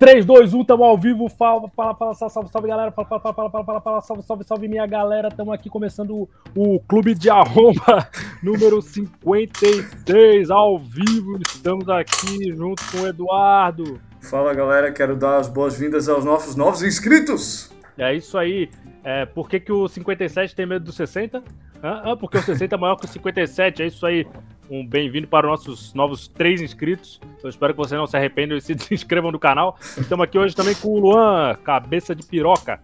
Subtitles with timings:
[0.00, 1.28] 3, 2, 1, tamo ao vivo.
[1.28, 2.90] Fala, fala, fala, salve, salve, salve, galera.
[2.90, 5.28] Fala, fala, fala, fala, fala, fala, fala, salve, salve, salve, minha galera.
[5.28, 6.26] Tamo aqui começando o,
[6.56, 8.08] o Clube de Arromba
[8.42, 11.38] número 56, ao vivo.
[11.46, 14.00] Estamos aqui junto com o Eduardo.
[14.22, 14.90] Fala, galera.
[14.90, 17.70] Quero dar as boas-vindas aos nossos novos inscritos.
[17.98, 18.70] É isso aí.
[19.04, 21.44] É, por que, que o 57 tem medo do 60?
[21.82, 23.82] Ah, ah, porque o 60 é maior que o 57.
[23.82, 24.26] É isso aí
[24.70, 27.20] um bem-vindo para os nossos novos três inscritos.
[27.42, 29.76] Eu espero que vocês não se arrependam e se inscrevam no canal.
[29.98, 32.80] Estamos aqui hoje também com o Luan, cabeça de piroca.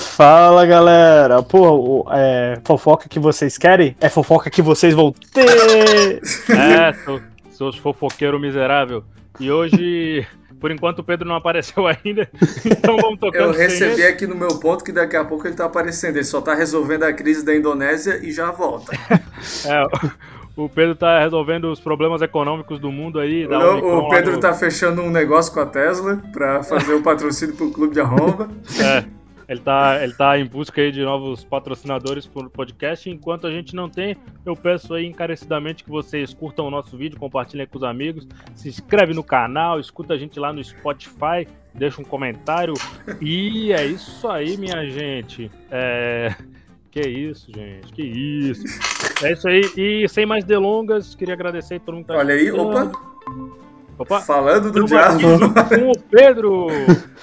[0.00, 6.20] Fala galera, pô, é, fofoca que vocês querem é fofoca que vocês vão ter.
[6.50, 7.20] é,
[7.50, 9.04] seus fofoqueiro miserável.
[9.38, 10.26] E hoje,
[10.58, 12.28] por enquanto, o Pedro não apareceu ainda,
[12.64, 13.40] então vamos tocar.
[13.40, 16.16] Eu recebi aqui no meu ponto que daqui a pouco ele tá aparecendo.
[16.16, 18.92] Ele só tá resolvendo a crise da Indonésia e já volta.
[19.66, 19.86] é,
[20.56, 23.46] o Pedro tá resolvendo os problemas econômicos do mundo aí.
[23.46, 27.70] Não, o Pedro tá fechando um negócio com a Tesla para fazer o patrocínio pro
[27.70, 28.48] Clube de Arromba.
[28.80, 29.04] É.
[29.48, 33.08] Ele tá, ele tá em busca aí de novos patrocinadores pro podcast.
[33.08, 37.18] Enquanto a gente não tem, eu peço aí encarecidamente que vocês curtam o nosso vídeo,
[37.18, 42.00] compartilhem com os amigos, se inscreve no canal, escuta a gente lá no Spotify, deixa
[42.00, 42.74] um comentário.
[43.20, 45.48] E é isso aí, minha gente.
[45.70, 46.34] É...
[46.96, 47.92] Que isso, gente.
[47.92, 48.64] Que isso.
[49.22, 49.60] É isso aí.
[49.76, 52.90] E sem mais delongas, queria agradecer a todo mundo que tá Olha aí, opa.
[53.98, 54.20] Opa.
[54.22, 55.20] Falando do diabo.
[55.68, 56.68] Com o Pedro.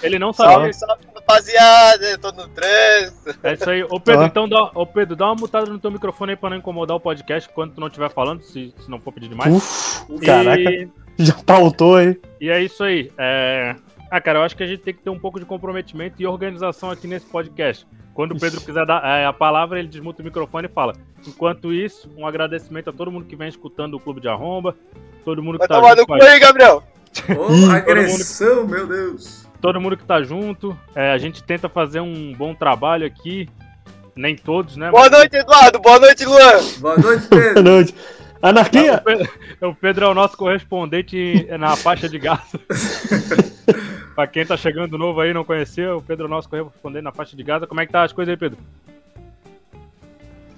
[0.03, 0.71] Ele não sabia.
[0.71, 2.05] Salve, salve, rapaziada.
[2.05, 3.39] Eu tô no trânsito.
[3.41, 3.83] É isso aí.
[3.85, 4.25] Ô, Pedro, ah.
[4.27, 6.99] então dá, ô, Pedro, dá uma mutada no teu microfone aí pra não incomodar o
[6.99, 9.51] podcast quando tu não estiver falando, se, se não for pedir demais.
[9.51, 10.19] Uf, e...
[10.23, 10.89] Caraca.
[11.17, 12.21] Já pautou aí.
[12.39, 13.11] E é isso aí.
[13.17, 13.75] É...
[14.11, 16.27] Ah, cara, eu acho que a gente tem que ter um pouco de comprometimento e
[16.27, 17.87] organização aqui nesse podcast.
[18.13, 20.93] Quando o Pedro quiser dar é, a palavra, ele desmuta o microfone e fala.
[21.27, 24.75] Enquanto isso, um agradecimento a todo mundo que vem escutando o Clube de Arromba,
[25.25, 26.83] todo mundo que Vai tá tomar no cu aí, Gabriel!
[27.37, 29.47] Oh, agressão, mundo, meu Deus!
[29.59, 33.49] Todo mundo que tá junto, é, a gente tenta fazer um bom trabalho aqui,
[34.15, 34.91] nem todos, né?
[34.91, 35.11] Boa mas...
[35.11, 35.79] noite, Eduardo!
[35.79, 36.61] Boa noite, Luan!
[36.79, 37.63] Boa noite, Pedro!
[37.63, 37.95] Boa noite!
[38.41, 38.95] Anarquia!
[38.95, 39.29] O Pedro,
[39.61, 42.41] o Pedro é o nosso correspondente na faixa de gás.
[44.15, 47.43] pra quem tá chegando novo aí não conheceu, o Pedro Nosso correspondendo na faixa de
[47.43, 47.67] Gaza.
[47.67, 48.57] Como é que tá as coisas aí, Pedro?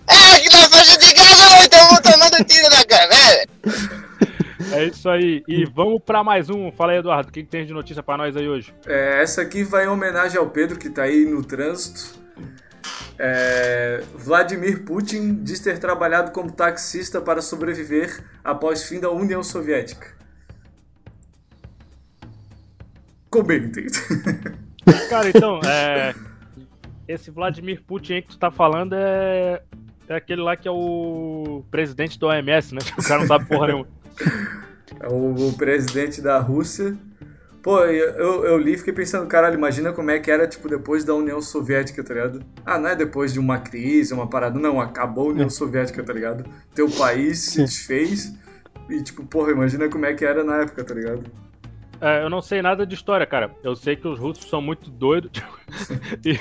[0.07, 3.47] É, que na faixa de Gaza então vou tomando tiro na galera.
[4.71, 5.43] É isso aí.
[5.47, 6.71] E vamos para mais um.
[6.71, 8.73] Fala aí, Eduardo, o que, que tem de notícia para nós aí hoje?
[8.85, 12.23] É, essa aqui vai em homenagem ao Pedro, que tá aí no trânsito.
[13.17, 20.13] É, Vladimir Putin diz ter trabalhado como taxista para sobreviver após fim da União Soviética.
[23.35, 23.85] Comentem.
[25.09, 26.15] Cara, então, é,
[27.07, 29.61] esse Vladimir Putin que tu tá falando é,
[30.07, 32.81] é aquele lá que é o presidente do OMS, né?
[32.97, 33.87] O cara não sabe porra nenhuma.
[34.99, 36.95] É o, o presidente da Rússia.
[37.61, 41.03] Pô, eu, eu li e fiquei pensando, caralho, imagina como é que era, tipo, depois
[41.03, 42.45] da União Soviética, tá ligado?
[42.63, 44.57] Ah, não é depois de uma crise, uma parada.
[44.59, 46.45] Não, acabou a União Soviética, tá ligado?
[46.73, 48.33] Teu país se desfez.
[48.87, 51.23] E, tipo, porra, imagina como é que era na época, tá ligado?
[52.01, 53.51] É, eu não sei nada de história, cara.
[53.63, 55.31] Eu sei que os russos são muito doidos
[56.25, 56.39] e,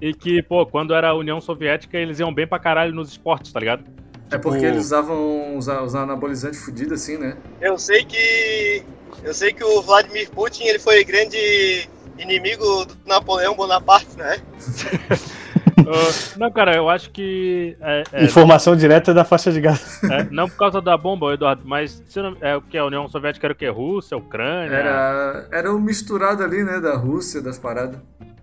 [0.00, 3.52] e, que, pô, quando era a União Soviética, eles iam bem pra caralho nos esportes,
[3.52, 3.84] tá ligado?
[4.30, 7.36] É porque tipo, eles usavam os, os anabolizantes fudidos assim, né?
[7.60, 8.82] Eu sei que.
[9.22, 11.88] Eu sei que o Vladimir Putin ele foi grande
[12.18, 14.40] inimigo do Napoleão Bonaparte, né?
[15.78, 17.76] uh, não, cara, eu acho que.
[17.80, 20.02] É, é, Informação não, direta da faixa de gás.
[20.04, 22.78] É, não por causa da bomba, Eduardo, mas não, é o que?
[22.78, 23.68] A União Soviética era o que?
[23.68, 24.74] Rússia, Ucrânia?
[24.74, 26.80] Era, era um misturado ali, né?
[26.80, 28.00] Da Rússia, das paradas.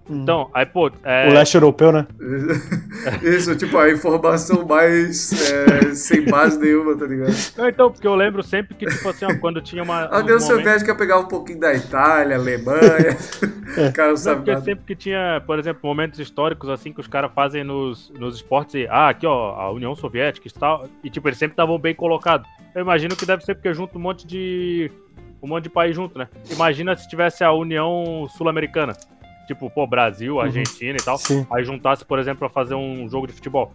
[0.09, 0.91] Então, aí, pô.
[1.03, 1.29] É...
[1.29, 2.05] O leste europeu, né?
[3.23, 7.33] Isso, tipo, a informação mais é, sem base nenhuma, tá ligado?
[7.57, 10.05] Não, então, porque eu lembro sempre que, tipo assim, ó, quando tinha uma.
[10.05, 13.17] A União Soviética pegava um pouquinho da Itália, Alemanha.
[13.77, 13.91] é.
[13.91, 14.35] cara não sabe.
[14.35, 14.65] Não, porque nada.
[14.65, 18.75] sempre que tinha, por exemplo, momentos históricos assim que os caras fazem nos, nos esportes
[18.75, 20.87] e, ah, aqui, ó, a União Soviética e tal.
[21.03, 22.47] E, tipo, eles sempre estavam bem colocados.
[22.75, 24.91] Eu imagino que deve ser porque junto um monte de.
[25.41, 26.29] Um monte de país junto, né?
[26.49, 28.93] Imagina se tivesse a União Sul-Americana
[29.47, 30.41] tipo, pô, Brasil, uhum.
[30.41, 30.97] Argentina uhum.
[30.99, 31.45] e tal, Sim.
[31.51, 33.73] aí juntasse, por exemplo, pra fazer um jogo de futebol.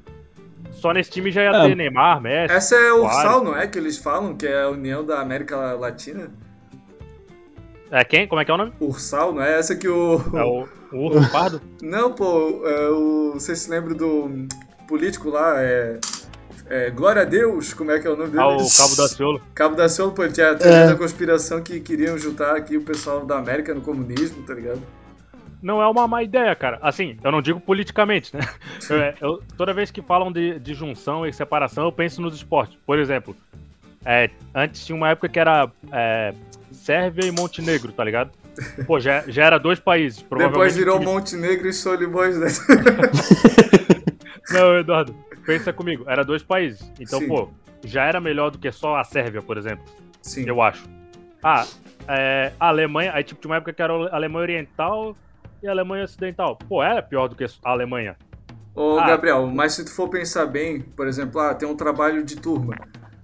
[0.73, 1.69] Só nesse time já ia é.
[1.69, 2.55] ter Neymar, Messi.
[2.55, 3.67] Essa é o Ursal, não é?
[3.67, 6.31] Que eles falam, que é a União da América Latina.
[7.91, 8.29] É quem?
[8.29, 8.73] Como é que é o nome?
[8.81, 10.20] Ursal, não é essa que o.
[10.35, 11.61] É o, o Urso Pardo?
[11.82, 13.32] não, pô, é o.
[13.35, 14.47] Você se lembra do
[14.87, 15.55] político lá?
[15.62, 15.99] É.
[16.70, 18.43] É, Glória a Deus, como é que é o nome dele?
[18.43, 19.41] Ah, o Cabo da Ciolo.
[19.55, 20.87] Cabo da Ciolo, pô, tinha a teoria é.
[20.87, 24.82] da conspiração que queriam juntar aqui o pessoal da América no comunismo, tá ligado?
[25.62, 26.78] Não é uma má ideia, cara.
[26.82, 28.43] Assim, eu não digo politicamente, né?
[28.88, 32.78] Eu, eu, toda vez que falam de, de junção e separação, eu penso nos esportes.
[32.87, 33.37] Por exemplo,
[34.05, 36.32] é, antes tinha uma época que era é,
[36.72, 38.31] Sérvia e Montenegro, tá ligado?
[38.87, 40.25] Pô, já, já era dois países.
[40.37, 42.49] Depois virou time- Montenegro e Solimões, né?
[44.50, 45.14] Não, Eduardo,
[45.44, 46.05] pensa comigo.
[46.06, 46.90] Era dois países.
[46.99, 47.28] Então, Sim.
[47.28, 47.50] pô,
[47.84, 49.84] já era melhor do que só a Sérvia, por exemplo.
[50.22, 50.44] Sim.
[50.46, 50.84] Eu acho.
[51.43, 51.66] Ah,
[52.08, 53.12] é, a Alemanha.
[53.14, 55.16] Aí, tipo, tinha uma época que era a Alemanha Oriental
[55.62, 56.56] e a Alemanha Ocidental.
[56.69, 58.16] Pô, era pior do que a Alemanha.
[58.75, 59.06] Ô, Ah.
[59.06, 62.76] Gabriel, mas se tu for pensar bem, por exemplo, ah, tem um trabalho de turma.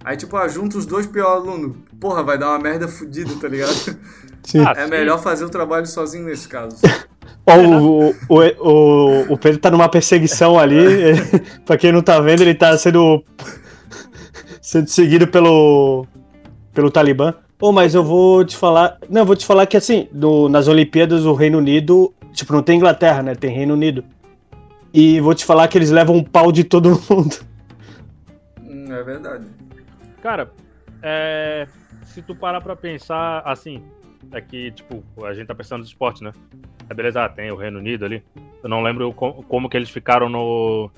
[0.03, 1.77] Aí, tipo, ah, junta os dois piores alunos.
[1.99, 3.71] Porra, vai dar uma merda fodida, tá ligado?
[4.43, 4.59] Sim.
[4.59, 4.89] Ah, É sim.
[4.91, 6.77] melhor fazer o trabalho sozinho nesse caso.
[7.47, 10.77] Ó, o, o, o, o Pedro tá numa perseguição ali.
[11.65, 13.23] pra quem não tá vendo, ele tá sendo.
[14.61, 16.05] sendo seguido pelo.
[16.73, 17.33] pelo Talibã.
[17.57, 18.97] Pô, mas eu vou te falar.
[19.09, 22.13] Não, eu vou te falar que assim, no- nas Olimpíadas, o Reino Unido.
[22.35, 23.33] Tipo, não tem Inglaterra, né?
[23.35, 24.03] Tem Reino Unido.
[24.93, 27.35] E vou te falar que eles levam um pau de todo mundo.
[28.91, 29.45] É verdade.
[30.21, 30.51] Cara,
[31.01, 31.67] é,
[32.03, 33.81] se tu parar pra pensar assim,
[34.31, 36.31] é que, tipo, a gente tá pensando no esporte, né?
[36.89, 38.23] É beleza, ah, tem o Reino Unido ali.
[38.63, 40.89] Eu não lembro co- como que eles ficaram no,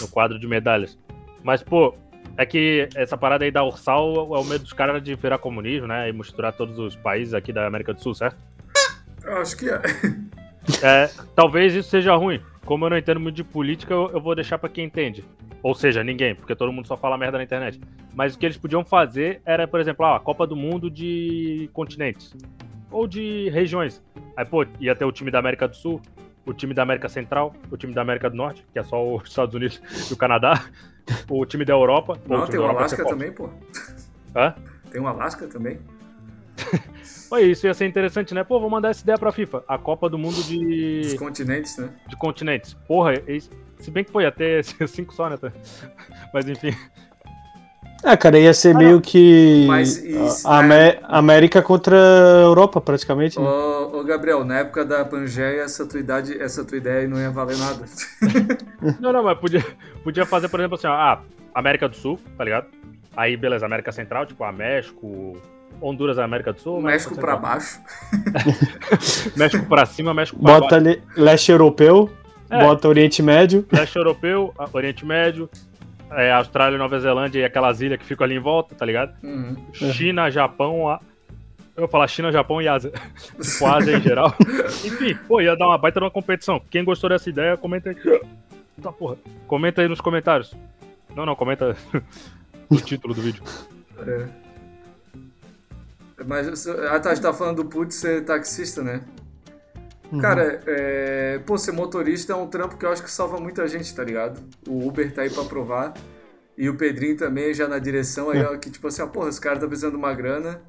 [0.00, 0.98] no quadro de medalhas.
[1.42, 1.94] Mas, pô,
[2.36, 5.86] é que essa parada aí da Ursal é o medo dos caras de virar comunismo,
[5.86, 6.08] né?
[6.08, 8.36] E misturar todos os países aqui da América do Sul, certo?
[9.26, 9.80] Eu acho que é.
[10.82, 12.40] É, talvez isso seja ruim.
[12.64, 15.24] Como eu não entendo muito de política, eu, eu vou deixar pra quem entende.
[15.62, 17.80] Ou seja, ninguém, porque todo mundo só fala merda na internet.
[18.14, 21.68] Mas o que eles podiam fazer era, por exemplo, ah, a Copa do Mundo de
[21.72, 22.34] continentes.
[22.90, 24.02] Ou de regiões.
[24.36, 26.00] Aí, pô, ia ter o time da América do Sul,
[26.44, 29.22] o time da América Central, o time da América do Norte, que é só os
[29.28, 30.64] Estados Unidos e o Canadá,
[31.28, 32.18] o time da Europa.
[32.26, 33.50] Pô, Não, tem o Alasca também, pô.
[34.34, 34.54] Hã?
[34.90, 35.78] Tem o Alasca também.
[37.28, 38.44] Pô, isso ia ser interessante, né?
[38.44, 39.64] Pô, vou mandar essa ideia pra FIFA.
[39.66, 41.88] A Copa do Mundo de, continentes, né?
[42.08, 42.74] de continentes.
[42.86, 43.14] Porra,
[43.80, 45.36] se bem que foi até cinco só, né?
[46.32, 46.72] Mas enfim.
[48.04, 49.64] Ah, cara, ia ser Ah, meio que.
[49.66, 50.64] Mas isso, a né?
[50.64, 53.40] Amé- América contra a Europa, praticamente.
[53.40, 53.44] né?
[53.44, 57.30] Ô, ô, Gabriel, na época da Pangeia, essa tua, idade, essa tua ideia não ia
[57.30, 57.84] valer nada.
[59.00, 59.64] Não, não, mas podia,
[60.04, 61.22] podia fazer, por exemplo, assim, ó, ah,
[61.52, 62.66] América do Sul, tá ligado?
[63.16, 65.36] Aí, beleza, América Central, tipo, a México,
[65.80, 66.78] Honduras, América do Sul.
[66.78, 67.50] América México pra Central.
[67.52, 67.80] baixo.
[69.36, 70.88] México pra cima, México pra Bota baixo.
[70.88, 72.10] ali leste europeu,
[72.50, 72.60] É.
[72.62, 73.66] bota Oriente Médio.
[73.72, 75.48] Leste Europeu, Oriente Médio,
[76.10, 79.12] é, Austrália, Nova Zelândia e aquelas ilhas que ficam ali em volta, tá ligado?
[79.22, 79.56] Uhum.
[79.72, 81.00] China, Japão, a...
[81.76, 82.92] eu vou falar China, Japão e Ásia.
[83.40, 84.34] tipo, Ásia em geral.
[84.84, 86.60] Enfim, pô, ia dar uma baita numa competição.
[86.70, 87.96] Quem gostou dessa ideia, comenta aí.
[88.82, 89.16] Tá, porra.
[89.46, 90.54] Comenta aí nos comentários.
[91.14, 91.74] Não, não, comenta
[92.68, 93.42] o título do vídeo.
[94.06, 94.26] É.
[96.24, 99.02] Mas, ah tá, a gente tá falando do putz ser taxista, né?
[100.10, 100.20] Uhum.
[100.20, 101.40] Cara, é...
[101.44, 104.40] pô, ser motorista é um trampo que eu acho que salva muita gente, tá ligado?
[104.66, 105.94] O Uber tá aí pra provar.
[106.56, 109.38] E o Pedrinho também já na direção aí, ó, que tipo assim, ó, porra, os
[109.38, 110.62] caras tá precisando de uma grana.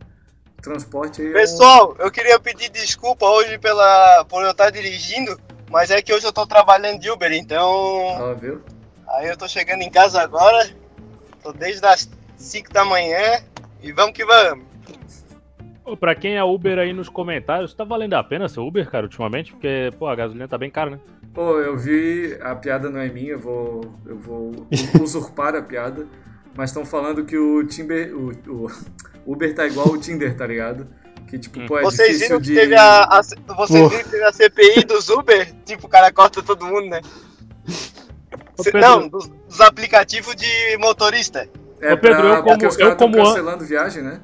[0.62, 1.28] Transporte aí.
[1.28, 5.40] é um- Pessoal, eu queria pedir desculpa hoje pela, por eu estar dirigindo,
[5.70, 8.62] mas é que hoje eu tô trabalhando de Uber, então Ó, viu?
[9.08, 10.70] aí eu tô chegando em casa agora,
[11.42, 13.40] tô desde as 5 da manhã
[13.82, 14.66] e vamos que vamos.
[15.95, 19.51] Pra quem é Uber aí nos comentários, tá valendo a pena ser Uber, cara, ultimamente?
[19.54, 21.00] Porque, pô, a gasolina tá bem cara, né?
[21.34, 24.68] Pô, eu vi, a piada não é minha, eu vou, eu vou
[25.01, 26.07] usurpar a piada,
[26.56, 28.68] mas estão falando que o Timber, o, o
[29.25, 30.88] Uber tá igual o Tinder, tá ligado?
[31.28, 32.56] Que tipo, pô, é Vocês difícil viram que de...
[32.56, 33.22] teve a, a-
[33.56, 35.54] vocês viram que teve a CPI dos Uber?
[35.66, 37.01] Tipo, o cara corta todo mundo, né?
[38.58, 38.79] Ô, Pedro.
[38.82, 41.48] Não, dos, dos aplicativos de motorista.
[41.82, 44.22] É Ô, Pedro, pra- eu como- porque os eu como an- cancelando viagem, né?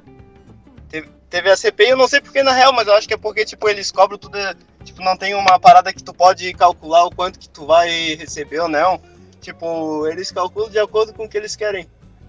[1.34, 3.44] Teve a CPI, eu não sei porque na real, mas eu acho que é porque,
[3.44, 4.38] tipo, eles cobram tudo.
[4.84, 8.60] Tipo, não tem uma parada que tu pode calcular o quanto que tu vai receber
[8.60, 9.02] ou não.
[9.42, 11.88] Tipo, eles calculam de acordo com o que eles querem.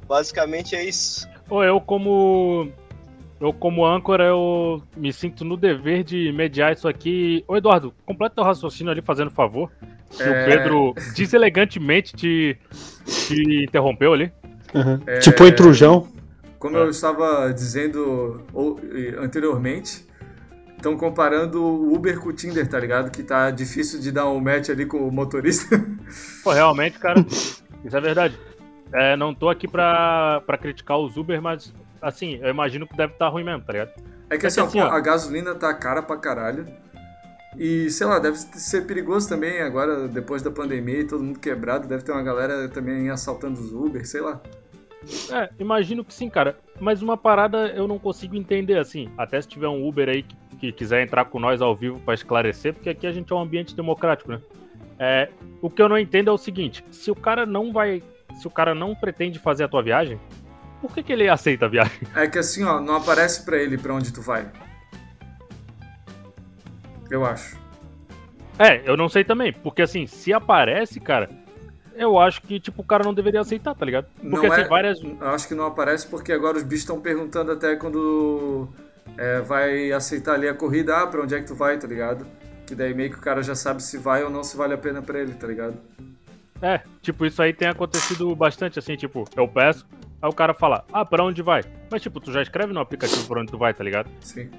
[0.08, 1.28] Basicamente é isso.
[1.46, 2.72] Pô, eu como.
[3.38, 7.44] Eu, como âncora, eu me sinto no dever de mediar isso aqui.
[7.46, 9.70] Ô, Eduardo, completa teu raciocínio ali, fazendo favor.
[10.16, 10.30] Que É.
[10.30, 12.58] o Pedro deselegantemente te,
[13.04, 14.32] te interrompeu ali.
[14.74, 14.98] Uhum.
[15.06, 15.18] É.
[15.18, 16.08] Tipo intrujão.
[16.64, 16.80] Como É.
[16.80, 18.40] eu estava dizendo
[19.20, 20.06] anteriormente,
[20.78, 23.10] estão comparando o Uber com o Tinder, tá ligado?
[23.10, 25.78] Que tá difícil de dar um match ali com o motorista.
[26.42, 27.20] Pô, realmente, cara,
[27.84, 28.38] isso é verdade.
[28.94, 33.12] É, não tô aqui pra, pra criticar os Uber, mas, assim, eu imagino que deve
[33.12, 33.90] estar ruim mesmo, tá ligado?
[34.30, 34.86] É que É assim, que assim, ó.
[34.88, 36.66] a gasolina tá cara pra caralho.
[37.58, 41.86] E, sei lá, deve ser perigoso também agora, depois da pandemia e todo mundo quebrado,
[41.86, 44.40] deve ter uma galera também assaltando os Uber, sei lá.
[45.32, 46.58] É, imagino que sim, cara.
[46.80, 49.10] Mas uma parada eu não consigo entender, assim.
[49.16, 52.14] Até se tiver um Uber aí que, que quiser entrar com nós ao vivo pra
[52.14, 54.40] esclarecer, porque aqui a gente é um ambiente democrático, né?
[54.98, 55.28] É,
[55.60, 58.02] o que eu não entendo é o seguinte: se o cara não vai.
[58.40, 60.18] Se o cara não pretende fazer a tua viagem,
[60.80, 62.00] por que, que ele aceita a viagem?
[62.14, 64.50] É que assim, ó, não aparece pra ele pra onde tu vai.
[67.10, 67.56] Eu acho.
[68.58, 71.28] É, eu não sei também, porque assim, se aparece, cara,
[71.96, 74.06] eu acho que, tipo, o cara não deveria aceitar, tá ligado?
[74.20, 75.02] Porque Não assim, é- várias.
[75.02, 78.68] Eu acho que não aparece porque agora os bichos estão perguntando até quando
[79.16, 82.26] é, vai aceitar ali a corrida, ah, pra onde é que tu vai, tá ligado?
[82.66, 84.78] Que daí meio que o cara já sabe se vai ou não se vale a
[84.78, 85.76] pena pra ele, tá ligado?
[86.62, 89.86] É, tipo, isso aí tem acontecido bastante, assim, tipo, eu peço,
[90.22, 91.62] aí o cara fala, ah, pra onde vai?
[91.90, 94.08] Mas, tipo, tu já escreve no aplicativo pra onde tu vai, tá ligado?
[94.20, 94.50] Sim.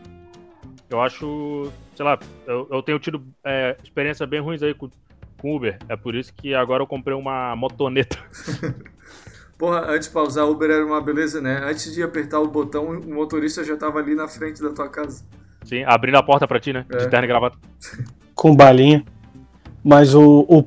[0.89, 4.87] Eu acho, sei lá, eu, eu tenho tido é, experiência bem ruins aí com,
[5.37, 5.77] com Uber.
[5.87, 8.17] É por isso que agora eu comprei uma motoneta.
[9.57, 11.61] Porra, antes pra usar Uber era uma beleza, né?
[11.63, 15.23] Antes de apertar o botão, o motorista já tava ali na frente da tua casa.
[15.63, 16.85] Sim, abrindo a porta pra ti, né?
[16.89, 16.97] É.
[16.97, 17.57] De terno e gravata.
[18.35, 19.03] Com balinha.
[19.83, 20.65] Mas o, o,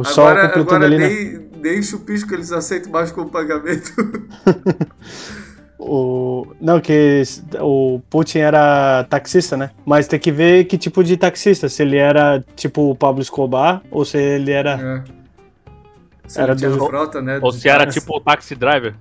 [0.00, 1.08] o só Agora, completando agora ali, né?
[1.08, 3.92] dei, dei chupisco, eles aceitam mais como pagamento.
[5.78, 7.22] O, não, que
[7.60, 9.70] o Putin era taxista, né?
[9.84, 11.68] Mas tem que ver que tipo de taxista.
[11.68, 15.04] Se ele era tipo o Pablo Escobar ou se ele era.
[15.06, 15.16] É.
[16.26, 17.38] Se Era ele tinha do- frota, né?
[17.42, 18.94] Ou de se era tipo o taxi driver.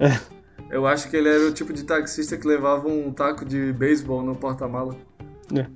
[0.00, 0.16] É.
[0.70, 4.22] Eu acho que ele era o tipo de taxista que levava um taco de beisebol
[4.22, 4.94] no porta-mala.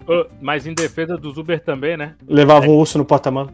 [0.06, 2.14] Ô, Mas em defesa dos Uber também, né?
[2.26, 3.52] Levava um urso no porta-mala.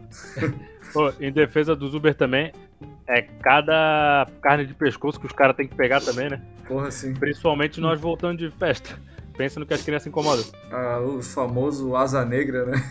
[1.19, 2.51] Em defesa dos Uber também,
[3.07, 6.41] é cada carne de pescoço que os caras têm que pegar também, né?
[6.67, 7.13] Porra, assim.
[7.13, 8.99] Principalmente nós voltando de festa.
[9.37, 10.43] Pensa no que as crianças incomodam.
[10.71, 12.83] Ah, o famoso asa negra, né?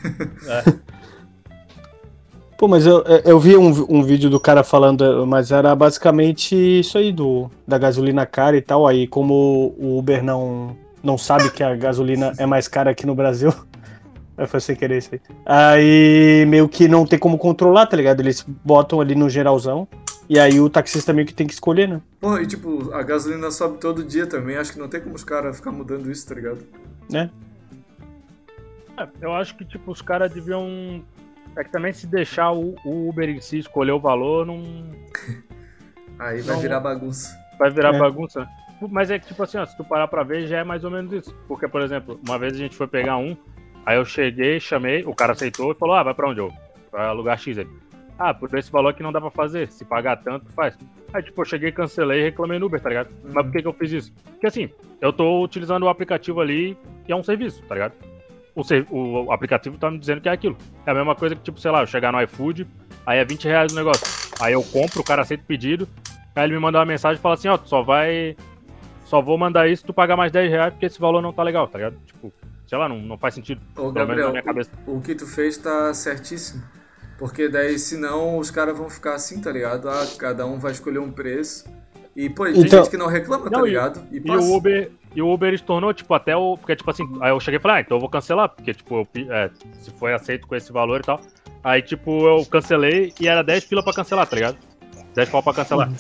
[2.57, 6.97] Pô, mas eu, eu vi um, um vídeo do cara falando, mas era basicamente isso
[6.97, 8.87] aí, do, da gasolina cara e tal.
[8.87, 13.15] Aí, como o Uber não, não sabe que a gasolina é mais cara aqui no
[13.15, 13.53] Brasil.
[14.39, 15.21] Aí foi sem querer isso aí.
[15.47, 18.21] Aí meio que não tem como controlar, tá ligado?
[18.21, 19.89] Eles botam ali no geralzão.
[20.29, 22.01] E aí o taxista meio que tem que escolher, né?
[22.21, 24.57] Porra, e tipo, a gasolina sobe todo dia também.
[24.57, 26.59] Acho que não tem como os caras ficar mudando isso, tá ligado?
[27.09, 27.31] Né?
[28.99, 31.03] É, eu acho que, tipo, os caras deviam.
[31.57, 34.63] É que também se deixar o, o Uber em si escolher o valor, não
[36.19, 36.63] Aí vai Não.
[36.63, 37.35] virar bagunça.
[37.59, 37.99] vai virar É.
[37.99, 38.41] bagunça.
[38.41, 38.49] né?
[38.91, 40.91] Mas é que, tipo assim, ó, se tu parar pra ver, já é mais ou
[40.91, 41.35] menos isso.
[41.49, 43.35] Porque, por exemplo, uma vez a gente foi pegar um,
[43.87, 46.53] aí eu cheguei, chamei, o cara aceitou e falou: Ah, vai pra onde eu?
[46.93, 47.67] Vai lugar X aí.
[48.19, 49.71] Ah, por esse valor aqui não dá pra fazer.
[49.71, 50.77] Se pagar tanto, faz.
[51.13, 53.11] Aí, tipo, eu cheguei, cancelei e reclamei no Uber, tá ligado?
[53.25, 54.13] Mas por que, que eu fiz isso?
[54.33, 56.77] Porque assim, eu tô utilizando o aplicativo ali
[57.07, 57.93] e é um serviço, tá ligado?
[58.55, 60.57] O, ser- o aplicativo tá me dizendo que é aquilo.
[60.87, 62.67] É a mesma coisa que, tipo, sei lá, eu chegar no iFood,
[63.05, 64.03] aí é 20 reais o negócio.
[64.41, 65.87] Aí eu compro, o cara aceita o pedido,
[66.35, 68.35] aí ele me manda uma mensagem e fala assim, ó, tu só vai.
[69.05, 71.43] Só vou mandar isso se tu pagar mais 10 reais porque esse valor não tá
[71.43, 71.99] legal, tá ligado?
[72.07, 72.33] Tipo,
[72.67, 73.61] sei lá, não, não faz sentido.
[73.73, 74.71] Ô, Pelo menos na Gabriel, minha cabeça.
[74.87, 76.63] o que tu fez tá certíssimo.
[77.19, 79.89] Porque daí, senão, os caras vão ficar assim, tá ligado?
[79.89, 81.65] Ah, cada um vai escolher um preço.
[82.15, 84.03] E, pô, e tem Então- gente que não reclama, tá Não, e- ligado?
[84.11, 84.47] E, E passa.
[84.47, 86.57] o Uber, e o Uber tornou, tipo, até o.
[86.59, 89.07] Porque, tipo assim, aí eu cheguei e falei, ah, então eu vou cancelar, porque, tipo,
[89.17, 91.21] eu é, se foi aceito com esse valor e tal.
[91.65, 94.57] Aí, tipo, eu cancelei e era 10 pila pra cancelar, tá ligado?
[95.15, 95.91] 10 pau pra cancelar.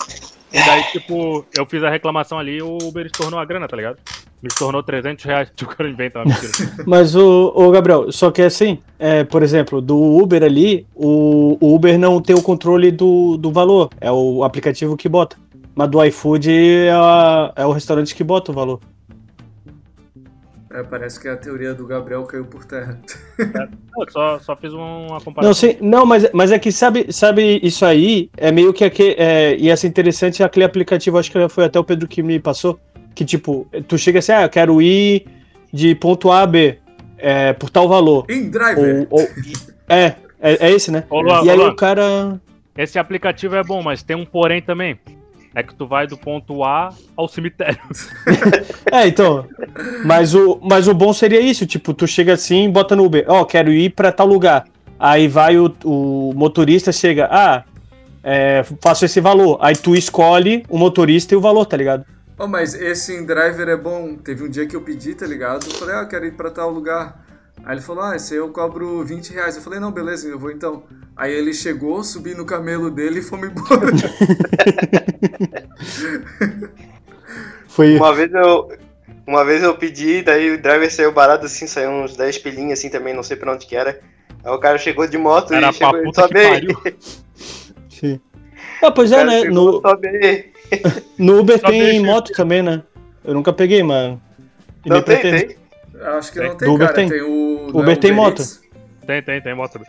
[0.52, 3.76] E daí, tipo, eu fiz a reclamação ali e o Uber estornou a grana, tá
[3.76, 3.98] ligado?
[4.42, 5.50] Me estornou 300 reais.
[5.60, 6.52] O cara inventa uma mentira.
[6.86, 11.74] Mas o, o Gabriel, só que assim, é, por exemplo, do Uber ali, o, o
[11.74, 15.36] Uber não tem o controle do, do valor, é o aplicativo que bota.
[15.74, 18.80] Mas do iFood é, a- é o restaurante que bota o valor.
[20.70, 23.00] É, parece que a teoria do Gabriel caiu por terra.
[23.38, 25.54] Eu só, só fiz uma Não, comparação.
[25.54, 29.56] sim, não mas, mas é que sabe, sabe isso aí, é meio que aquele, é,
[29.56, 32.80] ia ser interessante aquele aplicativo, acho que foi até o Pedro que me passou,
[33.14, 35.26] que tipo, tu chega assim, ah, eu quero ir
[35.73, 36.78] de ponto A a B,
[37.18, 38.26] é, por tal valor.
[38.28, 39.06] In driver!
[39.08, 39.28] Ou, ou-
[39.88, 41.04] é, é, é esse, né?
[41.11, 42.40] Luan, e aí o cara.
[42.76, 44.99] Esse aplicativo é bom, mas tem um porém também.
[45.56, 47.80] É que tu vai do ponto A ao cemitério.
[48.92, 49.46] É, então.
[50.04, 53.44] Mas o, mas o bom seria isso, tipo, tu chega assim, bota no Uber, ó,
[53.44, 54.66] quero ir pra tal lugar.
[54.98, 57.64] Aí vai o, o motorista, chega, ah,
[58.22, 59.58] é, faço esse valor.
[59.60, 62.04] Aí tu escolhe o motorista e o valor, tá ligado?
[62.38, 64.14] Oh, mas esse driver é bom.
[64.16, 65.66] Teve um dia que eu pedi, tá ligado?
[65.66, 67.25] Eu falei, ah, eu quero ir pra tal lugar.
[67.66, 69.56] Aí ele falou, ah, esse aí eu cobro 20 reais.
[69.56, 70.85] Eu falei, não, beleza, eu vou então.
[71.16, 73.92] Aí ele chegou, subi no camelo dele e fomos embora.
[77.66, 77.96] Foi.
[77.96, 78.68] Uma vez eu.
[79.26, 82.88] Uma vez eu pedi, daí o driver saiu barato assim, saiu uns 10 pilinhas assim
[82.88, 84.00] também, não sei pra onde que era.
[84.44, 86.96] Aí o cara chegou de moto Era e chegou pra e sobe.
[87.90, 88.20] Sim.
[88.80, 89.42] Ah, pois O é, né?
[89.44, 89.82] No,
[91.18, 92.85] no Uber tem moto também, né?
[93.25, 94.23] Eu nunca peguei, mano.
[94.85, 95.56] E Não tem, tem.
[96.00, 96.49] Acho que Tem.
[96.49, 97.08] não tem, Do Uber cara.
[97.08, 97.23] tem.
[97.23, 97.55] o.
[97.80, 98.42] Uber é tem moto.
[99.06, 99.80] Tem, tem, tem moto.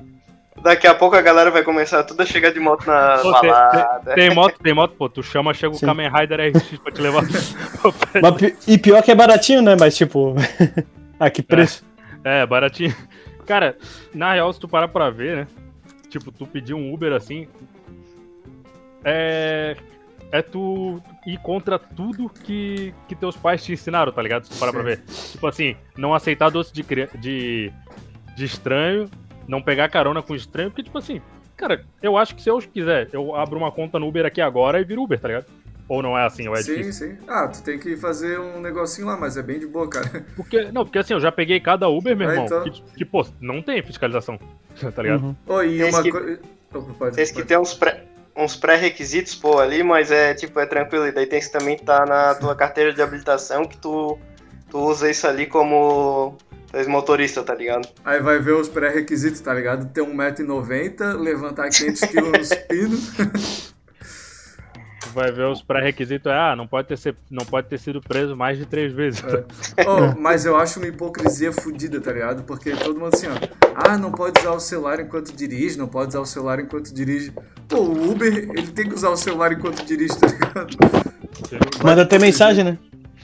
[0.62, 3.50] Daqui a pouco a galera vai começar tudo a chegar de moto na Pô, tem-
[3.50, 4.13] balada.
[4.15, 5.08] Tem moto, tem moto, pô.
[5.08, 5.86] Tu chama, chega o Sim.
[5.86, 7.24] Kamen Rider RX pra te levar.
[8.22, 9.75] Mas e pior que é baratinho, né?
[9.79, 10.36] Mas tipo.
[11.20, 11.86] ah, que preço.
[12.24, 12.96] É, baratinho.
[13.46, 13.77] Cara,
[14.13, 15.48] na real, se tu parar pra ver, né?
[16.10, 17.48] Tipo, tu pedir um Uber assim.
[19.03, 19.75] É.
[20.31, 24.43] É tu ir contra tudo que, que teus pais te ensinaram, tá ligado?
[24.43, 25.00] Se tu parar pra ver.
[25.31, 26.84] Tipo assim, não aceitar doce de,
[27.17, 27.72] de,
[28.36, 29.10] de estranho,
[29.48, 31.22] não pegar carona com estranho, porque, tipo assim,
[31.55, 34.81] cara, eu acho que se eu quiser, eu abro uma conta no Uber aqui agora
[34.81, 35.46] e viro Uber, tá ligado?
[35.88, 37.12] Ou não é assim, ou é sim, difícil.
[37.12, 37.17] sim.
[37.29, 40.25] Ah, tu tem que fazer um negocinho lá, mas é bem de boa, cara.
[40.36, 42.63] Porque, não, porque assim, eu já peguei cada Uber, meu Ah, irmão, então.
[42.65, 44.38] que, que, pô, não tem fiscalização,
[44.93, 45.24] tá ligado?
[45.24, 45.36] Uhum.
[45.48, 46.38] Ô, e Tem uma que- coisa.
[47.15, 47.46] Tem que pode.
[47.48, 48.03] ter uns pré-
[48.38, 51.08] uns pré-requisitos, pô, ali, mas é tipo, é tranquilo.
[51.08, 54.17] E daí tem que também estar na tua carteira de habilitação que tu,
[54.70, 56.38] tu usa isso ali como
[56.88, 57.88] motorista, tá ligado?
[58.06, 59.91] Aí vai ver os pré-requisitos, tá ligado?
[59.91, 63.74] Ter 1,90m, levantar 500kg nos pinos.
[65.17, 68.36] Vai ver os pré-requisitos, é, ah, não pode, ter ser, não pode ter sido preso
[68.36, 69.24] mais de três vezes.
[69.88, 72.43] Oh, mas eu acho uma hipocrisia fodida, tá ligado?
[72.43, 73.31] Porque todo mundo assim, ó.
[73.74, 77.33] Ah, não pode usar o celular enquanto dirige, não pode usar o celular enquanto dirige.
[77.67, 80.77] Pô, o Uber, ele tem que usar o celular enquanto dirige, tá ligado?
[81.83, 82.77] Manda até mensagem, né?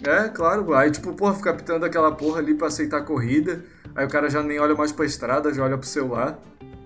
[0.03, 0.73] É, claro.
[0.73, 3.63] Aí, tipo, porra, fica pitando aquela porra ali pra aceitar a corrida.
[3.95, 6.39] Aí o cara já nem olha mais pra estrada, já olha pro celular.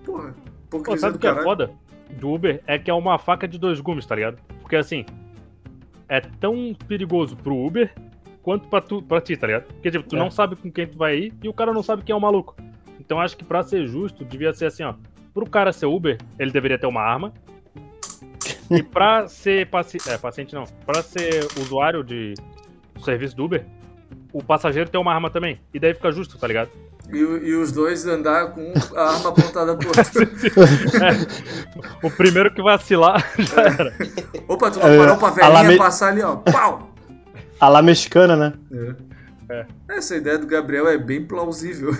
[0.04, 0.34] Porra,
[0.68, 1.44] Pô, hipocrisia sabe do o que é caralho.
[1.48, 1.87] foda
[2.18, 2.60] do Uber?
[2.66, 4.38] É que é uma faca de dois gumes, tá ligado?
[4.60, 5.04] Porque assim,
[6.08, 7.92] é tão perigoso pro Uber
[8.42, 9.64] quanto pra, tu, pra ti, tá ligado?
[9.64, 10.18] Porque tipo, tu É.
[10.18, 12.20] não sabe com quem tu vai ir e o cara não sabe quem é o
[12.20, 12.56] maluco.
[13.00, 14.94] Então acho que pra ser justo, devia ser assim, ó.
[15.32, 17.32] Pro cara ser Uber, ele deveria ter uma arma.
[18.70, 20.08] E pra ser paciente.
[20.10, 20.64] É, paciente não.
[20.84, 22.34] Pra ser usuário de
[23.00, 23.64] serviço do Uber,
[24.32, 25.58] o passageiro tem uma arma também.
[25.72, 26.70] E daí fica justo, tá ligado?
[27.12, 30.22] E, e os dois andar com a arma apontada pro outro.
[30.22, 33.94] É, o primeiro que vacilar já era.
[34.46, 36.36] Opa, tu não É, parou pra a velhinha lame- passar ali, ó.
[36.36, 36.90] Pau!
[37.60, 38.52] A lá mexicana, né?
[39.50, 39.64] É.
[39.88, 41.96] Essa ideia do Gabriel é bem plausível.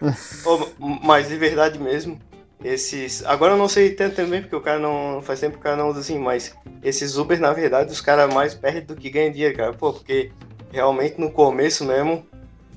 [0.00, 2.18] M- mas de verdade mesmo,
[2.62, 3.24] esses.
[3.26, 5.20] Agora eu não sei tanto também, porque o cara não.
[5.22, 8.32] Faz tempo que o cara não usa assim, mas esses Uber, na verdade, os caras
[8.32, 9.72] mais perdem do que ganham dinheiro, cara.
[9.74, 10.32] Pô, porque
[10.72, 12.26] realmente no começo mesmo.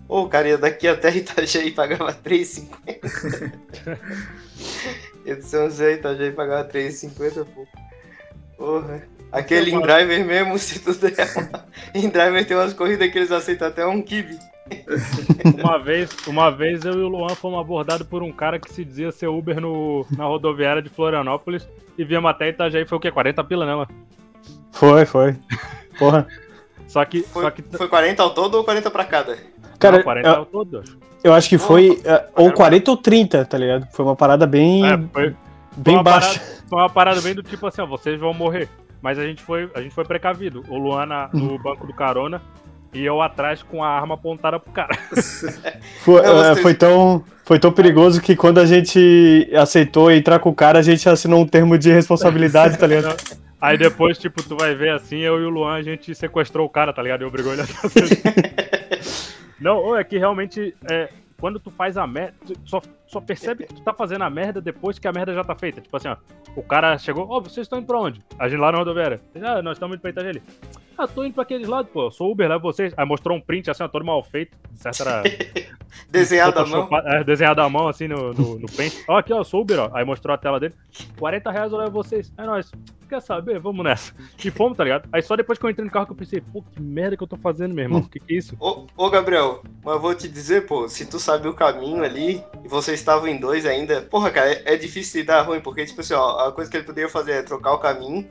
[0.07, 3.51] Ô, o cara ia daqui até Itajaí e pagava 3,50.
[5.25, 7.67] ia de São José Itajaí pagava 3,50, pô.
[8.57, 9.03] Porra.
[9.31, 11.65] Aquele InDriver mesmo, se tu der uma...
[11.93, 14.37] InDriver tem umas corridas que eles aceitam até um kibe.
[15.63, 18.83] Uma vez, uma vez eu e o Luan fomos abordados por um cara que se
[18.83, 21.65] dizia ser Uber no, na rodoviária de Florianópolis
[21.97, 23.09] e viemos até Itajaí, foi o quê?
[23.09, 23.87] 40 pila, né, mano?
[24.73, 25.37] Foi, foi.
[25.97, 26.27] Porra.
[26.87, 29.37] Só que, Foi, só que foi 40 ao todo ou 40 pra cada?
[29.79, 30.97] Cara, não, 40 é eu, todo, acho.
[31.23, 33.87] eu acho que foi é, ou 40 ou 30, tá ligado?
[33.91, 35.35] Foi uma parada bem, É, foi,
[35.75, 36.39] bem uma baixa.
[36.39, 38.67] parada- foi uma parada bem do tipo assim, ó, vocês vão morrer.
[39.01, 40.63] Mas a gente foi, a gente foi precavido.
[40.67, 42.41] O Luan na- no banco do carona
[42.93, 44.97] e eu atrás com a arma apontada pro cara.
[46.03, 50.55] Foi, é, foi tão, foi tão perigoso que quando a gente aceitou entrar com o
[50.55, 53.15] cara, a gente assinou um termo de responsabilidade, tá ligado?
[53.61, 56.69] Aí depois, tipo, tu vai ver assim, eu e o Luan, a gente sequestrou o
[56.69, 57.23] cara, tá ligado?
[57.23, 58.07] E obrigou ele a fazer.
[59.59, 63.81] Não, é que realmente, é, quando tu faz a merda, só, só percebe que tu
[63.81, 65.81] tá fazendo a merda depois que a merda já tá feita.
[65.81, 66.17] Tipo assim, ó,
[66.55, 68.21] o cara chegou, ó, vocês estão indo pra onde?
[68.37, 69.21] A gente lá na rodoviária.
[69.41, 70.41] Ah, nós estamos indo pra Itajaí.
[70.97, 72.93] Ah, tô indo pra aqueles lados, pô, eu sou Uber, levo vocês.
[72.97, 75.23] Aí mostrou um print, assim, ó, todo mal feito, de certo era...
[76.09, 76.89] Desenhado à mão.
[77.05, 79.03] É, desenhado à mão, assim, no, no, no pente.
[79.07, 79.89] Ó, aqui, ó, sou Uber, ó.
[79.93, 80.73] Aí mostrou a tela dele.
[81.19, 82.31] 40 reais eu levo vocês.
[82.37, 82.71] É nóis.
[83.09, 83.59] Quer saber?
[83.59, 84.13] Vamos nessa.
[84.43, 85.07] E fomos, tá ligado?
[85.11, 87.23] Aí só depois que eu entrei no carro que eu pensei, pô, que merda que
[87.23, 88.01] eu tô fazendo, meu irmão.
[88.03, 88.55] Que que é isso?
[88.59, 92.43] Ô, ô, Gabriel, mas eu vou te dizer, pô, se tu sabe o caminho ali
[92.63, 95.85] e vocês estavam em dois ainda, porra, cara, é, é difícil de dar ruim, porque,
[95.85, 98.27] tipo assim, ó, a coisa que ele poderia fazer é trocar o caminho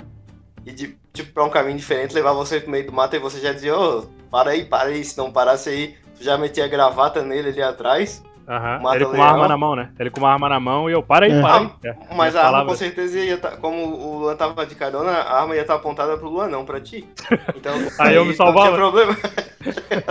[0.65, 3.41] e, de, tipo, pra um caminho diferente, levar você pro meio do mato e você
[3.41, 7.23] já dizia, ô, para aí, para aí, se não parasse aí, já metia a gravata
[7.23, 8.23] nele ali atrás.
[8.49, 8.79] Aham.
[8.81, 9.89] Mata Ele com uma arma na mão, né?
[9.99, 11.41] Ele com uma arma na mão e eu, para aí, É.
[11.43, 11.71] para aí.
[11.85, 12.73] É, Mas a arma palavras.
[12.73, 16.17] com certeza ia estar, como o Luan tava de carona, a arma ia estar apontada
[16.17, 17.05] pro Luan, não pra ti.
[17.57, 18.67] Então, Aí eu me Não salvava.
[18.69, 19.17] tinha problema.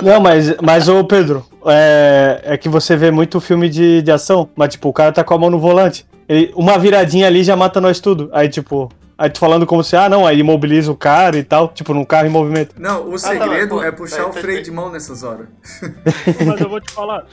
[0.04, 4.50] Não, mas, mas ô Pedro, é, é que você vê muito filme de, de ação,
[4.54, 6.06] mas tipo, o cara tá com a mão no volante.
[6.28, 8.30] Ele- uma viradinha ali já mata nós tudo.
[8.34, 11.70] Aí, tipo, aí tu falando como se, ah, não, aí imobiliza o cara e tal,
[11.70, 12.76] tipo, num carro em movimento.
[12.78, 14.64] Não, o tá, segredo mas, é pô, puxar tá, o tá, freio tá.
[14.64, 15.48] de mão nessas horas.
[16.46, 17.26] Mas eu vou te falar.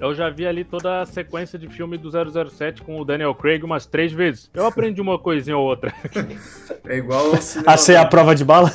[0.00, 3.62] Eu já vi ali toda a sequência de filme do 007 com o Daniel Craig
[3.62, 4.50] umas três vezes.
[4.52, 5.92] Eu aprendi uma coisinha ou outra.
[6.84, 7.72] É igual ao cinema.
[7.72, 8.72] A ser a prova de bala.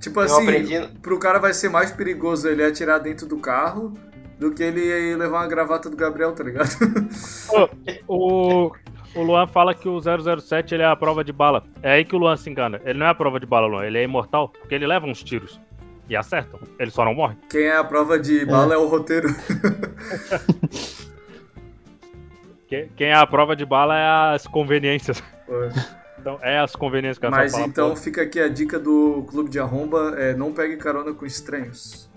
[0.00, 3.92] Tipo Eu assim, aprendi- pro cara vai ser mais perigoso ele atirar dentro do carro
[4.38, 6.70] do que ele levar uma gravata do Gabriel, tá ligado?
[8.08, 8.72] O, o
[9.14, 11.64] Luan fala que o 007 ele é a prova de bala.
[11.82, 12.80] É aí que o Luan se engana.
[12.84, 13.84] Ele não é a prova de bala, Luan.
[13.84, 15.60] Ele é imortal porque ele leva uns tiros.
[16.08, 16.58] E acertam.
[16.78, 17.36] Ele só não morre.
[17.48, 19.28] Quem é a prova de bala é, o roteiro.
[22.68, 25.22] Que- Quem é a prova de bala é as conveniências.
[25.46, 25.52] Pô.
[26.18, 27.96] Então, é as conveniências que Mas então pô.
[27.96, 32.08] fica aqui a dica do Clube de Arromba: é, não pegue carona com estranhos.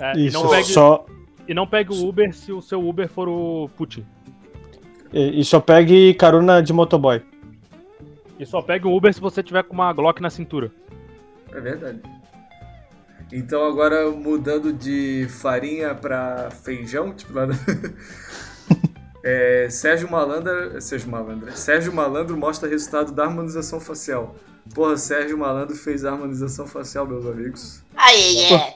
[0.00, 1.06] É, e, Isso, não pegue, só,
[1.48, 4.04] e não pegue o Uber se o seu Uber for o Putin.
[5.12, 7.22] E e só pegue carona de motoboy.
[8.38, 10.70] E só pegue o Uber se você tiver com uma Glock na cintura.
[11.52, 12.00] É verdade.
[13.32, 17.46] Então agora mudando de farinha pra feijão, tipo lá.
[19.24, 24.34] É, Sérgio Malandro, Sérgio Malandro, Sérgio Malandro mostra resultado da harmonização facial.
[24.74, 27.82] Porra, Sérgio Malandro fez a harmonização facial, meus amigos.
[27.96, 28.74] Aí, é.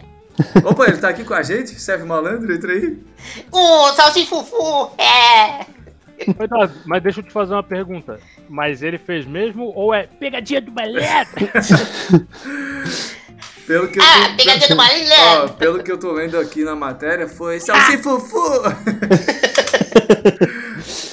[0.65, 1.81] Opa, ele tá aqui com a gente?
[1.81, 2.97] Sérgio Malandro, entra aí.
[3.51, 5.67] O salsifufu, é.
[6.39, 8.19] Mas, mas deixa eu te fazer uma pergunta.
[8.49, 11.35] Mas ele fez mesmo ou é pegadinha do malandro?
[13.67, 15.55] Pelo que eu Ah, tô, pegadinha do Ó, malandro.
[15.55, 18.37] pelo que eu tô lendo aqui na matéria, foi Salsifufu!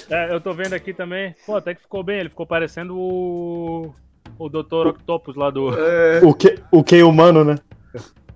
[0.10, 1.34] É, eu tô vendo aqui também.
[1.46, 2.20] Pô, até que ficou bem.
[2.20, 3.94] Ele ficou parecendo o.
[4.38, 4.88] O Dr.
[4.90, 5.74] Octopus lá do.
[5.76, 7.56] É, O que, o que humano, né?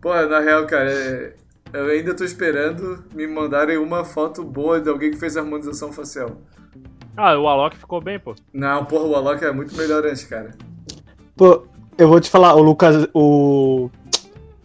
[0.01, 1.33] pô, na real, cara, é,
[1.73, 6.31] eu ainda tô esperando me mandarem uma foto boa de alguém que fez harmonização facial.
[7.15, 8.35] Ah, o Alok ficou bem, pô.
[8.53, 10.51] Não, porra, o Alok é muito melhor antes, cara.
[11.35, 11.63] Pô,
[11.97, 13.07] eu vou te falar, o Lucas.
[13.13, 13.89] O.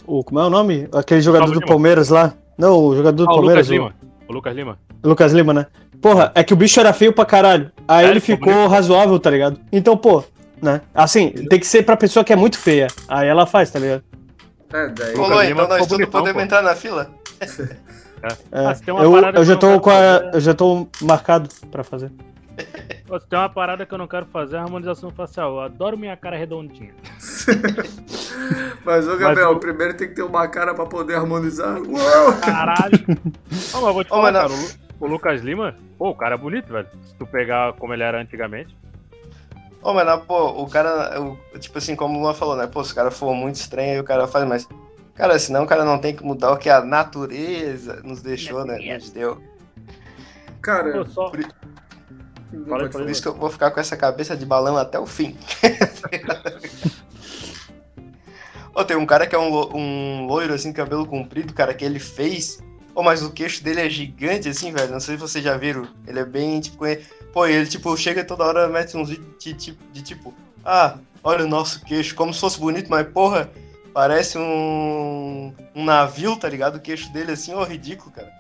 [0.06, 0.88] o como é o nome?
[0.92, 1.66] Aquele jogador do Lima.
[1.66, 2.34] Palmeiras lá.
[2.58, 3.68] Não, o jogador do Ah, o Palmeiras.
[3.68, 3.94] Lucas Lima.
[4.28, 4.78] O Lucas Lima.
[5.02, 5.66] O Lucas Lima, né?
[6.00, 7.70] Porra, é que o bicho era feio pra caralho.
[7.88, 9.58] Aí É, ele ficou ficou razoável, tá ligado?
[9.72, 10.22] Então, pô,
[10.60, 10.80] né?
[10.94, 12.88] Assim, tem que ser pra pessoa que é muito feia.
[13.08, 14.02] Aí ela faz, tá ligado?
[14.72, 15.12] É, daí.
[15.50, 16.40] Então nós tudo podemos pô.
[16.40, 17.10] entrar na fila?
[17.40, 20.30] É, Ah, uma eu, já tô com a.
[20.32, 22.10] Eu já tô marcado pra fazer.
[23.06, 25.50] Pô, se tem uma parada que eu não quero fazer é a harmonização facial.
[25.52, 26.94] Eu adoro minha cara redondinha.
[28.84, 31.78] Mas, ô Gabriel, o- primeiro tem que ter uma cara pra poder harmonizar.
[31.82, 32.32] Uou!
[32.40, 32.98] Caralho!
[33.08, 34.82] Não, mas eu vou te Ô, falar, mas cara.
[35.00, 36.86] O Lucas Lima, pô, o cara é bonito, velho.
[37.04, 38.76] Se tu pegar como ele era antigamente.
[39.82, 42.66] Ô, mas, pô, o cara, o- tipo assim, como o Luan falou, né?
[42.66, 44.68] Pô, se o cara for muito estranho, aí o cara faz, mas.
[45.14, 48.94] Cara, senão o cara não tem que mudar o que a natureza nos deixou, né?
[48.94, 49.42] Nos deu.
[50.62, 51.32] Cara, Pô, só.
[52.52, 55.06] não Fala Por isso que eu vou ficar com essa cabeça de balão até o
[55.06, 55.36] fim.
[58.74, 61.98] Ô, tem um cara que é um, um loiro, assim, cabelo comprido, cara, que ele
[61.98, 62.58] fez.
[62.94, 64.92] Ô, mas o queixo dele é gigante, assim, velho.
[64.92, 65.86] Não sei se vocês já viram.
[66.06, 66.84] Ele é bem, tipo.
[67.32, 70.34] Pô, ele, tipo, chega toda hora, mete uns vídeos de, de, de tipo.
[70.64, 73.50] Ah, olha o nosso queixo, como se fosse bonito, mas, porra,
[73.94, 75.52] parece um.
[75.74, 76.76] Um navio, tá ligado?
[76.76, 78.30] O queixo dele, assim, ó, ridículo, cara.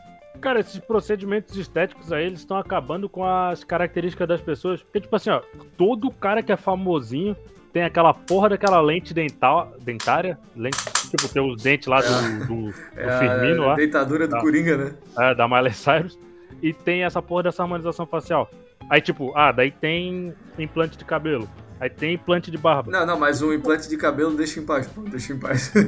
[0.40, 4.82] Cara, esses procedimentos estéticos aí, eles estão acabando com as características das pessoas.
[4.82, 5.40] Porque, tipo assim, ó,
[5.78, 7.36] todo cara que é famosinho
[7.72, 10.38] tem aquela porra daquela lente dental, dentária.
[10.54, 10.76] Lente,
[11.10, 14.40] tipo, tem os dentes lá do, do, do é Firmino a lá, deitadura do Tá.
[14.40, 14.94] Coringa, né?
[15.18, 16.18] é, da Miley Cyrus.
[16.60, 18.50] E tem essa porra dessa harmonização facial.
[18.88, 21.48] Aí, tipo, ah, daí tem implante de cabelo.
[21.80, 22.92] Aí tem implante de barba.
[22.92, 25.72] Não, não, mas o implante de cabelo deixa em paz, pô, deixa em paz.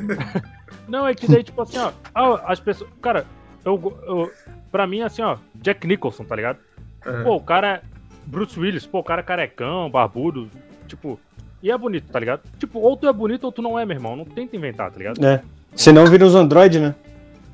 [0.88, 2.90] Não, é que daí, tipo assim, ó, ah, as pessoas.
[3.00, 3.24] Cara,
[3.64, 4.30] eu, eu.
[4.70, 6.58] Pra mim, assim, ó, Jack Nicholson, tá ligado?
[7.06, 7.22] Aham.
[7.22, 7.82] Pô, o cara.
[8.26, 10.50] Bruce Willis, pô, o cara é carecão, barbudo,
[10.88, 11.18] tipo.
[11.62, 12.42] E é bonito, tá ligado?
[12.58, 14.16] Tipo, ou tu é bonito ou tu não é, meu irmão.
[14.16, 15.24] Não tenta inventar, tá ligado?
[15.24, 15.42] É.
[15.74, 16.94] Senão vira os Android, né?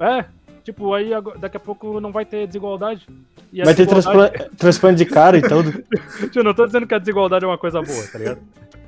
[0.00, 0.24] É.
[0.72, 3.06] Tipo, aí daqui a pouco não vai ter desigualdade.
[3.52, 5.82] E Vai ter desigualdade- transpla- transplante de cara e tudo.
[6.34, 8.38] Eu não tô dizendo que a desigualdade é uma coisa boa, tá ligado?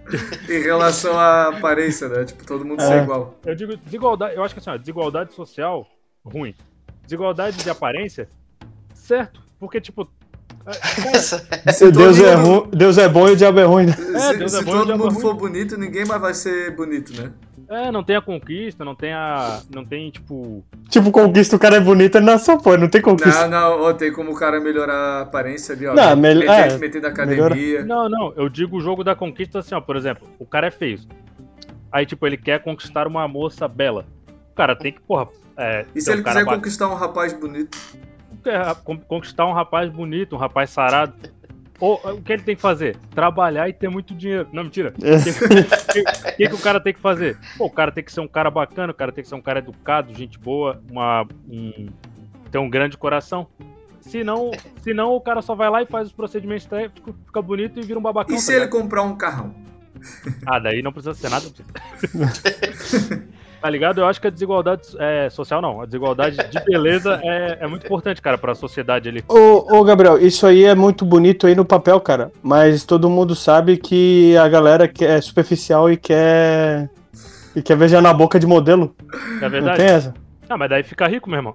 [0.48, 2.24] Em relação à aparência, né?
[2.24, 2.86] Tipo, todo mundo É.
[2.86, 3.34] ser igual.
[3.44, 5.86] Eu digo desigualdade, eu acho que assim, ó, desigualdade social,
[6.24, 6.54] ruim.
[7.04, 8.28] Desigualdade de aparência,
[8.94, 9.40] certo.
[9.58, 10.08] Porque, tipo.
[10.64, 10.70] é,
[11.58, 12.68] cara, Se Deus é, ru...
[12.72, 13.92] Deus é bom e o diabo é ruim, né?
[13.92, 15.20] Se, Deus é se bom e todo é mundo ruim.
[15.20, 17.32] for bonito, ninguém mais vai ser bonito, né?
[17.72, 19.60] É, não tem a conquista, não tem a.
[19.74, 20.64] Não tem, tipo.
[20.88, 23.48] Tipo, conquista o cara é bonito, não só pô, não tem conquista.
[23.48, 25.94] Não, não, tem como o cara melhorar a aparência ali, ó.
[25.94, 27.84] Não, mel- meter, é, meter da academia.
[27.84, 30.70] Não, não, eu digo o jogo da conquista assim, ó, por exemplo, o cara é
[30.70, 31.00] feio.
[31.90, 34.04] Aí, tipo, ele quer conquistar uma moça bela.
[34.50, 35.28] O cara tem que, porra.
[35.56, 37.76] É, E se ele quiser ba- conquistar um rapaz bonito?
[38.84, 41.12] con- conquistar um rapaz bonito, um rapaz sarado.
[41.80, 42.96] Ou o que ele tem que fazer?
[43.14, 44.48] Trabalhar e ter muito dinheiro.
[44.52, 44.94] Não, mentira.
[45.92, 46.02] O que,
[46.36, 47.38] que, que o cara tem que fazer?
[47.58, 49.42] Pô, o cara tem que ser um cara bacana, o cara tem que ser um
[49.42, 51.88] cara educado, gente boa, uma, um,
[52.50, 53.46] ter um grande coração.
[54.00, 54.50] Senão,
[54.82, 57.98] senão o cara só vai lá e faz os procedimentos estéticos, fica bonito e vira
[57.98, 58.34] um babacão.
[58.34, 58.80] E tá se ele ligado?
[58.80, 59.54] comprar um carrão?
[60.46, 61.46] Ah, daí não precisa ser nada.
[63.62, 64.00] tá ligado?
[64.00, 65.80] Eu acho que a desigualdade é, social não.
[65.80, 69.24] A desigualdade de beleza é, é muito importante, cara, pra sociedade ali.
[69.28, 72.32] Ô, ô, Gabriel, isso aí é muito bonito aí no papel, cara.
[72.42, 76.90] Mas todo mundo sabe que a galera é superficial e quer.
[77.54, 78.94] E quer beijar na boca de modelo.
[79.38, 79.76] É Não verdade?
[79.76, 80.14] tem essa.
[80.48, 81.54] Ah, mas daí fica rico, meu irmão.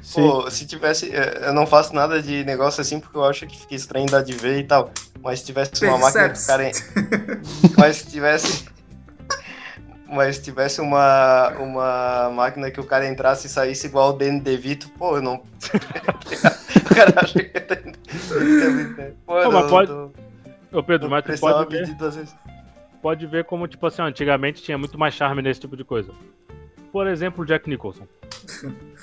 [0.00, 0.22] Sim.
[0.22, 1.10] Pô, se tivesse.
[1.14, 4.22] eh, Eu não faço nada de negócio assim porque eu acho que fica estranho dar
[4.22, 4.90] de ver e tal.
[5.22, 6.70] Mas se tivesse uma máquina que o cara.
[7.76, 8.64] Mas se tivesse.
[10.12, 14.40] Mas se tivesse uma, uma máquina que o cara entrasse e saísse igual o Danny
[14.40, 15.36] DeVito, pô, eu não.
[16.90, 19.12] o cara acha que é Danny DeVito, né?
[19.26, 20.12] Pô, mas pode- não-
[20.70, 21.96] Ô Pedro, mas tu pode ver,
[23.02, 26.12] pode ver como, tipo assim, antigamente tinha muito mais charme nesse tipo de coisa.
[26.90, 28.06] Por exemplo, o Jack Nicholson.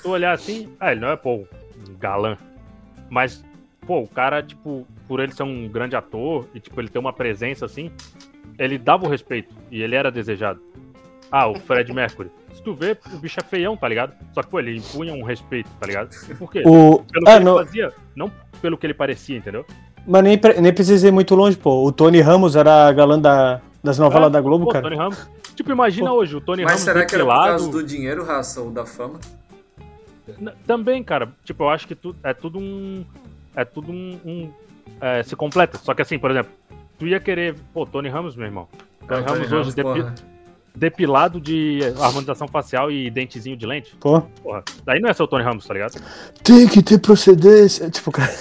[0.02, 1.34] tu olhar assim, ah, ele não é, pô,
[1.88, 2.36] um galã.
[3.08, 3.44] Mas,
[3.86, 7.12] pô, o cara, tipo, por ele ser um grande ator e, tipo, ele ter uma
[7.12, 7.90] presença assim,
[8.58, 10.60] ele dava o respeito e ele era desejado.
[11.32, 12.30] Ah, o Fred Mercury.
[12.52, 14.12] Se tu vê, o bicho é feião, tá ligado?
[14.32, 16.10] Só que, pô, ele impunha um respeito, tá ligado?
[16.38, 16.62] Por quê?
[16.66, 17.02] O...
[17.04, 19.64] Pelo que Ah, ele não, fazia, não pelo que ele parecia, entendeu?
[20.06, 21.84] mas nem, pre- nem precisa ir muito longe, pô.
[21.86, 24.82] O Tony Ramos era galã da, das novelas É, da Globo, Pô, cara.
[24.82, 25.30] Tony Ramos.
[25.54, 28.60] Tipo, imagina hoje o Tony Mas Ramos será que era por causa do dinheiro, raça,
[28.60, 29.20] ou da fama?
[30.40, 31.28] N- Também, cara.
[31.44, 33.04] Tipo, eu acho que tu, é tudo um.
[33.54, 34.18] É tudo um.
[34.24, 34.50] um-
[35.00, 35.78] é, se completa.
[35.78, 36.50] Só que assim, por exemplo,
[36.98, 37.54] tu ia querer.
[37.74, 38.68] Pô, Tony Ramos, meu irmão.
[39.06, 40.14] Tony Ah, Ramos hoje depi- porra.
[40.74, 43.94] Depilado de harmonização facial e dentezinho de lente.
[44.00, 44.20] Pô.
[44.42, 44.62] Porra.
[44.84, 46.00] Daí não é seu Tony Ramos, tá ligado?
[46.42, 47.90] Tem que ter procedência.
[47.90, 48.32] Tipo, cara.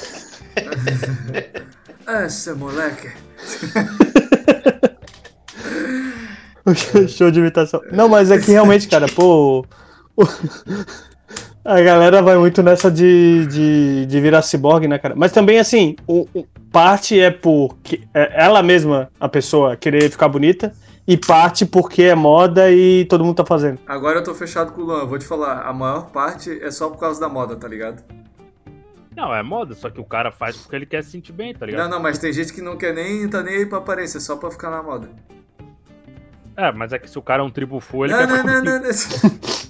[2.25, 3.09] Essa moleque.
[7.07, 7.81] Show de imitação.
[7.91, 9.65] Não, mas é que realmente, cara, pô.
[11.65, 15.13] A galera vai muito nessa de, de, de virar ciborgue, né, cara?
[15.15, 20.09] Mas também, assim, o, o- parte é por que- é ela mesma, a pessoa, querer
[20.09, 20.73] ficar bonita,
[21.07, 23.79] e parte porque é moda e todo mundo tá fazendo.
[23.87, 25.05] Agora eu tô fechado com o Luan.
[25.05, 28.03] Vou te falar, a maior parte é só por causa da moda, tá ligado?
[29.15, 31.65] Não, é moda, só que o cara faz porque ele quer se sentir bem, tá
[31.65, 31.83] ligado?
[31.83, 34.37] Não, não, mas tem gente que não quer nem tá nem aí pra aparência, só
[34.37, 35.09] pra ficar na moda.
[36.55, 38.63] É, mas é que se o cara é um tribufu, ele Não, quer não, não,
[38.63, 38.89] não, não.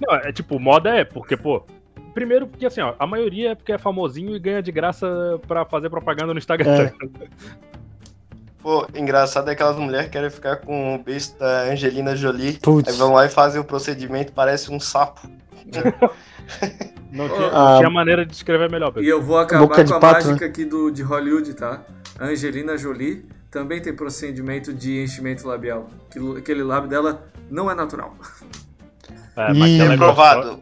[0.00, 1.64] Não, é tipo, moda é, porque, pô.
[2.12, 5.64] Primeiro, porque assim, ó, a maioria é porque é famosinho e ganha de graça pra
[5.64, 6.70] fazer propaganda no Instagram.
[6.70, 6.92] É.
[8.64, 12.54] Pô, engraçado é aquelas mulheres que querem ficar com o beijo da Angelina Jolie.
[12.54, 12.88] Putz.
[12.88, 15.20] Aí vão lá e fazem o procedimento, parece um sapo.
[17.12, 17.76] Não tinha, Ah.
[17.76, 19.08] tinha maneira de descrever melhor, E Pedro.
[19.10, 21.82] eu vou acabar Boca com de a pato, mágica aqui do, de Hollywood, tá?
[22.18, 25.86] A Angelina Jolie também tem procedimento de enchimento labial.
[26.10, 28.16] Aquilo- Aquele lábio dela não é natural.
[29.36, 29.88] É, mas ela é.
[29.90, 30.60] Reprovado.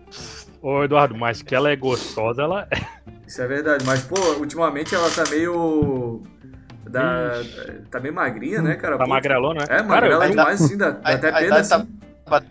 [0.62, 2.80] Ô, Eduardo, mas que ela é gostosa, ela é.
[3.26, 3.84] Isso é verdade.
[3.84, 6.22] Mas, pô, ultimamente ela tá meio.
[6.88, 7.42] Da,
[7.90, 8.98] tá meio magrinha, né, cara?
[8.98, 9.64] Tá Pô, magrelona, né?
[9.64, 12.46] É, Cara, magrela demais, assim, dá, dá A- até pena, idade tá- assim.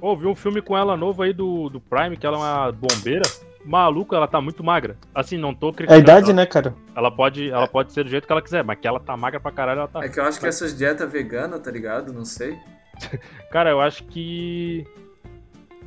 [0.00, 2.72] Ô, vi um filme com ela novo aí do, do Prime, que ela é uma
[2.72, 3.26] bombeira.
[3.62, 4.96] Maluco, ela tá muito magra.
[5.14, 6.00] Assim, não tô É a criticando.
[6.00, 6.32] idade, ela.
[6.36, 6.74] né, cara?
[6.96, 9.38] Ela pode, ela pode ser do jeito que ela quiser, mas que ela tá magra
[9.38, 10.02] pra caralho, ela tá.
[10.02, 12.14] É que eu acho que essas dietas veganas, tá ligado?
[12.14, 12.56] Não sei.
[13.52, 14.86] Cara, eu acho que.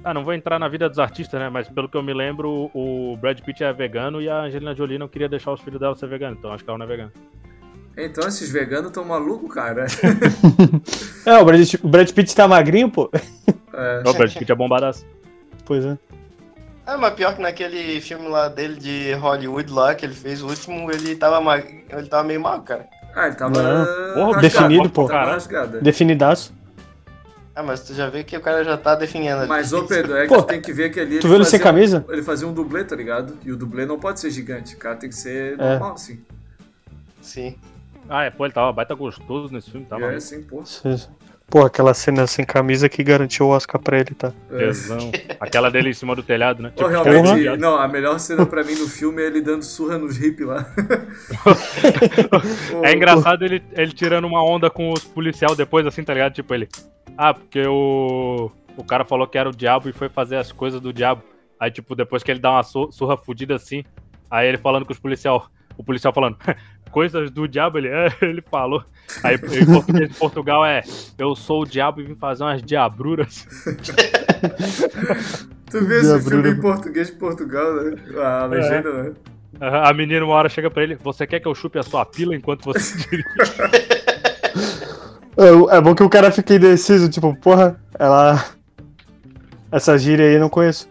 [0.04, 1.50] Ah, não vou entrar na vida dos artistas, né?
[1.50, 5.00] Mas pelo que eu me lembro, o Brad Pitt é vegano e a Angelina Jolie
[5.00, 7.12] não queria deixar os filhos dela ser vegano, então acho que ela não é vegana.
[7.96, 9.86] Então esses veganos tão malucos, cara.
[11.26, 13.10] É, o Brad, o Brad Pitt tá magrinho, pô.
[13.74, 14.04] É.
[14.06, 15.06] O Brad Pitt é bombadaço.
[15.64, 15.98] Pois é.
[16.86, 20.48] É, mas pior que naquele filme lá dele de Hollywood lá, que ele fez o
[20.48, 21.86] último, ele tava, mag...
[21.90, 22.88] ele tava meio mal, cara.
[23.16, 23.52] Ah, ele tava.
[23.62, 23.86] Não.
[24.14, 25.08] Porra, rasgado, definido, pô.
[25.08, 25.38] Tava.
[25.82, 26.54] Definidaço.
[27.56, 29.48] Ah, mas tu já vê que o cara já tá definindo ali.
[29.48, 31.20] Mas, ô Pedro, é que Pô, tu tem que ver que ali.
[31.20, 32.06] Tu viu ele sem fazia- camisa?
[32.10, 33.38] Ele fazia um dublê, tá ligado?
[33.46, 34.76] E o dublê não pode ser gigante.
[34.76, 35.70] O cara tem que ser É.
[35.70, 36.20] normal, assim.
[37.22, 37.56] Sim.
[38.16, 40.06] Ah, é, pô, ele tava baita gostoso nesse filme, tava.
[40.06, 40.64] é assim, pô.
[41.50, 44.32] Pô, aquela cena sem camisa que garantiu o Oscar pra ele, tá?
[44.52, 44.58] É.
[44.60, 45.12] Tesão.
[45.40, 46.70] Aquela dele em cima do telhado, né?
[46.70, 47.58] Ô, Tipo, realmente, porra.
[47.58, 50.66] não, a melhor cena pra mim no filme é ele dando surra nos hippies lá.
[52.84, 56.34] É engraçado ele, ele tirando uma onda com os policial depois, assim, tá ligado?
[56.34, 56.68] Tipo, ele.
[57.18, 58.52] Ah, porque o.
[58.76, 61.22] O cara falou que era o diabo e foi fazer as coisas do diabo.
[61.60, 63.84] Aí, tipo, depois que ele dá uma su- surra fudida assim,
[64.30, 65.48] aí ele falando com os policial.
[65.78, 66.38] O policial falando,
[66.92, 68.84] coisas do diabo, ele, é, ele falou.
[69.24, 70.82] Aí em português de Portugal é,
[71.18, 73.48] eu sou o diabo e vim fazer umas diabruras.
[75.70, 77.96] Tu viu esse filme em português de Portugal, né?
[78.24, 79.12] A legenda, né?
[79.60, 82.06] Aham, A menina uma hora chega pra ele, você quer que eu chupe a sua
[82.06, 83.28] pila enquanto você dirige?
[85.36, 88.46] É, é bom que o cara fique indeciso, tipo, porra, ela.
[89.72, 90.88] Essa gíria aí eu não conheço.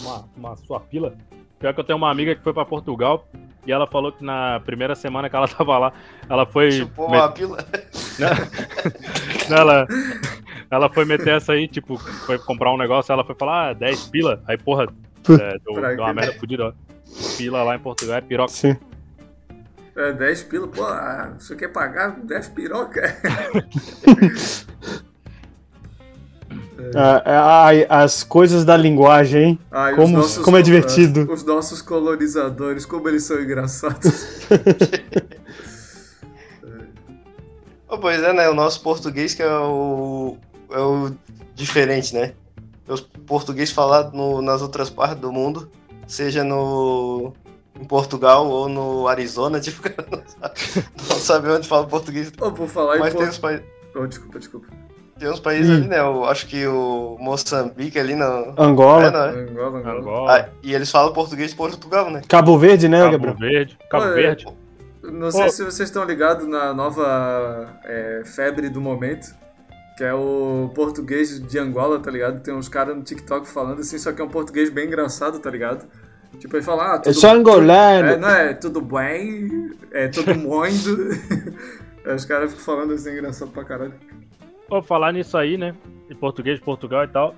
[0.00, 1.14] uma, uma sua pila.
[1.60, 3.28] Pior que eu tenho uma amiga que foi pra Portugal
[3.66, 5.92] e ela falou que na primeira semana que ela tava lá,
[6.28, 6.70] ela foi.
[6.72, 7.58] Chupou met- uma pila.
[9.50, 9.86] ela,
[10.70, 14.08] ela foi meter essa aí, tipo, foi comprar um negócio, ela foi falar, ah, 10
[14.08, 14.42] pila.
[14.46, 16.72] Aí, porra, é, deu, deu uma merda fodida, ó.
[17.36, 18.52] Pila lá em Portugal é piroca.
[18.52, 18.76] Sim.
[19.96, 23.02] É 10 pila, pô, ah, você quer pagar 10 piroca?
[26.94, 27.22] Ah,
[27.88, 29.58] ah, as coisas da linguagem, hein?
[29.70, 31.30] Ai, os Como- nossos como é divertido.
[31.32, 34.46] Os nossos colonizadores, como eles são engraçados.
[37.88, 38.48] Oh, pois é, né?
[38.48, 40.36] O nosso português que é o,
[40.70, 41.12] é o
[41.54, 42.32] diferente, né?
[42.88, 45.70] O português falado no- nas outras partes do mundo,
[46.06, 47.32] seja no
[47.78, 50.54] em Portugal ou no Arizona, tipo, o cara não sabe,
[51.08, 52.32] não sabe onde fala português.
[52.40, 53.30] Ô, por falar Mas em tem por...
[53.30, 53.60] uns, pa-
[53.94, 54.66] oh, desculpa, desculpa.
[55.24, 56.00] Tem uns países ali, né?
[56.00, 58.52] Eu acho que o Moçambique ali não.
[58.58, 59.28] Angola, É, não é?
[59.30, 59.98] Angola, Angola.
[59.98, 62.20] Angola, Ah, e eles falam português de Portugal, né?
[62.28, 63.36] Cabo Verde, né, Cabo Gabriel?
[63.38, 63.78] Verde.
[63.90, 64.46] Cabo Pô, é- Verde.
[65.02, 65.50] Não sei Pô.
[65.50, 69.34] se vocês estão ligados na nova é, febre do momento,
[69.96, 72.40] que é o português de Angola, tá ligado?
[72.42, 75.50] Tem uns caras no TikTok falando assim, só que é um português bem engraçado, tá
[75.50, 75.86] ligado?
[76.38, 78.08] Tipo, ele fala, ah, tudo Eu sou angolano.
[78.08, 80.88] É, não é tudo bem, é tudo muito.
[82.04, 83.94] Aí os caras ficam falando assim, engraçado pra caralho.
[84.74, 85.72] Vou falar nisso aí, né?
[86.10, 87.36] Em português de Portugal e tal.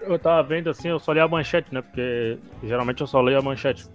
[0.00, 1.82] Eu tava vendo assim, eu só li a manchete, né?
[1.82, 3.86] Porque geralmente eu só leio a manchete.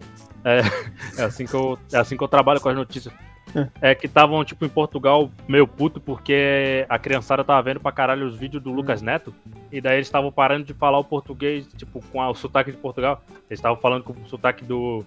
[0.44, 0.60] É,
[1.20, 3.12] é assim, que eu, é assim que eu trabalho com as notícias.
[3.82, 8.28] É que estavam, tipo, em Portugal meio puto porque a criançada tava vendo pra caralho
[8.28, 9.34] os vídeos do Lucas Neto.
[9.72, 12.78] E daí eles estavam parando de falar o português, tipo, com a- o sotaque de
[12.78, 13.20] Portugal.
[13.50, 15.04] Eles estavam falando com o sotaque do.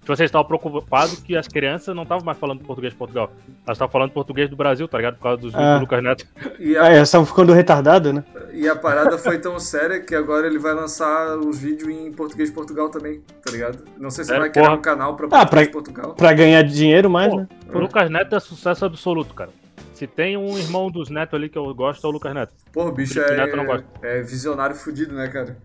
[0.00, 3.30] Tipo, vocês estavam preocupados que as crianças não estavam mais falando português de Portugal.
[3.66, 5.16] Elas estavam falando português do Brasil, tá ligado?
[5.16, 5.74] Por causa dos vídeos Ah.
[5.76, 6.26] do Lucas Neto.
[6.58, 8.24] E Ah, a, elas estavam ficando retardadas, né?
[8.54, 12.48] e a parada foi tão séria que agora ele vai lançar os vídeos em português
[12.48, 13.84] de Portugal também, tá ligado?
[13.98, 14.78] Não sei se É, vai criar porra.
[14.78, 16.14] um canal pra Ah, português pra- de Portugal.
[16.14, 17.48] Pra ganhar dinheiro mais, Pô, né?
[17.74, 19.50] O Lucas Neto é sucesso absoluto, cara.
[19.92, 22.54] Se tem um irmão dos Neto ali que eu gosto, é o Lucas Neto.
[22.72, 23.84] Pô, o bicho Felipe Neto eu não gosto.
[24.02, 25.56] é, é visionário fudido, né, cara?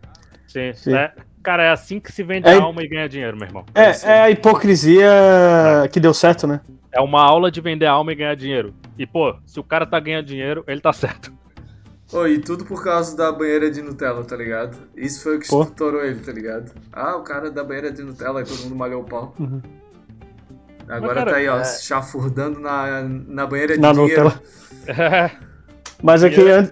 [0.47, 0.73] Sim.
[0.73, 0.93] Sim.
[0.95, 3.65] É, cara, é assim que se vende É- a alma e ganha dinheiro, meu irmão.
[3.75, 5.09] É, é a hipocrisia
[5.91, 6.61] que deu certo, né?
[6.91, 8.73] É uma aula de vender a alma e ganhar dinheiro.
[8.97, 11.33] E, pô, se o cara tá ganhando dinheiro, ele tá certo.
[12.11, 14.77] Ô, e tudo por causa da banheira de Nutella, tá ligado?
[14.95, 15.63] Isso foi o que Pô.
[15.63, 16.71] estourou ele, tá ligado?
[16.91, 19.33] Ah, o cara da banheira de Nutella, aí todo mundo malhou o pau.
[19.39, 19.61] Uhum.
[20.87, 24.25] Agora cara, tá aí, ó, é- chafurdando na, na banheira de Na dinheiro.
[24.25, 25.31] Nutella.
[26.03, 26.69] Mas aqui Dinheiro.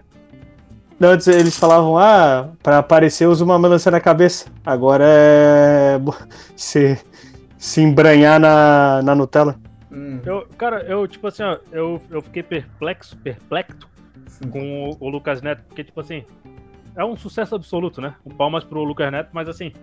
[1.07, 4.49] Antes, antes eles falavam, ah, pra aparecer usa uma melancia na cabeça.
[4.65, 5.99] Agora é
[6.55, 6.97] se,
[7.57, 9.55] se embranhar na, na Nutella.
[9.91, 13.89] Hum, Eu, cara, eu, tipo assim, ó, eu, eu fiquei perplexo, perplexo
[14.51, 16.23] com o, o Lucas Neto, porque, tipo assim,
[16.95, 18.15] é um sucesso absoluto, né?
[18.25, 19.73] Um palmas pro Lucas Neto, mas assim,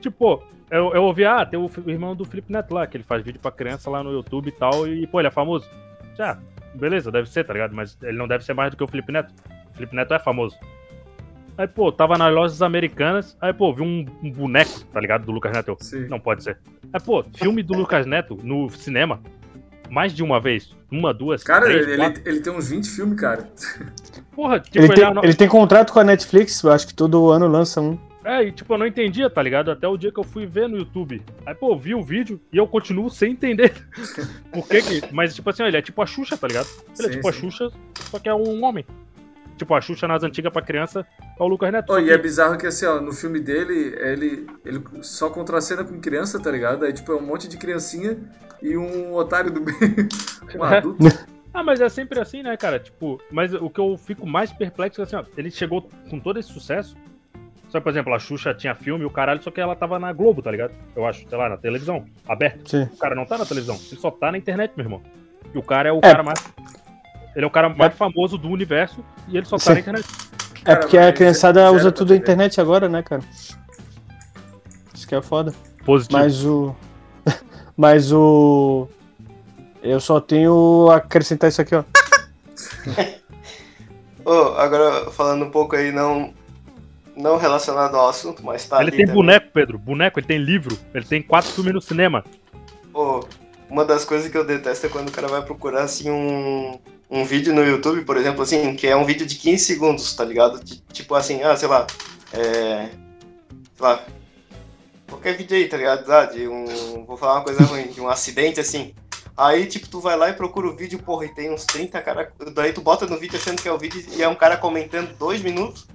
[0.00, 3.04] tipo, eu, eu ouvi, ah, tem o, o irmão do Felipe Neto lá, que ele
[3.04, 5.68] faz vídeo pra criança lá no YouTube e tal, e, pô, ele é famoso.
[6.16, 6.38] Já,
[6.74, 7.74] beleza, deve ser, tá ligado?
[7.74, 9.32] Mas ele não deve ser mais do que o Felipe Neto.
[9.74, 10.56] Felipe Neto é famoso.
[11.56, 15.26] Aí, pô, tava nas lojas americanas, aí, pô, vi um, um boneco, tá ligado?
[15.26, 15.76] Do Lucas Neto.
[15.80, 16.06] Sim.
[16.08, 16.58] não pode ser.
[16.94, 19.20] É, pô, filme do Lucas Neto no cinema,
[19.90, 20.74] mais de uma vez.
[20.90, 23.48] Uma, duas, Cara, três, ele, ele, ele tem uns 20 filmes, cara.
[24.34, 26.86] Porra, tipo, Ele ele, tem, é, no- ele tem contrato com a Netflix, eu acho
[26.86, 27.98] que todo ano lança um.
[28.24, 29.70] é, e tipo, eu não entendia, tá ligado?
[29.70, 31.22] Até o dia que eu fui ver no YouTube.
[31.44, 33.74] Aí, pô, eu vi o vídeo e eu continuo sem entender.
[34.50, 35.14] Por que que...
[35.14, 36.66] Mas, tipo assim, ó, ele é tipo a Xuxa, tá ligado?
[36.98, 37.40] Ele é Sim, tipo a sim.
[37.40, 37.70] Xuxa,
[38.10, 38.86] só que é um homem.
[39.62, 41.06] Tipo, a Xuxa nas antigas pra criança
[41.38, 41.92] é o Lucas Neto.
[41.92, 46.00] Só e é bizarro que assim, ó, no filme dele, ele, ele só contracena com
[46.00, 46.84] criança, tá ligado?
[46.84, 48.18] Aí, tipo, é um monte de criancinha
[48.60, 49.74] e um otário do bem.
[50.58, 50.98] um adulto.
[51.54, 52.78] Ah, mas é sempre assim, né, cara?
[52.80, 56.38] Tipo, mas o que eu fico mais perplexo é assim, ó, ele chegou com todo
[56.38, 56.96] esse sucesso.
[57.68, 60.14] Só, por exemplo, a Xuxa tinha filme e o caralho, só que ela tava na
[60.14, 60.72] Globo, tá ligado?
[60.96, 62.70] Eu acho, sei lá, na televisão, aberto.
[62.70, 62.84] Sim.
[62.84, 65.02] O cara não tá na televisão, ele só tá na internet, meu irmão.
[65.54, 66.00] E o cara é o É.
[66.00, 66.42] cara mais.
[67.34, 70.06] Ele é o cara mais famoso do universo e ele só tá na internet.
[70.62, 73.22] É Cara, porque a criançada usa tudo a internet agora, né, cara?
[74.94, 75.52] Isso que é foda.
[75.84, 76.18] Positivo.
[76.18, 76.76] Mas o.
[77.76, 78.88] Mas o.
[79.82, 81.82] Eu só tenho a acrescentar isso aqui, ó.
[84.24, 86.32] Ô, agora falando um pouco aí, não,
[87.16, 89.20] não relacionado ao assunto, mas tá ele ali tem também.
[89.20, 89.78] boneco, Pedro.
[89.78, 90.78] Boneco, ele tem livro.
[90.94, 92.24] Ele tem quatro filmes no cinema.
[92.92, 93.26] Pô,
[93.72, 96.78] uma das coisas que eu detesto é quando o cara vai procurar assim um,
[97.10, 100.24] um vídeo no YouTube, por exemplo, assim, que é um vídeo de 15 segundos, tá
[100.24, 100.62] ligado?
[100.62, 101.86] Ti- Tipo assim, ah, sei lá,
[102.34, 102.90] é.
[103.74, 104.04] Sei lá.
[105.08, 106.10] Qualquer vídeo aí, tá ligado?
[106.12, 107.04] Ah, de um.
[107.06, 108.94] Vou falar uma coisa ruim, de um acidente assim.
[109.34, 112.30] Aí, tipo, tu vai lá e procura o vídeo, porra, e tem uns 30 cara.
[112.54, 115.16] Daí tu bota no vídeo achando que é o vídeo e é um cara comentando
[115.16, 115.86] dois minutos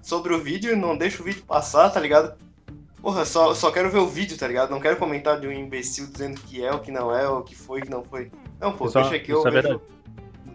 [0.00, 2.34] sobre o vídeo e não deixa o vídeo passar, tá ligado?
[3.04, 4.70] Porra, só, só quero ver o vídeo, tá ligado?
[4.70, 7.54] Não quero comentar de um imbecil dizendo que é, o que não é, o que
[7.54, 8.32] foi, o que não foi.
[8.58, 9.52] Não, pô, é- deixa que eu é vejo.
[9.52, 9.80] verdade.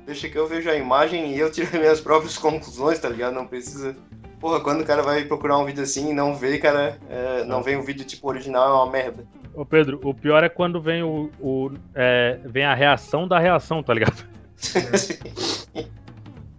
[0.07, 3.35] Deixa que eu vejo a imagem e eu tiro minhas próprias conclusões, tá ligado?
[3.35, 3.95] Não precisa.
[4.39, 7.61] Porra, quando o cara vai procurar um vídeo assim e não vê, cara, é, não
[7.61, 9.27] vem um vídeo tipo original, é uma merda.
[9.53, 11.29] Ô, Pedro, o pior é quando vem o.
[11.39, 14.25] o- é, vem a reação da reação, tá ligado?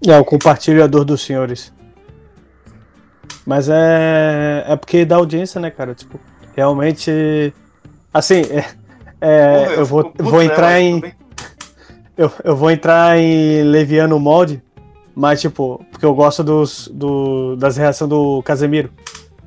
[0.07, 1.75] É o compartilhador dos senhores.
[3.51, 4.65] Mas é.
[4.65, 5.93] É porque dá audiência, né, cara?
[5.93, 6.21] Tipo,
[6.55, 7.53] realmente.
[8.15, 8.43] Assim,
[9.21, 11.03] é, é, eu vou, vou entrar em.
[12.17, 14.63] Eu, eu vou entrar em Leviano Molde,
[15.15, 18.91] mas, tipo, porque eu gosto dos, do, das reações do Casemiro.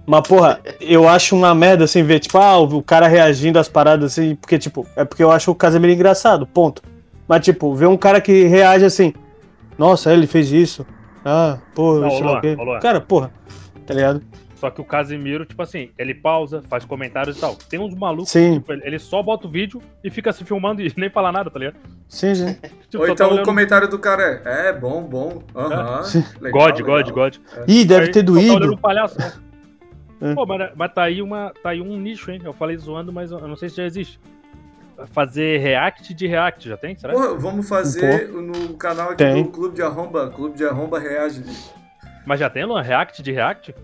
[0.08, 4.14] Mas, porra, eu acho uma merda, assim, ver, tipo, ah, o cara reagindo às paradas,
[4.14, 6.82] assim, porque, tipo, é porque eu acho o Casemiro engraçado, ponto.
[7.28, 9.14] Mas, tipo, ver um cara que reage assim,
[9.78, 10.84] nossa, ele fez isso.
[11.24, 12.58] Ah, porra, Não, sei lá o quê.
[12.82, 13.32] Cara, porra,
[13.84, 14.22] tá ligado?
[14.56, 17.56] Só que o Casimiro, tipo assim, ele pausa, faz comentários e tal.
[17.56, 20.92] Tem uns malucos, Sim, tipo, ele, só bota o vídeo e fica se filmando e
[20.96, 21.76] nem fala nada, tá ligado?
[22.08, 22.56] sim, sim.
[22.90, 26.24] Tipo, Ou então tá o olhando- comentário do cara é, é bom, bom, aham, Sim.
[26.40, 27.04] legal, God, legal.
[27.04, 27.36] God, God.
[27.68, 28.74] Ih, deve Aí, ter Tá olhando doído.
[28.74, 29.34] um palhaço, né?
[30.22, 30.34] É.
[30.36, 32.40] Pô, mas, mas tá, aí uma, tá aí um nicho, hein?
[32.46, 34.20] Eu falei zoando, mas eu não sei se já existe.
[35.08, 36.96] Fazer react de react, já tem?
[36.96, 37.14] Será?
[37.14, 39.44] Porra, vamos fazer no canal aqui Tem.
[39.44, 41.44] do Clube de Arromba, Clube de Arromba reage.
[42.26, 42.82] Mas já tem, Luan?
[42.82, 43.76] React de react?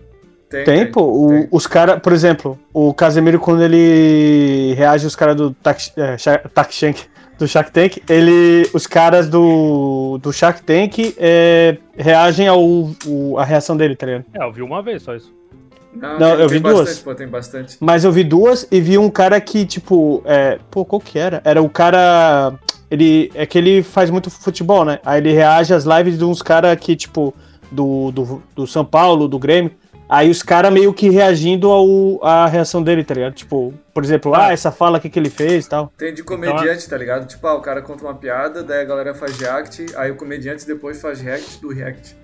[0.48, 1.48] Tem, Tem, pô, o- tem.
[1.52, 6.16] os caras, por exemplo, o Casemiro, quando ele reage os caras do Tax, é,
[7.38, 13.44] do Shark Tank, ele, os caras do, do Shark Tank é, reagem ao o- a
[13.44, 14.24] reação dele, tá ligado?
[14.34, 15.32] É, eu vi uma vez só isso.
[15.94, 16.78] Não, Não, tem, eu tem vi duas.
[16.80, 17.76] bastante, pô, tem bastante.
[17.80, 21.40] Mas eu vi duas e vi um cara que, tipo, é, pô, qual que era?
[21.44, 22.54] Era o cara,
[22.90, 24.98] ele, é que ele faz muito futebol, né?
[25.04, 27.34] Aí ele reage às lives de uns caras que, tipo,
[27.70, 29.72] do, do, do São Paulo, do Grêmio,
[30.10, 33.32] Aí os caras meio que reagindo ao, à reação dele, tá ligado?
[33.32, 35.92] Tipo, por exemplo, ah, essa fala aqui que ele fez e tal.
[35.96, 37.28] Tem de comediante, tá ligado?
[37.28, 40.66] Tipo, ah, o cara conta uma piada, daí a galera faz react, aí o comediante
[40.66, 42.16] depois faz react do react.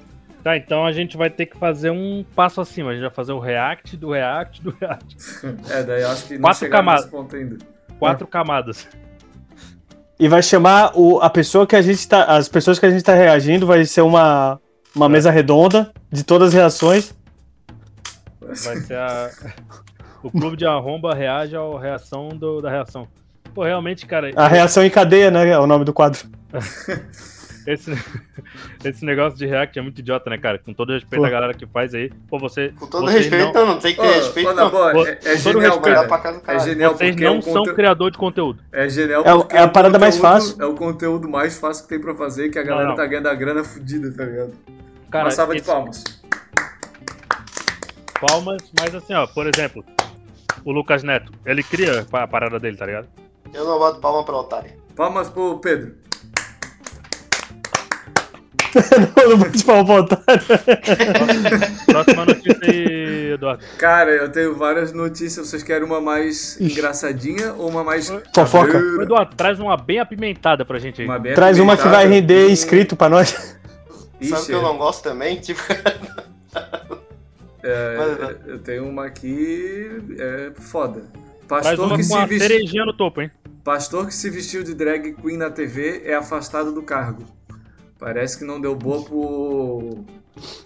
[0.42, 2.90] Tá, então a gente vai ter que fazer um passo acima.
[2.90, 5.16] A gente vai fazer o react do react do react.
[5.70, 7.05] É, daí eu acho que não Quatro camadas.
[7.05, 7.59] nesse ponto ainda.
[8.01, 8.88] Quatro camadas.
[10.18, 12.24] E vai chamar o, a pessoa que a gente tá.
[12.24, 14.61] As pessoas que a gente tá reagindo vai ser uma,
[14.97, 17.14] uma mesa redonda de todas as reações.
[18.40, 19.30] Vai ser a.
[20.22, 23.07] O clube de arromba reage à reação do- da reação.
[23.55, 24.30] Pô, realmente, cara.
[24.34, 25.49] A reação em cadeia, né?
[25.49, 26.20] É o nome do quadro.
[27.66, 27.90] Esse,
[28.84, 30.58] esse negócio de react é muito idiota, né, cara?
[30.58, 31.26] Com todo respeito Pô.
[31.26, 32.10] à galera que faz aí.
[32.28, 32.68] Pô, você.
[32.78, 34.70] Com todo respeito, não- não, não tem que ter respeito, ô, não.
[34.70, 35.98] boa, Pô, é, é genial, respeito, cara.
[35.98, 38.18] Olhar pra casa do É genial Vocês porque não é um são conte- criador de
[38.18, 38.62] conteúdo.
[38.72, 40.62] É genial É o- porque é a o parada mais conteúdo- fácil.
[40.62, 42.94] É o conteúdo mais fácil que tem pra fazer, que a galera não.
[42.94, 44.52] tá ganhando a grana fudida, tá ligado?
[45.10, 46.04] Cara, Uma salva de esse- palmas.
[48.20, 49.84] palmas, mas assim, ó, por exemplo,
[50.64, 53.08] o Lucas Neto, ele cria a parada dele, tá ligado?
[53.52, 54.70] Eu não boto palma pra otário.
[54.94, 55.94] Palmas pro Pedro.
[59.29, 60.43] não vou te falar o otário.
[61.87, 63.64] Próxima notícia aí, Eduardo.
[63.79, 65.49] Cara, eu tenho várias notícias.
[65.49, 68.09] Vocês querem uma mais engraçadinha ou uma mais.
[68.35, 68.79] Fofoca.
[69.03, 71.09] Eduardo, traz uma bem apimentada pra gente aí.
[71.09, 73.31] Uma bem Traz uma que vai render inscrito pra nós.
[73.31, 73.57] Sabe
[74.20, 75.39] Ixi, que eu não gosto também?
[75.39, 75.61] Tipo,
[77.62, 79.91] é, Mas- eu tenho uma aqui.
[80.18, 81.03] É foda.
[81.47, 82.49] Pastor uma que, com se uma vesti...
[82.49, 83.31] cerejinha no topo, hein?
[83.62, 87.24] Pastor que se vestiu de drag queen na TV é afastado do cargo.
[87.99, 90.05] Parece que não deu boa pro.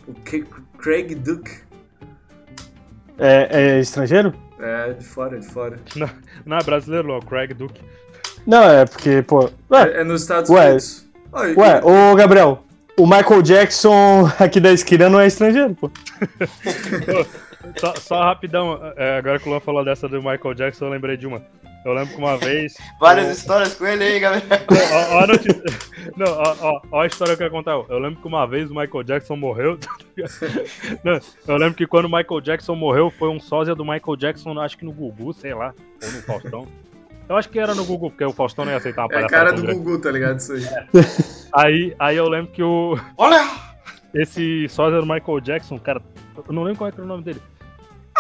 [0.04, 0.44] pro K-
[0.78, 1.50] Craig Duke.
[3.18, 4.32] É, é estrangeiro?
[4.58, 5.78] É, de fora, de fora.
[6.44, 7.80] Não é brasileiro, não, é o Craig Duke.
[8.46, 9.50] Não, é porque, pô.
[9.70, 10.66] Ué, É, é nos Estados Ué.
[10.70, 11.06] Unidos.
[11.32, 12.64] Oi, ué, ô Gabriel,
[12.98, 15.90] o Michael Jackson aqui da esquina não é estrangeiro, pô.
[17.76, 21.16] Só, só rapidão, é, agora que o Luan falou dessa do Michael Jackson, eu lembrei
[21.16, 21.42] de uma.
[21.84, 22.74] Eu lembro que uma vez.
[23.00, 24.44] várias o- histórias com ele aí, galera.
[24.92, 25.62] Ó, ó a notícia.
[26.16, 27.72] Não, ó, ó, ó a história que eu ia contar.
[27.72, 29.78] Eu lembro que uma vez o Michael Jackson morreu.
[31.02, 34.58] Não, eu lembro que quando o Michael Jackson morreu, foi um sósia do Michael Jackson,
[34.60, 36.66] acho que no Gugu, sei lá, ou no Faustão.
[37.28, 39.28] Eu acho que era no Gugu, porque o Faustão não ia aceitar uma É a
[39.28, 39.74] palhaçada cara do.
[39.78, 40.38] Gugu, tá ligado?
[40.38, 40.62] Isso aí.
[41.52, 43.44] Aí, aí eu lembro que o, Olha!
[44.14, 46.00] esse sósia do Michael Jackson, cara,
[46.46, 47.42] eu não lembro qual é que era o nome dele.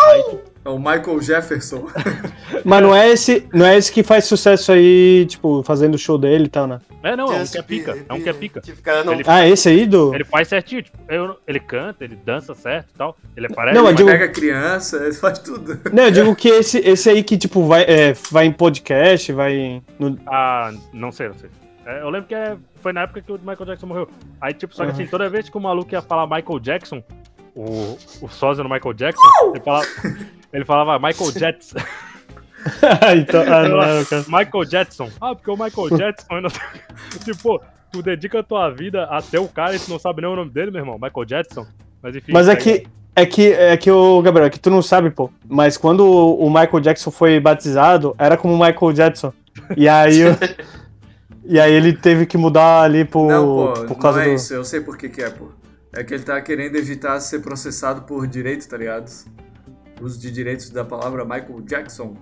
[0.02, 1.86] Aí, É o Michael Jefferson.
[2.64, 6.18] Mas não é esse, não é esse que faz sucesso aí, tipo, fazendo o show
[6.18, 6.78] dele e tal, né?
[7.02, 7.98] é, não, é um que é pica.
[8.08, 8.60] É um que é pica.
[9.10, 10.14] Ele- Ah, esse aí do.
[10.14, 13.16] Ele faz certinho, tipo, eu- ele canta, ele dança certo e tal.
[13.36, 13.78] Ele aparece.
[13.78, 15.78] Não, Ele digo- pega criança, ele faz tudo.
[15.92, 19.54] Não, eu digo que esse, esse aí que, tipo, vai, é, vai em podcast, vai
[19.54, 19.82] em.
[19.98, 21.48] no- Ah, não sei, não sei.
[21.86, 24.08] É, eu lembro que é- foi na época que o Michael Jackson morreu.
[24.40, 24.94] Aí, tipo, só que Uhum.
[24.96, 27.02] assim, toda vez que o maluco ia falar Michael Jackson,
[27.54, 29.22] o, o sósia no Michael Jackson,
[29.54, 29.86] ele falava,
[30.52, 31.78] ele falava Michael Jackson.
[33.20, 34.24] então, ah, não era o cara.
[34.28, 35.10] Michael Jackson.
[35.20, 35.88] Ah, porque o Michael
[36.42, 36.60] não sei.
[37.24, 40.20] tipo, pô, tu dedica a tua vida a ser o cara e tu não sabe
[40.22, 40.98] nem o nome dele, meu irmão.
[41.00, 41.66] Michael Jackson.
[42.02, 42.32] Mas enfim.
[42.32, 42.86] Mas é aí- que.
[43.16, 45.28] É que, é que o Gabriel, é que tu não sabe, pô.
[45.46, 49.32] Mas quando o Michael Jackson foi batizado, era como Michael Jackson.
[49.76, 50.24] E aí.
[50.28, 50.38] o-
[51.44, 53.44] e aí ele teve que mudar ali por, Não,
[53.74, 54.34] pô, por causa não é do.
[54.36, 54.54] isso.
[54.54, 55.48] Eu sei por que que é, pô.
[55.92, 59.10] É que ele tá querendo evitar ser processado por direito, tá ligado?
[60.00, 62.16] Uso de direitos da palavra Michael Jackson.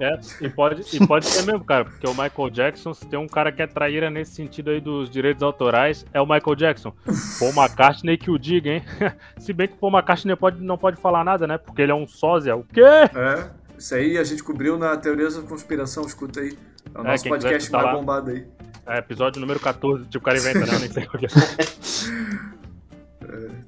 [0.00, 3.26] É, e pode, e pode ser mesmo, cara, porque o Michael Jackson, se tem um
[3.26, 6.92] cara que é traíra nesse sentido aí dos direitos autorais, é o Michael Jackson.
[7.38, 8.82] Paul McCartney que o diga, hein?
[9.36, 11.58] se bem que o Paul McCartney pode, não pode falar nada, né?
[11.58, 12.56] Porque ele é um sósia.
[12.56, 12.80] O quê?
[12.82, 16.56] É, isso aí a gente cobriu na Teoria da Conspiração, escuta aí.
[16.94, 18.00] É o É, nosso quiser podcast escutar mais lá.
[18.00, 18.46] bombado aí.
[18.86, 20.78] É, episódio número 14, tipo, o cara inventa, né?
[20.78, 21.28] Nem sei o que é.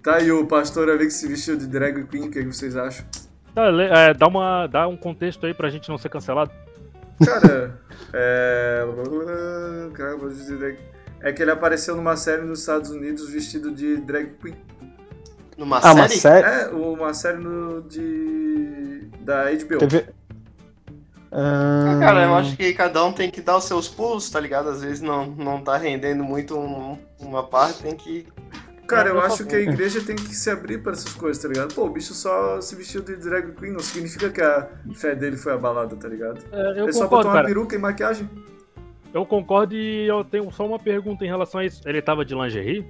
[0.02, 3.04] Tá aí o pastor ali que se vestiu de drag queen, o que vocês acham?
[3.54, 6.50] Tá, le- é, dá, uma, dá um contexto aí pra gente não ser cancelado.
[7.24, 7.78] Cara,
[8.14, 8.84] é.
[9.94, 10.78] Caramba, de drag-
[11.20, 14.56] É que ele apareceu numa série nos Estados Unidos vestido de drag queen.
[15.58, 16.20] Numa Ah, uma série?
[16.20, 16.46] série?
[16.46, 19.06] É, uma série no, de.
[19.20, 19.78] da HBO.
[19.78, 20.06] TV.
[21.32, 24.70] Ah, Cara, eu acho que cada um tem que dar os seus pulos, tá ligado?
[24.70, 28.26] Às vezes não, não tá rendendo muito um- uma parte, tem que.
[28.90, 31.74] Cara, eu acho que a igreja tem que se abrir para essas coisas, tá ligado?
[31.74, 35.36] Pô, o bicho só se vestiu de drag queen, não significa que a fé dele
[35.36, 36.40] foi abalada, tá ligado?
[36.52, 37.46] É, eu Ele só concordo, botou uma cara.
[37.46, 38.28] peruca e maquiagem.
[39.12, 41.80] Eu concordo e eu tenho só uma pergunta em relação a isso.
[41.84, 42.84] Ele tava de lingerie?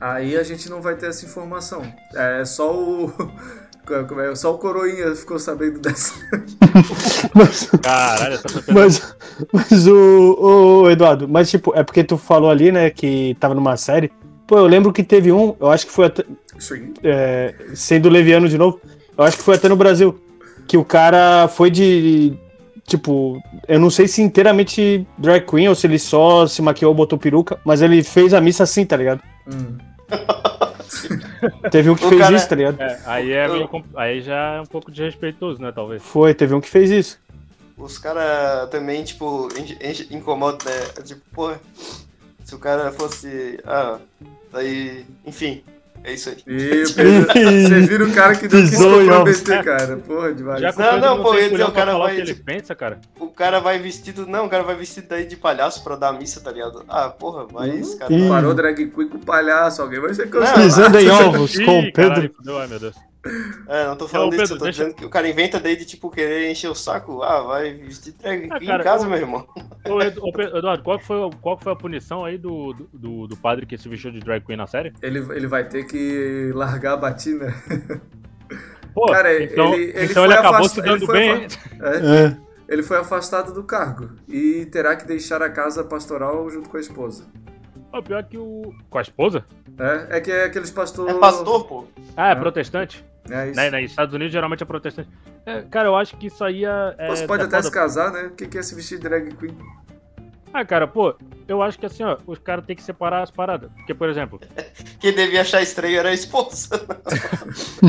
[0.00, 1.82] Aí a gente não vai ter essa informação.
[2.14, 3.12] É só o.
[4.30, 4.34] é?
[4.34, 6.14] Só o Coroinha ficou sabendo dessa.
[7.34, 9.16] mas, Caralho, essa mas,
[9.52, 13.76] mas o, o Eduardo, mas tipo, é porque tu falou ali, né, que tava numa
[13.76, 14.10] série.
[14.52, 16.24] Pô, eu lembro que teve um, eu acho que foi até,
[16.58, 16.92] Sim.
[17.02, 18.82] é, sendo leviano de novo,
[19.16, 20.22] eu acho que foi até no Brasil,
[20.68, 22.34] que o cara foi de,
[22.86, 27.18] tipo, eu não sei se inteiramente drag queen ou se ele só se maquiou, botou
[27.18, 29.22] peruca, mas ele fez a missa assim, tá ligado?
[29.46, 29.78] Hum.
[31.70, 32.78] Teve um que O fez cara- isso, tá ligado?
[32.78, 36.02] É, aí, é meio aí já é um pouco desrespeitoso, né, talvez.
[36.02, 37.18] Foi, teve um que fez isso.
[37.78, 39.48] Os caras também, tipo,
[40.10, 41.02] incomodam, né?
[41.06, 41.52] Tipo, pô,
[42.44, 43.58] se o cara fosse.
[43.64, 43.98] Ah,
[44.52, 45.04] daí.
[45.26, 45.62] Enfim,
[46.04, 46.36] é isso aí.
[46.46, 47.26] E o Pedro.
[47.68, 49.38] Vocês viram o cara que não quis Pisou em ovos.
[49.40, 49.96] comprometer, cara.
[49.98, 50.60] Porra, demais.
[50.60, 53.00] Já que Não, Pedro não, pô, o cara vai, o que ele pensa, cara.
[53.18, 54.26] O cara vai vestido.
[54.26, 56.84] Não, o cara vai vestido daí de palhaço pra dar missa, tá ligado?
[56.88, 58.12] Ah, porra, mas, cara.
[58.12, 58.28] Ih.
[58.28, 60.60] Parou drag queen com palhaço, alguém vai ser cancelado.
[60.62, 62.30] Pisando em ovos com o Pedro.
[62.30, 62.96] caralho, ai meu Deus.
[63.68, 65.60] É, não tô falando Não, disso, Pedro, eu tô deixa- dizendo que o cara inventa
[65.60, 67.22] daí de, tipo, querer encher o saco.
[67.22, 69.46] Ah, vai vestir drag Ah, queen cara, em casa, eu- meu irmão.
[69.88, 73.64] Ô, Eduardo, qual que foi, qual que foi a punição aí do, do, do padre
[73.64, 74.92] que se vestiu de drag queen na série?
[75.00, 77.54] Ele, ele vai ter que largar a batina.
[78.94, 81.46] Pô, Cara, então ele- ele então ele foi acabou afasta- se ele dando foi bem?
[81.80, 82.36] É, É.
[82.68, 86.80] ele foi afastado do cargo e terá que deixar a casa pastoral junto com a
[86.80, 87.24] esposa.
[87.92, 88.74] Ô, pior que o...
[88.90, 89.44] Com a esposa?
[89.78, 91.14] É, é que é aqueles pastores.
[91.14, 91.84] É pastor, pô.
[92.16, 92.34] Ah, é É.
[92.34, 93.02] protestante?
[93.30, 93.56] É isso.
[93.56, 95.08] Né, nos Estados Unidos geralmente é protestante.
[95.46, 96.94] É, cara, eu acho que isso aí é...
[96.98, 97.62] é Você pode até foda.
[97.68, 98.22] se casar, né?
[98.24, 99.56] O que que é se vestir de drag queen?
[100.54, 101.14] Ah, cara, pô,
[101.48, 103.70] eu acho que assim, ó, os caras têm que separar as paradas.
[103.72, 104.38] Porque, por exemplo,
[105.00, 106.68] Quem devia achar estranho era a esposa.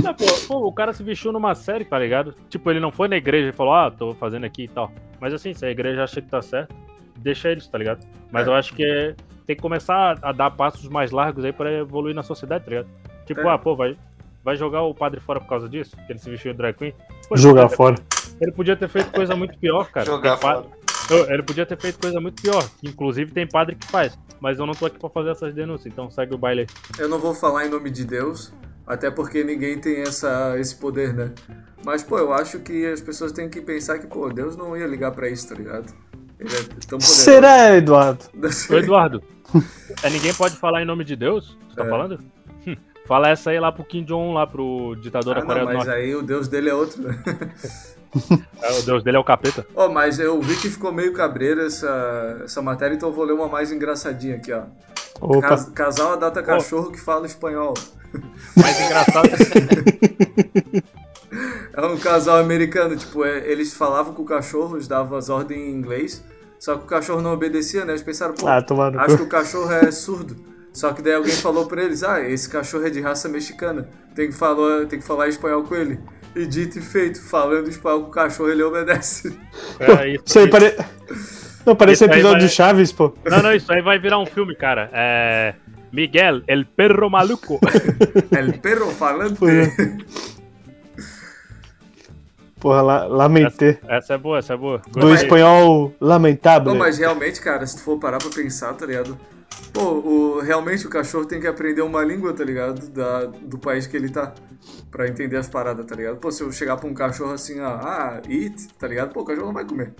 [0.01, 2.33] não, pô, pô, o cara se vestiu numa série, tá ligado?
[2.49, 4.91] Tipo, ele não foi na igreja e falou, ah, tô fazendo aqui e tal.
[5.19, 6.73] Mas assim, se a igreja acha que tá certo,
[7.17, 8.05] deixa eles, tá ligado?
[8.31, 8.49] Mas É.
[8.49, 9.13] eu acho que é-
[9.45, 12.87] tem que começar a dar passos mais largos aí pra evoluir na sociedade, tá ligado?
[13.25, 13.49] Tipo, É.
[13.49, 13.97] ah, pô, vai,
[14.43, 15.95] vai jogar o padre fora por causa disso?
[16.05, 16.93] Que ele se vestiu de drag queen?
[17.29, 17.95] Pô, Jogar ele, fora.
[18.41, 20.05] ele podia ter feito coisa muito pior, cara.
[20.05, 20.65] Jogar fora.
[21.29, 22.63] Ele podia ter feito coisa muito pior.
[22.81, 24.17] Inclusive tem padre que faz.
[24.39, 26.67] Mas eu não tô aqui pra fazer essas denúncias, então segue o baile aí.
[26.99, 28.53] Eu não vou falar em nome de Deus,
[28.85, 31.31] até porque ninguém tem essa, esse poder, né?
[31.85, 34.87] Mas, pô, eu acho que as pessoas têm que pensar que, pô, Deus não ia
[34.87, 35.93] ligar pra isso, tá ligado?
[36.39, 37.05] Ele é tão poderoso.
[37.05, 38.25] Será, Eduardo?
[38.69, 39.23] Ô, Eduardo,
[40.03, 41.57] é, ninguém pode falar em nome de Deus?
[41.69, 41.89] Você tá É.
[41.89, 42.19] falando?
[43.05, 45.77] Fala essa aí lá pro Kim Jong, lá pro ditador Ah, da Coreia não, do
[45.77, 45.99] mas Norte.
[45.99, 47.17] aí o Deus dele é outro, né?
[48.61, 49.65] É, o Deus dele é o capeta.
[49.75, 53.33] Ó, mas eu vi que ficou meio cabreira essa, essa matéria, então eu vou ler
[53.33, 54.65] uma mais engraçadinha aqui, ó.
[55.41, 57.73] Cas- casal adota cachorro que fala espanhol.
[58.55, 59.29] Mais engraçado.
[61.73, 65.59] É um casal americano, tipo, é, eles falavam com o cachorro, eles davam as ordens
[65.59, 66.23] em inglês,
[66.59, 67.93] só que o cachorro não obedecia, né?
[67.93, 68.63] Eles pensaram, pô, Ah,
[68.99, 70.35] acho que o cachorro é surdo.
[70.73, 74.27] Só que daí alguém falou pra eles, ah, esse cachorro é de raça mexicana, tem
[74.29, 75.99] que falar, tem que falar espanhol com ele.
[76.35, 79.37] E dito e feito, falando espanhol com o cachorro, ele obedece.
[79.79, 80.75] É, isso, Isso aí pare...
[81.65, 83.13] Não, parece Isso episódio vai- de Chaves, pô.
[83.23, 84.89] Não, não, isso aí vai virar um filme, cara.
[84.91, 85.53] É.
[85.93, 87.59] Miguel, el perro maluco.
[88.35, 89.39] El perro falante.
[92.63, 93.77] Porra, la lamentei.
[93.89, 94.81] Essa é boa, essa é boa.
[94.89, 96.71] Do espanhol lamentável.
[96.71, 99.19] Não, mas realmente, cara, se tu for parar pra pensar, tá ligado?
[99.73, 102.87] Pô, o, realmente o cachorro tem que aprender uma língua, tá ligado?
[102.87, 104.33] Da, do país que ele tá.
[104.89, 106.15] Pra entender as paradas, tá ligado?
[106.15, 109.11] Pô, se eu chegar pra um cachorro assim, ó, ah, eat, tá ligado?
[109.11, 109.93] Pô, o cachorro não vai comer.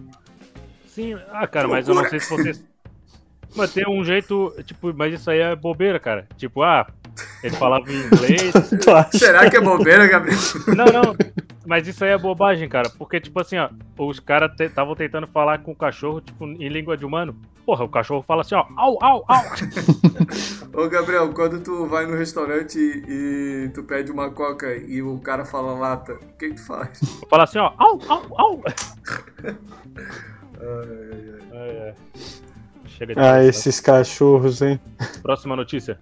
[0.88, 2.66] Sim, ah, cara, mas eu não sei se vocês.
[3.58, 6.28] Mas tem um jeito, tipo, mas isso aí é bobeira, cara.
[6.38, 6.88] Tipo, ah,
[7.44, 8.54] Ele falava em inglês.
[9.14, 10.40] Será que é bobeira, Gabriel?
[10.68, 11.16] Não, não.
[11.66, 12.90] Mas isso aí é bobagem, cara.
[12.90, 16.98] Porque, tipo assim, ó, os caras estavam tentando falar com o cachorro, tipo, em língua
[16.98, 17.36] de humano.
[17.66, 19.44] Porra, o cachorro fala assim, ó, au, au, au.
[20.84, 25.18] Ô, Gabriel, quando tu vai no restaurante e, e tu pede uma coca e o
[25.20, 27.00] cara fala lata, o que, que tu faz?
[27.30, 28.64] Fala assim, ó, au, au, au.
[29.46, 29.56] Ai,
[31.54, 31.94] ai, ai.
[32.88, 34.80] Chega de Ah, esses cachorros, hein?
[35.22, 35.98] Próxima notícia.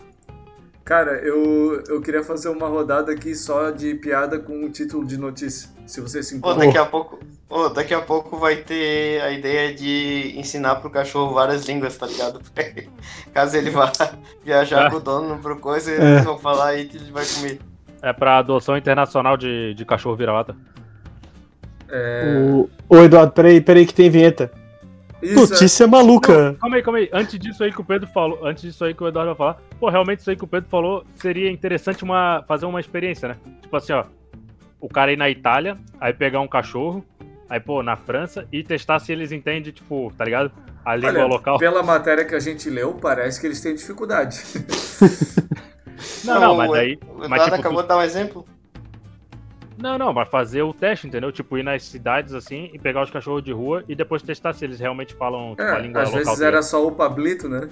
[0.91, 5.15] Cara, eu, eu queria fazer uma rodada aqui só de piada com o título de
[5.17, 5.69] notícia.
[5.85, 6.65] Se você se importa.
[6.65, 7.17] daqui a pouco.
[7.49, 12.05] Ô, daqui a pouco vai ter a ideia de ensinar pro cachorro várias línguas, tá
[12.05, 12.41] ligado?
[13.33, 13.89] Caso ele vá
[14.43, 14.89] viajar Ah.
[14.91, 15.95] com o dono pro coisa, É.
[15.95, 17.61] eles vão falar aí que ele vai comer.
[18.01, 20.57] É pra adoção internacional de, de cachorro vira-lata.
[21.89, 22.69] É, O...
[22.89, 24.51] Ô, Eduardo, peraí, peraí que tem vinheta.
[25.21, 26.51] Isso, é- Notícia maluca.
[26.51, 27.09] Não, calma aí, calma aí.
[27.13, 29.57] Antes disso aí que o Pedro falou, antes disso aí que o Eduardo vai falar,
[29.79, 33.35] pô, realmente isso aí que o Pedro falou seria interessante uma, fazer uma experiência, né?
[33.61, 34.05] Tipo assim, ó,
[34.79, 37.05] o cara ir na Itália, aí pegar um cachorro,
[37.49, 40.51] aí, pô, na França e testar se eles entendem, tipo, tá ligado?
[40.83, 41.57] A língua Olha, local.
[41.59, 44.41] pela matéria que a gente leu, parece que eles têm dificuldade.
[46.25, 46.99] Não, não, mas o- aí.
[47.03, 48.45] O Mas, Eduardo tipo, acabou tu- de dar um exemplo.
[49.81, 51.31] Não, não, mas fazer o teste, entendeu?
[51.31, 54.63] Tipo, ir nas cidades assim e pegar os cachorros de rua e depois testar se
[54.63, 56.23] eles realmente falam tipo, a É, língua às local.
[56.23, 56.53] vezes deles.
[56.53, 57.67] era só o Pablito, né?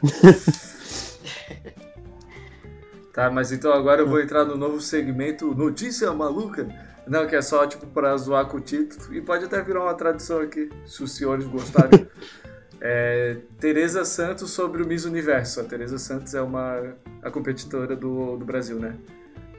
[3.12, 6.68] tá, mas então agora eu vou entrar no novo segmento Notícia Maluca.
[7.06, 9.14] Não, que é só tipo pra zoar com o título.
[9.14, 12.06] E pode até virar uma tradição aqui, se os senhores gostarem.
[12.82, 15.60] É, Tereza Santos sobre o Miss Universo.
[15.60, 18.96] A Tereza Santos é uma a competidora do, do Brasil, né?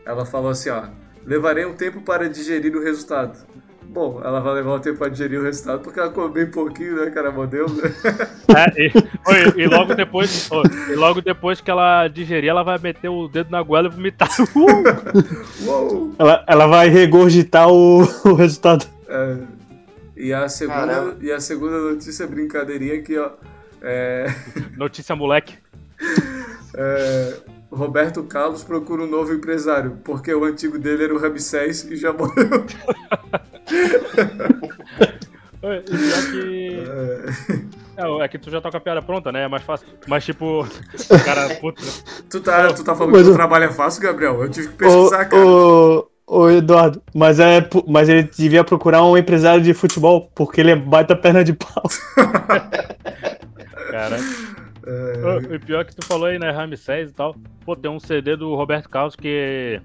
[0.04, 0.86] Ela falou assim, ó.
[1.26, 3.38] Levarei um tempo para digerir o resultado.
[3.84, 6.96] Bom, ela vai levar um tempo para digerir o resultado porque ela comeu bem pouquinho,
[6.96, 7.30] né, cara?
[7.30, 7.92] Modelo, né?
[8.52, 10.50] É, e, e logo depois,
[10.90, 14.30] e logo depois que ela digerir, ela vai meter o dedo na goela e vomitar.
[14.56, 15.66] Uh!
[15.66, 16.16] Uou!
[16.20, 18.86] Ela, ela vai regurgitar o, o resultado.
[19.08, 19.38] É,
[20.18, 21.18] e, a segunda, Caramba.
[21.22, 23.32] e a segunda notícia, brincadeirinha aqui, ó.
[23.82, 24.28] É,
[24.78, 25.56] Notícia moleque.
[26.76, 27.34] é,
[27.72, 32.12] Roberto Carlos procura um novo empresário, porque o antigo dele era o Ramsés e já
[32.12, 32.66] morreu.
[35.64, 36.84] Oi, pior que.
[37.96, 39.44] É, é que tu já tá com a piada pronta, né?
[39.44, 39.88] É mais fácil.
[40.08, 40.68] Mas tipo,
[41.24, 41.84] cara, puta.
[42.30, 44.42] Tu tá, tu tá falando Mas que o trabalho é fácil, Gabriel?
[44.42, 45.46] Eu tive que Ô, pesquisar, cara.
[45.46, 50.72] ô, ô, Eduardo, mas, é, mas ele devia procurar um empresário de futebol, porque ele
[50.72, 51.84] é baita perna de pau.
[53.92, 54.18] Cara.
[54.92, 56.52] É, Ô, E pior que tu falou aí, né?
[56.52, 57.36] Ramsés e tal.
[57.66, 59.82] Pô, tem um CD do Roberto Carlos que.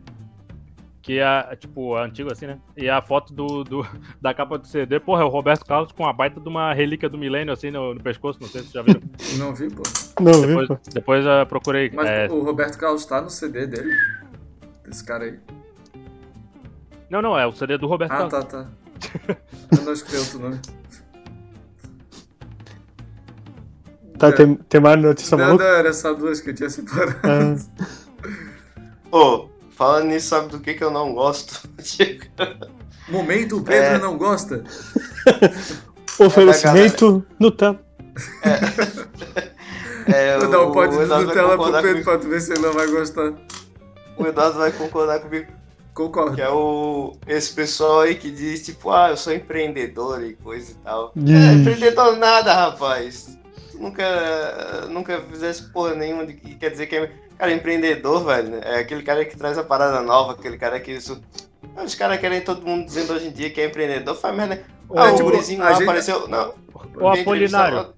[1.02, 2.58] Que é, tipo, antigo assim, né?
[2.76, 3.86] E a foto do, do-
[4.20, 7.08] da capa do CD, porra, é o Roberto Carlos com a baita de uma relíquia
[7.08, 9.00] do milênio, assim, no, no pescoço, não sei se vocês já viram.
[9.38, 9.84] Não vi, pô.
[10.20, 10.48] Não, viu?
[10.48, 10.78] Depois, pô?
[10.92, 11.90] depois eu procurei.
[11.94, 13.94] Mas é, o Roberto Carlos tá no CD dele?
[14.84, 15.38] Desse cara aí.
[17.08, 18.32] Não, não, é o CD do Roberto Ah, Carlos.
[18.32, 18.68] tá, tá.
[19.78, 20.58] Eu não escutei outro nome.
[24.18, 25.64] Tá, tem, tem mais notícia Não, maluca?
[25.64, 27.16] não, era só duas que eu tinha separado.
[27.22, 27.56] Ah,
[29.10, 31.68] Ô, falando nisso, sabe do que, que eu não gosto?
[33.08, 33.98] Momento, o Pedro É.
[33.98, 34.64] não gosta.
[36.18, 37.80] oferecimento no tampo.
[40.12, 42.04] é, Vou dar um pote de Nutella pro Pedro comigo.
[42.04, 43.32] pra tu ver se ele não vai gostar.
[44.16, 45.52] O Eduardo vai concordar comigo.
[45.94, 46.34] Concordo.
[46.36, 50.72] Que é o, esse pessoal aí que diz, tipo, ah, eu sou empreendedor e coisa
[50.72, 51.12] e tal.
[51.16, 51.34] Ih.
[51.34, 53.38] É, empreendedor nada, rapaz.
[53.76, 57.12] Tu nunca, nunca fizesse porra nenhuma de que quer dizer que é.
[57.38, 61.20] Cara, empreendedor, velho, é aquele cara que traz a parada nova, aquele cara que isso.
[61.84, 64.62] Os caras querem todo mundo dizendo hoje em dia que é empreendedor, faz merda.
[64.94, 66.26] Ah, É, o tipo, gurizinho lá gente- apareceu.
[66.28, 66.54] Não,
[66.94, 67.92] O Apolinário.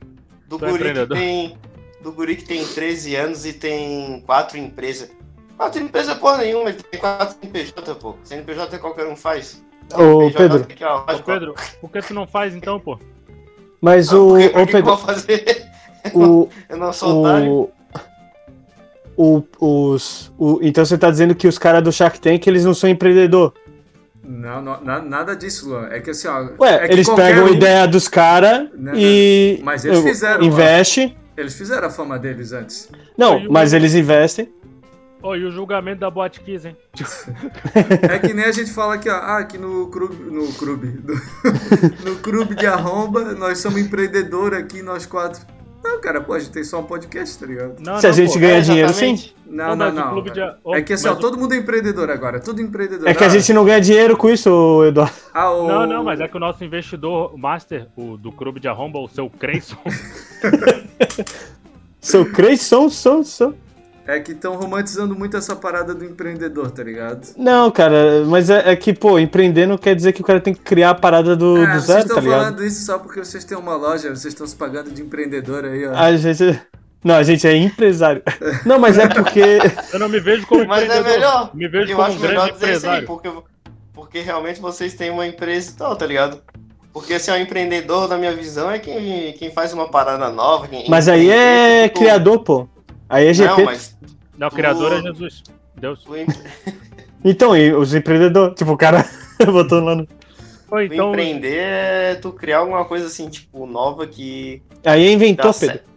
[0.48, 1.16] Do é guri que empreendedor?
[1.16, 1.56] tem.
[2.00, 5.10] Do guri que tem 13 anos e tem quatro empresas.
[5.56, 8.16] Quatro empresas porra nenhuma, ele tem quatro CNPJ, pô.
[8.24, 9.62] CNPJ qualquer um faz.
[9.94, 9.96] Ô,
[10.30, 12.98] CNPJ Pedro, que, ó, Ô, Pedro, por que tu não faz então, pô?
[13.80, 14.28] Mas Ah, o.
[14.30, 15.66] por que- por Ô, que que eu Pedro, vou fazer?
[16.14, 16.48] o.
[16.68, 17.70] Eu não sou otário.
[19.16, 22.64] o, o, os, o, então você tá dizendo que os caras do Shark Tank eles
[22.64, 23.52] não são empreendedor.
[24.22, 25.88] Não, não, na- nada disso, Luan.
[25.90, 26.48] É que assim, ó.
[26.60, 30.44] Ué, é que eles pegam a um- ideia dos caras Não, e Mas eles fizeram,
[30.44, 31.16] investe.
[31.36, 32.90] Eles fizeram a fama deles antes.
[33.16, 34.48] Não, o- mas eles investem.
[35.20, 36.76] Ô, e o julgamento da Boate Kiss, hein?
[38.08, 39.14] É que nem a gente fala aqui, ó.
[39.16, 40.14] Ah, aqui no clube.
[40.30, 41.00] No clube.
[42.04, 45.44] No, no clube de arromba, nós somos empreendedor aqui, nós quatro.
[45.82, 47.76] Não, cara, pô, a gente tem só um podcast, tá ligado?
[47.80, 48.38] Não, Se a não, gente pô.
[48.40, 49.30] ganha É, dinheiro, sim.
[49.46, 50.32] Não, Não, não, de-.
[50.64, 53.08] Ô, é que assim, ó, todo mundo é empreendedor agora, tudo empreendedor.
[53.08, 55.14] É que a Ah, gente não ganha dinheiro com isso, Eduardo.
[55.32, 55.68] ah, o...
[55.68, 59.08] Não, não, mas é que o nosso investidor master, o do clube de arromba, o
[59.08, 59.78] seu Creyson,
[62.00, 63.54] Seu Creyson, são, são.
[64.08, 67.28] É que estão romantizando muito essa parada do empreendedor, tá ligado?
[67.36, 70.54] Não, cara, mas é, é que, pô, empreender não quer dizer que o cara tem
[70.54, 72.38] que criar a parada do, É, do vocês zero, estão tá ligado?
[72.40, 75.86] falando isso só porque vocês têm uma loja, vocês estão se pagando de empreendedor aí,
[75.86, 75.94] ó.
[75.94, 76.58] A gente.
[77.04, 78.22] Não, a gente é empresário.
[78.64, 79.40] Não, mas é porque.
[79.92, 81.12] Eu não me vejo como Mas é empreendedor.
[81.12, 81.50] melhor.
[81.54, 83.06] Me vejo Eu como acho um grande melhor dizer isso aí, empresário.
[83.06, 83.30] porque,
[83.92, 86.40] porque realmente vocês têm uma empresa e tal, tá ligado?
[86.92, 90.66] Porque assim, o empreendedor, na minha visão, é quem, quem faz uma parada nova.
[90.66, 92.68] Quem, Mas aí é tipo, criador, pô.
[93.08, 93.48] Aí é GP.
[93.56, 93.96] Não, mas
[94.36, 95.42] Não, o criador é Tu- Jesus.
[95.76, 96.04] Deus.
[96.06, 96.12] o,
[97.24, 99.04] Então, e os empreendedores, tipo, o cara
[99.46, 100.06] botou lá no.
[100.70, 105.12] Ou o então, empreender é tu criar alguma coisa assim, tipo, nova que Aí é
[105.12, 105.80] inventou, dá Pedro.
[105.80, 105.88] certo.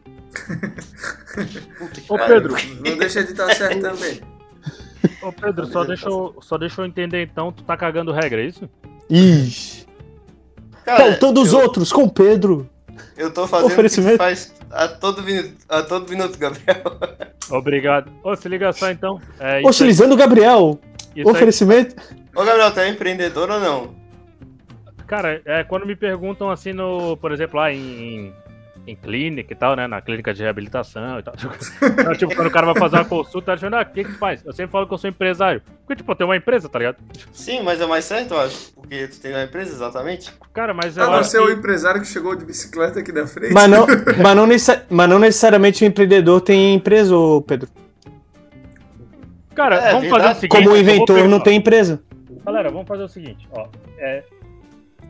[1.78, 2.18] Puta que Ô.
[2.18, 2.56] Pedro.
[2.86, 4.22] Não deixa de estar certo também.
[5.22, 8.46] ô Pedro, só deixa, eu, só deixa eu entender então, tu tá cagando regra, é
[8.48, 8.70] isso?
[9.10, 9.86] Ixi.
[10.86, 12.68] Cara, Faltando os eu, outros com o Pedro.
[13.18, 14.14] Eu tô fazendo o que Oferecimento.
[14.14, 16.82] tu faz a todo minuto, a todo minuto, Gabriel.
[17.50, 18.12] Obrigado.
[18.24, 19.20] Ô, se liga só então.
[19.40, 20.80] É, aí, Hostilizando o Gabriel.
[21.16, 21.96] isso aí, Oferecimento.
[22.36, 24.02] Ô, Gabriel, tu é empreendedor ou não?
[25.12, 28.34] cara, é quando me perguntam assim no, por exemplo, lá em,
[28.88, 31.34] em, clínica e tal, né, na clínica de reabilitação e tal.
[32.06, 34.44] Não, tipo, quando o cara vai fazer uma consulta, achando, ah, o que que faz?
[34.46, 35.62] Eu sempre falo que eu sou empresário.
[35.80, 36.98] Porque, tipo, eu tenho uma empresa, tá ligado?
[37.32, 38.74] Sim, mas é mais certo, eu acho.
[38.74, 40.34] Porque tu tem uma empresa, exatamente.
[40.54, 43.28] Cara, mas eu Ah, acho você é o empresário que chegou de bicicleta aqui da
[43.28, 43.54] frente?
[43.54, 43.86] Mas não,
[44.22, 47.70] mas, não necessa- mas não necessariamente o empreendedor tem empresa, ô Pedro.
[49.54, 50.24] Cara, É, vamos verdade.
[50.24, 50.64] fazer o seguinte...
[50.64, 52.02] Como o inventor não tem empresa.
[52.46, 53.68] Galera, vamos fazer o seguinte, ó.
[54.00, 54.24] É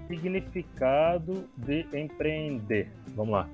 [0.08, 2.90] significado de empreender.
[3.16, 3.48] Vamos lá.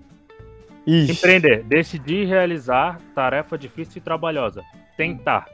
[0.88, 1.12] Ixi.
[1.12, 4.64] Empreender, decidir realizar tarefa difícil e trabalhosa.
[4.96, 5.46] Tentar.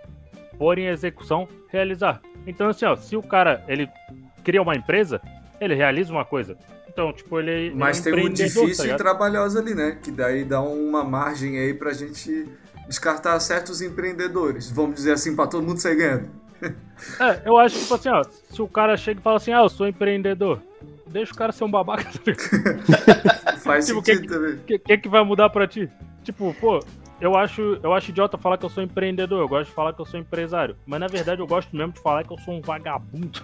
[0.59, 2.21] Pôr em execução, realizar.
[2.45, 3.89] Então, assim, ó, se o cara ele
[4.43, 5.19] cria uma empresa,
[5.59, 6.55] ele realiza uma coisa.
[6.87, 8.97] Então, tipo, ele, ele Mas é um tem um tá difícil e ligado?
[8.99, 9.97] trabalhoso ali, né?
[10.03, 12.47] Que daí dá uma margem aí pra gente
[12.87, 14.69] descartar certos empreendedores.
[14.69, 16.29] Vamos dizer assim, pra todo mundo sair ganhando.
[17.19, 19.61] É, eu acho que, tipo assim, ó, se o cara chega e fala assim, ah,
[19.61, 20.61] eu sou empreendedor,
[21.13, 23.55] deixa o cara ser um babaca, tá?
[23.63, 24.55] Faz Tipo, sentido também.
[24.55, 25.89] O que, que que vai mudar pra ti?
[26.23, 26.79] Tipo, pô,
[27.21, 30.01] eu acho, eu acho idiota falar que eu sou empreendedor, eu gosto de falar que
[30.01, 30.75] eu sou empresário.
[30.85, 33.41] Mas na verdade eu gosto mesmo de falar que eu sou um vagabundo.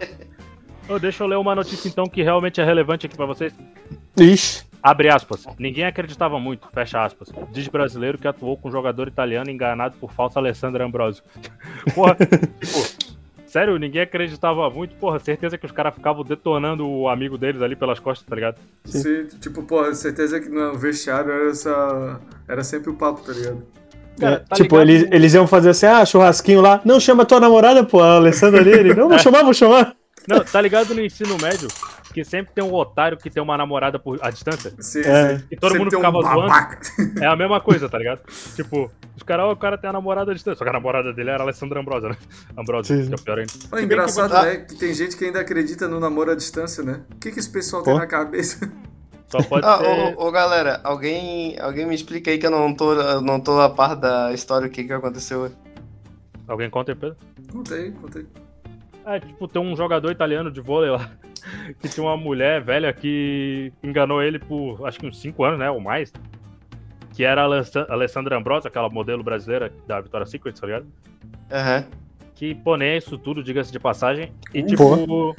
[0.88, 3.52] Ô, deixa eu ler uma notícia então que realmente é relevante aqui pra vocês.
[4.18, 4.64] Ixi.
[4.82, 5.44] Abre aspas.
[5.58, 7.28] Ninguém acreditava muito, fecha aspas.
[7.50, 11.24] Diz brasileiro que atuou com um jogador italiano enganado por falso Alessandro Ambrosio.
[11.92, 13.05] Porra, tipo,
[13.46, 14.94] sério, ninguém acreditava muito.
[14.96, 18.56] Porra, certeza que os caras ficavam detonando o amigo deles ali pelas costas, tá ligado?
[18.84, 22.20] Se, tipo, pô, certeza que no vestiário era, essa...
[22.48, 23.62] era sempre o papo, tá ligado?
[24.18, 24.90] Cara, É, tá tipo, ligado?
[24.90, 26.80] eles, eles iam fazer assim, ah, churrasquinho lá.
[26.84, 28.70] Não, chama tua namorada, pô, a Alessandra ali.
[28.70, 29.94] Ele, não, vou chamar, vou chamar.
[30.26, 31.68] Não, tá ligado no ensino médio
[32.16, 34.72] que sempre tem um otário que tem uma namorada por à distância?
[34.78, 35.36] Sim, É.
[35.38, 35.44] sim.
[35.50, 37.22] E todo Sempre mundo tem um ficava zoando.
[37.22, 38.20] É a mesma coisa, tá ligado?
[38.54, 40.56] Tipo, os caras, o cara tem a namorada à distância.
[40.56, 42.16] Só que a namorada dele era Alessandra Ambrosa, né?
[42.56, 43.06] Ambrosa, Sim.
[43.08, 43.52] que é pior ainda.
[43.70, 44.56] Bem engraçado, que- né?
[44.56, 47.02] Que tem gente que ainda acredita no namoro à distância, né?
[47.14, 47.98] O que, que esse pessoal tem Pô.
[47.98, 48.72] na cabeça?
[49.28, 50.16] Só pode Ah, ser.
[50.16, 53.60] ô, ô, galera, alguém, alguém me explica aí que eu não tô, eu não tô
[53.60, 55.50] a par da história, o que que aconteceu.
[56.48, 57.16] Alguém conta aí, Pedro?
[57.52, 58.26] Contei, contei.
[59.06, 61.08] É, tipo, tem um jogador italiano de vôlei lá
[61.80, 65.70] que tinha uma mulher velha que enganou ele por acho que uns 5 anos, né?
[65.70, 66.12] Ou mais.
[67.14, 70.86] Que era a Alessa- Alessandra Ambrosa, aquela modelo brasileira da Victoria's Secret, tá ligado?
[71.50, 71.84] Aham.
[72.34, 74.32] Que pô, nem é isso tudo, diga-se de passagem.
[74.52, 75.34] E tipo.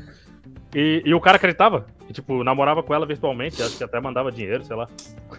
[0.73, 1.85] E, e o cara acreditava.
[2.09, 4.87] E, tipo, namorava com ela virtualmente, acho que até mandava dinheiro, sei lá.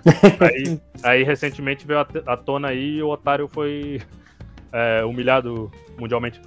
[0.41, 4.01] aí, aí recentemente veio à tona aí e o otário foi
[4.71, 6.41] é, humilhado mundialmente.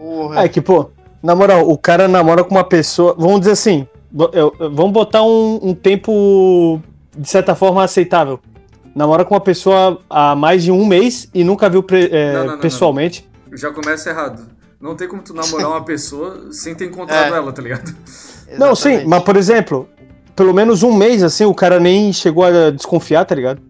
[0.00, 0.44] Porra.
[0.44, 0.90] É que, pô,
[1.22, 3.14] na moral, o cara namora com uma pessoa.
[3.18, 6.80] Vamos dizer assim, bo- eu- eu- vamos botar um, um tempo
[7.16, 8.40] de certa forma aceitável.
[8.94, 12.44] Namora com uma pessoa há mais de um mês e nunca viu pre- é, Não,
[12.46, 13.28] não, não, pessoalmente.
[13.52, 14.48] Já começa errado.
[14.80, 17.36] Não tem como tu namorar uma pessoa sem ter encontrado É.
[17.36, 17.94] ela, tá ligado?
[18.58, 19.06] Não, sim, Exatamente.
[19.08, 19.88] mas por exemplo,
[20.34, 23.60] pelo menos um mês assim, o cara nem chegou a desconfiar, tá ligado?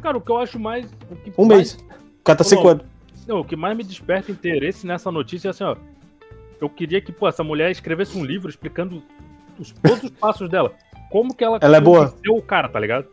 [0.00, 0.86] Cara, o que eu acho mais.
[1.10, 1.72] O que Um mais, mês.
[2.20, 2.68] O cara tá Louco.
[2.68, 2.84] anos.
[3.26, 5.76] Não, o que mais me desperta interesse nessa notícia é assim, ó.
[6.60, 9.02] Eu queria que, pô, essa mulher escrevesse um livro explicando
[9.58, 10.72] os, todos os passos dela.
[11.10, 12.14] Como que ela, Ela é boa.
[12.28, 13.06] o cara, tá ligado?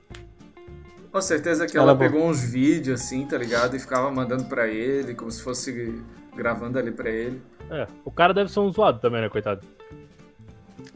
[1.12, 2.10] Com certeza que Ela ela, é boa.
[2.10, 3.76] pegou uns vídeos assim, tá ligado?
[3.76, 6.02] E ficava mandando pra ele, como se fosse
[6.36, 7.42] gravando ali pra ele.
[7.70, 9.66] É, o cara deve ser um zoado também, né, coitado?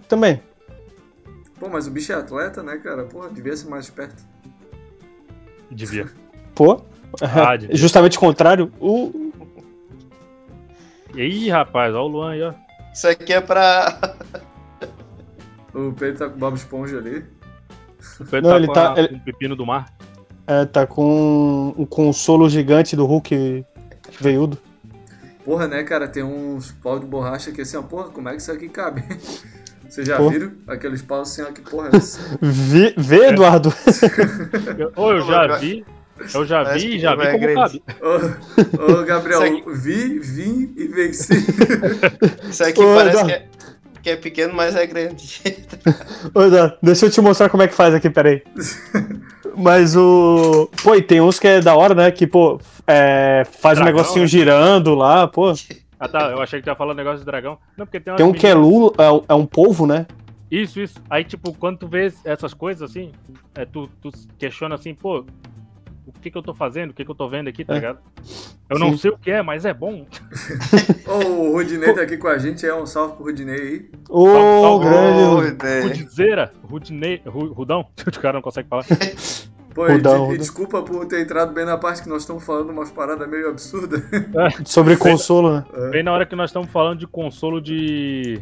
[0.08, 0.42] Também.
[1.60, 3.04] Pô, mas o bicho é atleta, né, cara?
[3.06, 4.24] Porra, devia ser mais esperto.
[5.72, 6.08] Devia.
[6.54, 6.84] Pô.
[7.22, 7.58] Ah.
[7.72, 8.72] Justamente o contrário.
[8.80, 9.32] O...
[11.16, 12.54] Ih, rapaz, ó o Luan aí, ó.
[12.94, 14.16] Isso aqui é pra.
[15.74, 17.24] O Pedro tá com o Bob Esponja ali.
[18.20, 19.92] O Pedro Não, tá ele com tá- a- ele- com o pepino do mar.
[20.46, 23.66] É, tá com um consolo gigante do Hulk
[24.20, 24.58] veiudo.
[25.46, 26.08] Porra, né, cara?
[26.08, 29.04] Tem uns pau de borracha que assim, ó, porra, como é que isso aqui cabe?
[29.88, 30.30] Vocês já Pô.
[30.30, 30.52] viram?
[30.68, 32.38] Aqueles paus assim, ó, que porra é essa?
[32.42, 33.72] Vê, vê Eduardo?
[34.78, 35.86] Eu- Ou eu já vi.
[36.34, 37.80] Eu já Parece vi e já vi é como grande.
[37.80, 37.84] cabe.
[38.02, 39.42] Ô, ô, Gabriel,
[39.76, 41.34] vi, vim e venci.
[42.50, 43.28] Isso aqui Ô, parece Eduardo.
[43.28, 43.48] que é,
[44.04, 45.42] que é pequeno, mas é grande.
[46.34, 48.42] Ô, Eduardo, deixa eu te mostrar como é que faz aqui, peraí.
[49.56, 50.70] Mas o.
[50.84, 52.12] Pô, e tem uns que é da hora, né?
[52.12, 54.28] Que, pô, é, faz um Dragão, negocinho né?
[54.28, 55.54] girando lá, pô.
[56.00, 57.58] Ah tá, eu achei que tu ia falar negócio de dragão.
[57.78, 60.06] Não, porque tem Tem um que é Lula, é, um- é um polvo, né?
[60.52, 60.96] Isso, isso.
[61.10, 63.12] Aí, tipo, quando tu vê essas coisas assim,
[63.56, 65.26] é, tu, tu questiona assim, pô,
[66.22, 66.92] que que eu tô fazendo?
[66.92, 67.76] O que que eu tô vendo aqui, tá É.
[67.78, 68.00] ligado?
[68.70, 68.98] Eu não Sim.
[68.98, 70.06] sei o que é, mas é bom.
[71.08, 73.90] O Rudinei tá aqui com a gente, é um salve pro Rudinei aí.
[74.10, 74.86] Ô, Salve, salve.
[74.86, 75.48] grande.
[75.54, 75.84] ideia.
[75.84, 78.86] Rudizeira, Rudinei, Ru- Rudão, o cara não consegue falar.
[79.76, 80.38] Pô, e, Rudão, e Rudão.
[80.38, 84.02] desculpa por ter entrado bem na parte que nós estamos falando umas paradas meio absurdas.
[84.66, 85.66] Sobre consolo, né?
[85.92, 88.40] Bem na hora que nós estamos falando de consolo de.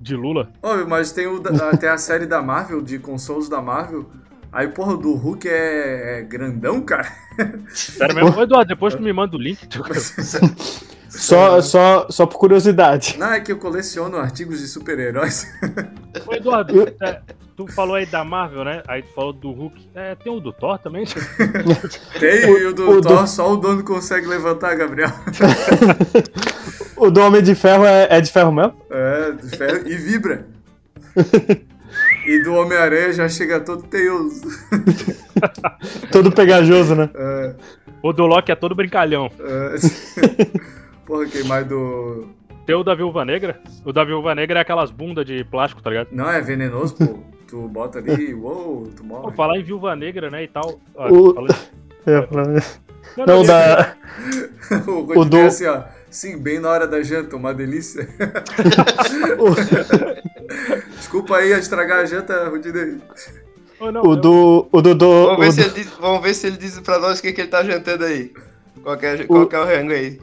[0.00, 0.50] de Lula.
[0.62, 1.40] Ô, mas tem, o,
[1.78, 4.06] tem a série da Marvel, de consoles da Marvel.
[4.52, 7.06] Aí, porra, o do Hulk é, é grandão, cara.
[7.72, 8.36] Sério mesmo?
[8.36, 9.58] Ô, Eduardo, depois tu me manda o link.
[11.10, 13.16] Só, só, só por curiosidade.
[13.18, 15.44] Não, é que eu coleciono artigos de super-heróis.
[16.24, 17.20] Ô, Eduardo, é,
[17.56, 18.84] tu falou aí da Marvel, né?
[18.86, 19.90] Aí tu falou do Hulk.
[19.92, 21.04] É, tem o do Thor também?
[22.20, 25.10] Tem, e o do o do- Thor só o dono consegue levantar, Gabriel.
[26.96, 28.74] O do Homem de Ferro é, é de ferro mesmo?
[28.90, 30.46] É, de ferro, e vibra.
[32.32, 34.42] E do Homem-Aranha já chega todo teioso.
[36.12, 37.08] Todo pegajoso, né?
[37.14, 37.54] É,
[38.02, 39.30] O do Loki é todo brincalhão.
[39.40, 39.74] é.
[41.06, 42.28] Porra, quem mais do.
[42.66, 43.60] Tem o da Viúva Negra?
[43.84, 46.08] O da Viúva Negra é aquelas bundas de plástico, tá ligado?
[46.12, 47.18] Não, é venenoso, pô.
[47.48, 49.34] Tu bota ali, uou, tu Vou morre.
[49.36, 50.78] falar em Viúva Negra, né, e tal.
[50.94, 51.54] Ó, O- falando-
[52.06, 53.96] É, pra- Não, Não, não, da.
[54.86, 55.82] o o Rodinei do- é assim, ó.
[56.10, 58.08] Sim, bem na hora da janta, uma delícia.
[60.96, 62.50] Desculpa aí a estragar a janta,
[63.92, 64.68] não, O do.
[64.72, 64.94] O do.
[64.94, 67.18] do Vamos o ver, se do- ele diz, vamos ver se ele diz pra nós
[67.18, 68.32] o que, que ele tá jantando aí.
[68.82, 70.20] Qual que é, qual que é o rango aí?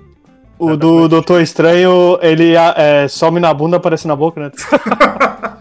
[0.59, 4.51] O do Doutor Estranho, ele é, some na bunda, aparece na boca, né?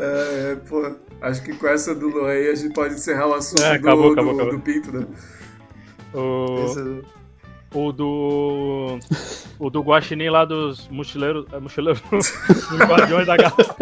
[0.00, 0.90] É, pô,
[1.22, 3.86] acho que com essa do Luan aí a gente pode encerrar o assunto É, do,
[3.88, 4.52] acabou, do, acabou, acabou.
[4.52, 5.06] do Pinto, né?
[6.14, 7.02] O, Isso-
[7.74, 8.98] o do.
[9.58, 11.44] O do Guaxinim lá dos mochileiros.
[11.52, 12.00] É, mochileiros.
[12.10, 13.76] dos Guardiões da Galáxia.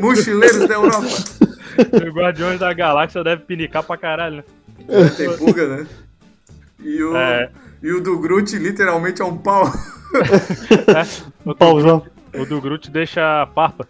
[0.00, 1.06] Mochileiros da Europa.
[1.06, 4.44] Os Guardiões da Galáxia deve pinicar pra caralho, né?
[4.88, 5.86] É, tem pulga, né?
[6.80, 7.50] E o, É.
[7.82, 9.64] e o do Groot literalmente é um pau.
[11.44, 12.04] O do, Pauzão.
[12.34, 13.86] o do Groot deixa a farpa.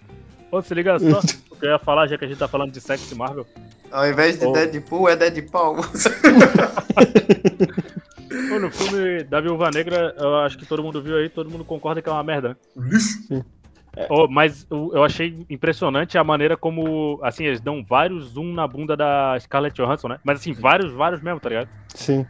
[0.52, 1.20] Ô, se liga só.
[1.60, 3.46] Que eu ia falar, já que a gente tá falando de sexy Marvel.
[3.92, 4.52] Ao invés de Oh.
[4.52, 5.76] Deadpool, é Deadpool.
[8.48, 11.64] Pô, no filme da Viúva Negra, eu acho que todo mundo viu aí, todo mundo
[11.64, 12.56] concorda que é uma merda.
[13.30, 13.44] né?
[14.08, 18.96] Ô, mas eu achei impressionante a maneira como, assim, eles dão vários zoom na bunda
[18.96, 20.18] da Scarlett Johansson, né?
[20.24, 21.68] Mas assim, vários, vários mesmo, tá ligado?
[21.94, 22.24] Sim.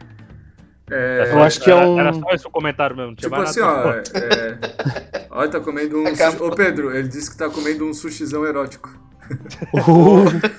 [0.89, 3.29] É, Eu acho que é Era- um- Era só esse o comentário mesmo, não tinha
[3.29, 3.89] Tipo mais assim, nada.
[3.89, 4.17] ó.
[4.17, 6.07] É, olha, tá comendo um.
[6.07, 6.47] Acabou.
[6.49, 8.89] Ô, Pedro, ele disse que tá comendo um sushizão erótico.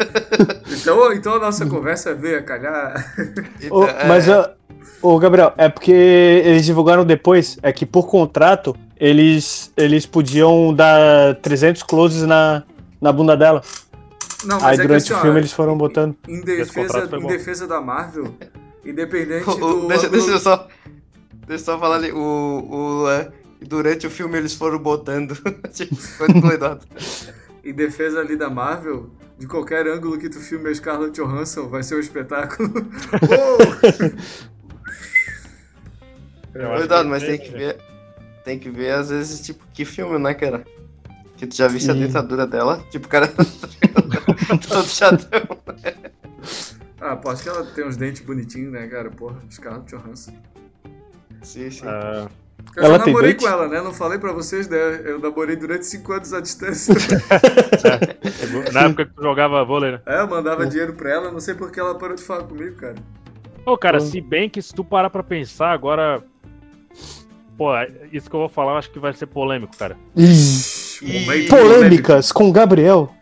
[0.71, 3.15] Então, então a nossa conversa veio a calhar.
[3.71, 4.37] ô, Então, mas, é,
[5.03, 10.75] ó, ô, Gabriel, é porque eles divulgaram depois, é que por contrato, eles, eles podiam
[10.75, 12.63] dar 300 closes na,
[13.01, 13.63] na bunda dela.
[14.45, 16.17] Não, Aí mas é que durante assim, o ó, filme eles foram botando.
[16.27, 18.35] em defesa, em defesa da Marvel,
[18.85, 19.89] independente o- do.
[19.89, 20.67] deixa, do- deixa eu só.
[21.47, 22.11] Deixa eu só falar ali.
[22.13, 23.29] O, o, é,
[23.61, 25.37] durante o filme eles foram botando.
[25.73, 26.85] tipo, foi do Eduardo.
[27.65, 31.83] Em defesa ali da Marvel, de qualquer ângulo que tu filme a Scarlett Johansson, vai
[31.83, 32.73] ser um espetáculo.
[36.53, 37.79] Que- mas tem que ver.
[38.45, 40.65] Tem que ver, às vezes, tipo, que filme, né, cara?
[41.37, 42.85] Que tu já viste a dentadura dela?
[42.91, 43.29] Tipo, o cara.
[44.69, 45.41] todo chatão.
[47.01, 49.11] ah, pô, acho que ela tem uns dentes bonitinhos, né, cara?
[49.11, 50.33] Porra, Scarlett Johansson.
[51.43, 51.87] Sim, sim.
[51.87, 52.29] Ah,
[52.77, 53.83] Eu Ela namorei com ela, né?
[53.83, 54.79] Não falei pra vocês, né?
[55.05, 56.95] Eu namorei durante 5 anos à distância.
[58.73, 60.01] na época que tu jogava vôlei, né?
[60.07, 62.95] é, eu mandava dinheiro pra ela, não sei porque ela parou de falar comigo, cara.
[63.67, 64.05] Ô, cara, Pô.
[64.05, 66.23] se bem que se tu parar pra pensar agora.
[67.57, 67.69] Pô,
[68.11, 69.97] isso que eu vou falar eu acho que vai ser polêmico, cara.
[70.17, 73.13] Momento Polêmicas com Gabriel.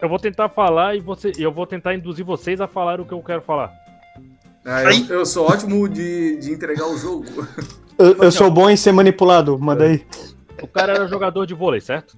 [0.00, 3.12] Eu vou tentar falar e você, eu vou tentar induzir vocês a falar o que
[3.12, 3.70] eu quero falar.
[4.64, 7.24] Ah, eu, eu sou ótimo de, de entregar o jogo.
[8.00, 10.04] Eu, eu sou bom em ser manipulado, manda aí.
[10.62, 12.16] O cara era jogador de vôlei, certo?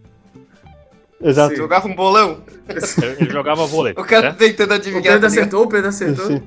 [1.21, 1.51] Exato.
[1.51, 1.57] Sim.
[1.57, 2.39] Jogava um bolão.
[2.69, 3.93] Ele, jogava vôlei.
[3.99, 4.39] O cara certo?
[4.39, 5.03] tentando O adivinhar.
[5.03, 5.39] Pedro tá ligado?
[5.41, 6.27] acertou, o Pedro acertou.
[6.27, 6.43] Sim.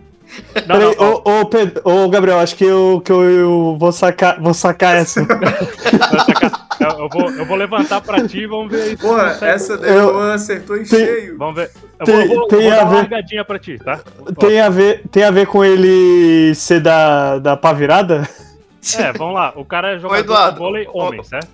[0.68, 3.78] Não, não, Peraí, ó, ô, ô, Pedro, ô, Gabriel, acho que eu, que eu, eu
[3.80, 5.22] vou, sacar, vou sacar essa.
[6.82, 8.98] eu, vou, eu vou levantar pra ti e vamos ver aí.
[8.98, 11.38] Porra, essa daí Eu- o acertou em Tem- cheio.
[11.38, 11.72] Vamos ver.
[12.00, 14.00] Eu Tem- vou, tem vou a dar uma ver- largadinha pra ti, tá?
[14.40, 18.28] Tem a ver, tem a ver com ele ser da, da pá virada?
[19.00, 19.54] É, vamos lá.
[19.56, 21.48] O cara é jogador Eduardo, de vôlei ô- homem, certo?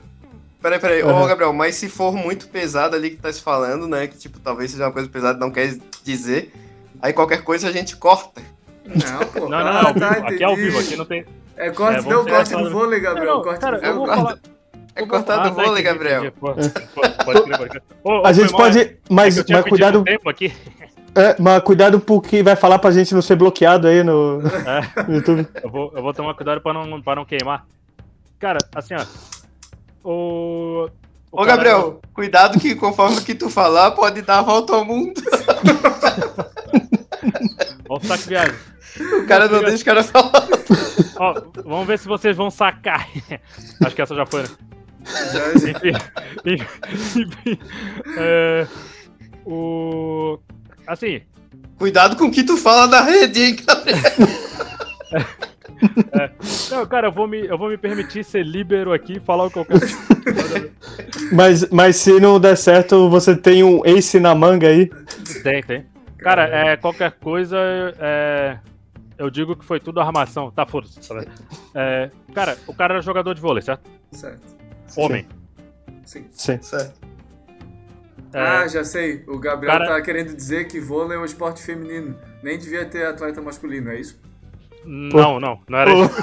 [0.62, 1.04] Peraí, peraí.
[1.04, 1.28] Ô, Uhum.
[1.28, 4.08] Gabriel, mas se for muito pesado ali que tá se falando, né?
[4.08, 6.54] Que, tipo, talvez seja uma coisa pesada não quer dizer.
[7.02, 8.42] Aí qualquer coisa a gente corta.
[8.86, 9.40] Não, pô.
[9.50, 10.10] Não, não, ah, é ao tá.
[10.28, 11.26] Aqui é ao vivo, aqui não tem.
[11.58, 13.36] É corte, É, não, ver corte do vôlei, Gabriel.
[13.38, 14.24] Não, corte cara, do eu vou vôlei.
[14.24, 14.40] falar.
[14.94, 16.32] É cortado Ah, do vôlei, Gabriel.
[16.34, 16.88] Pode crer,
[17.26, 17.84] pode crer.
[18.04, 18.80] Ô, ô, A gente pode.
[18.80, 20.54] é Mas, tinha mas cuidado, um tempo aqui.
[21.16, 25.03] É, mas cuidado porque vai falar pra gente não ser bloqueado aí no, É.
[25.07, 25.47] no YouTube.
[25.64, 27.66] Eu vou, eu vou tomar cuidado pra não, pra não queimar.
[28.39, 29.05] Cara, assim, ó.
[30.03, 30.89] O.
[31.32, 34.74] o Ô, cara- Gabriel, cuidado que conforme o que tu falar, pode dar a volta
[34.74, 35.22] ao mundo.
[37.89, 38.55] Ó, o saco viagem.
[39.24, 40.47] O cara não deixa o cara falar.
[41.18, 41.34] Ó,
[41.64, 43.07] vamos ver se vocês vão sacar.
[43.86, 44.47] Acho que essa já foi, né?
[45.05, 45.91] Já- já- Enfim.
[47.22, 47.59] Enfim.
[48.18, 48.68] É,
[49.45, 50.39] o.
[50.92, 51.22] Assim,
[51.78, 54.00] Cuidado com o que tu fala na rede, hein, Gabriel.
[56.70, 59.52] não, cara, eu vou, me, eu vou me permitir ser líbero aqui e falar o
[59.52, 59.82] que eu quero.
[61.32, 64.92] Mas, mas se não der certo, você tem um ace na manga aí.
[65.42, 65.86] tem, tem.
[66.20, 67.58] Cara, é, qualquer coisa,
[68.00, 68.60] é,
[69.18, 70.52] eu digo que foi tudo armação.
[70.52, 71.00] Tá, foda-se.
[71.00, 71.26] tá?
[71.74, 73.89] É, cara, o cara era jogador de vôlei, certo?
[74.12, 74.42] Certo.
[74.96, 75.26] Homem.
[76.06, 76.26] Sim.
[76.32, 76.62] Sim.
[76.62, 76.94] Certo.
[78.34, 79.24] É, Ah, já sei.
[79.28, 82.16] O Gabriel Cara- tá querendo dizer que vôlei é um esporte feminino.
[82.42, 84.20] Nem devia ter atleta masculino, é isso?
[84.84, 86.16] não, não, não era isso.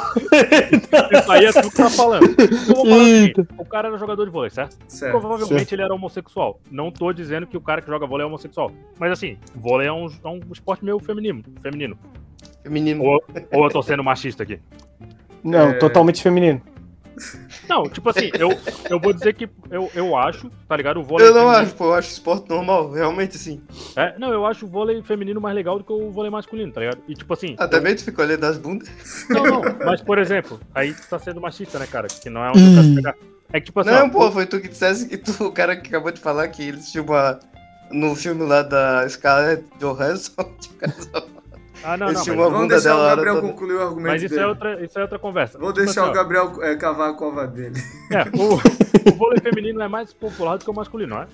[1.13, 2.27] Isso aí é tu que tá falando.
[2.67, 4.77] Falar o cara era jogador de vôlei, certo?
[4.89, 5.13] Certo.
[5.21, 6.61] Provavelmente ele era homossexual.
[6.71, 8.73] Não tô dizendo que o cara que joga vôlei é homossexual.
[8.99, 11.43] Mas assim, vôlei é um, é um esporte meio feminino.
[11.63, 11.97] feminino.
[12.69, 13.05] Menino.
[13.05, 14.59] Ou, ou eu tô sendo machista aqui.
[15.45, 15.73] Não, É.
[15.75, 16.61] totalmente feminino.
[17.69, 18.51] Não, tipo assim, eu,
[18.89, 21.01] eu vou dizer que eu, eu acho, tá ligado?
[21.01, 23.61] O vôlei Eu não feminino- acho, pô, eu acho esporte normal, realmente sim.
[23.97, 26.81] É, não, eu acho o vôlei feminino mais legal do que o vôlei masculino, tá
[26.81, 27.03] ligado?
[27.09, 27.55] E tipo assim.
[27.59, 28.89] Ah, também tu ficou olhando as bundas.
[29.29, 32.09] Não, não, mas por exemplo, aí tu tá sendo machista, né, cara?
[32.09, 33.15] Que não é onde eu quero chegar.
[33.53, 33.91] É que tipo assim.
[33.91, 36.49] Não, ó, pô, foi tu que dissesse que tu, o cara que acabou de falar
[36.49, 37.39] que ele assistiu uma,
[37.91, 40.33] no filme lá da Scarlett Johansson.
[40.79, 41.27] cara, só-
[41.85, 42.15] Ah, não, não.
[42.15, 44.45] Mas, Vamos deixar dela o Gabriel toda- concluir o argumento mas isso, dele.
[44.45, 45.59] é outra, isso é outra conversa.
[45.59, 47.81] Vou deixar assim, o Gabriel é, cavar a cova dele.
[48.11, 48.55] É, o,
[49.13, 51.27] o vôlei feminino é mais popular do que o masculino, não é?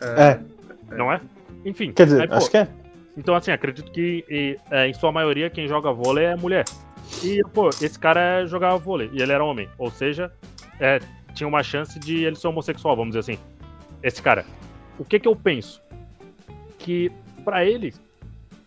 [0.00, 0.40] É,
[0.94, 1.20] Não é?
[1.64, 1.92] Enfim.
[1.92, 2.68] quer dizer, aí, pô, acho que é.
[3.16, 6.64] Então, assim, acredito que e, é, em sua maioria quem joga vôlei é mulher.
[7.24, 9.68] E, pô, esse cara jogava vôlei e ele era homem.
[9.76, 10.30] Ou seja,
[10.78, 11.00] é,
[11.34, 13.42] tinha uma chance de ele ser homossexual, vamos dizer assim.
[14.02, 14.44] Esse cara.
[14.98, 15.82] O que que eu penso?
[16.78, 17.10] Que
[17.44, 17.92] pra ele,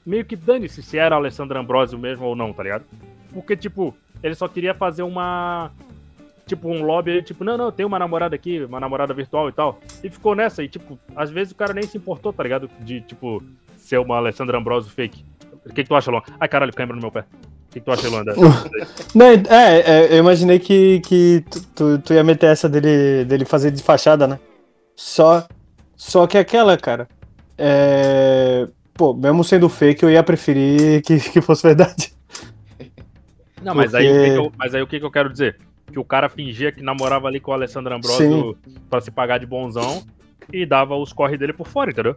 [0.05, 2.85] meio que dane-se se era Alessandro Ambrosio mesmo ou não, tá ligado?
[3.33, 5.71] Porque, tipo, ele só queria fazer uma.
[6.45, 9.79] Tipo, um lobby, tipo, não, não, tem uma namorada aqui, uma namorada virtual e tal.
[10.03, 12.69] E ficou nessa, e, tipo, às vezes o cara nem se importou, tá ligado?
[12.79, 13.41] De, tipo,
[13.77, 15.23] ser uma Alessandra Ambrosio fake.
[15.65, 16.23] O que, que tu acha, Luan?
[16.39, 17.21] Ai, caralho, cãibra no meu pé.
[17.21, 18.23] O que, que tu acha, Luan?
[19.15, 23.45] Não, é, é, eu imaginei que, que tu, tu, tu ia meter essa dele, dele
[23.45, 24.39] fazer de fachada, né?
[24.95, 25.47] Só,
[25.95, 27.07] só que aquela, cara.
[27.57, 28.67] É,
[29.01, 32.13] pô, mesmo sendo fake, eu ia preferir que, que fosse verdade.
[33.63, 35.27] Não, mas aí, o que Porque- que eu, mas aí o que, que eu quero
[35.31, 35.57] dizer?
[35.91, 38.55] Que o cara fingia que namorava ali com o Alessandro Ambrosio
[38.91, 40.03] pra se pagar de bonzão
[40.53, 42.15] e dava os corre dele por fora, entendeu?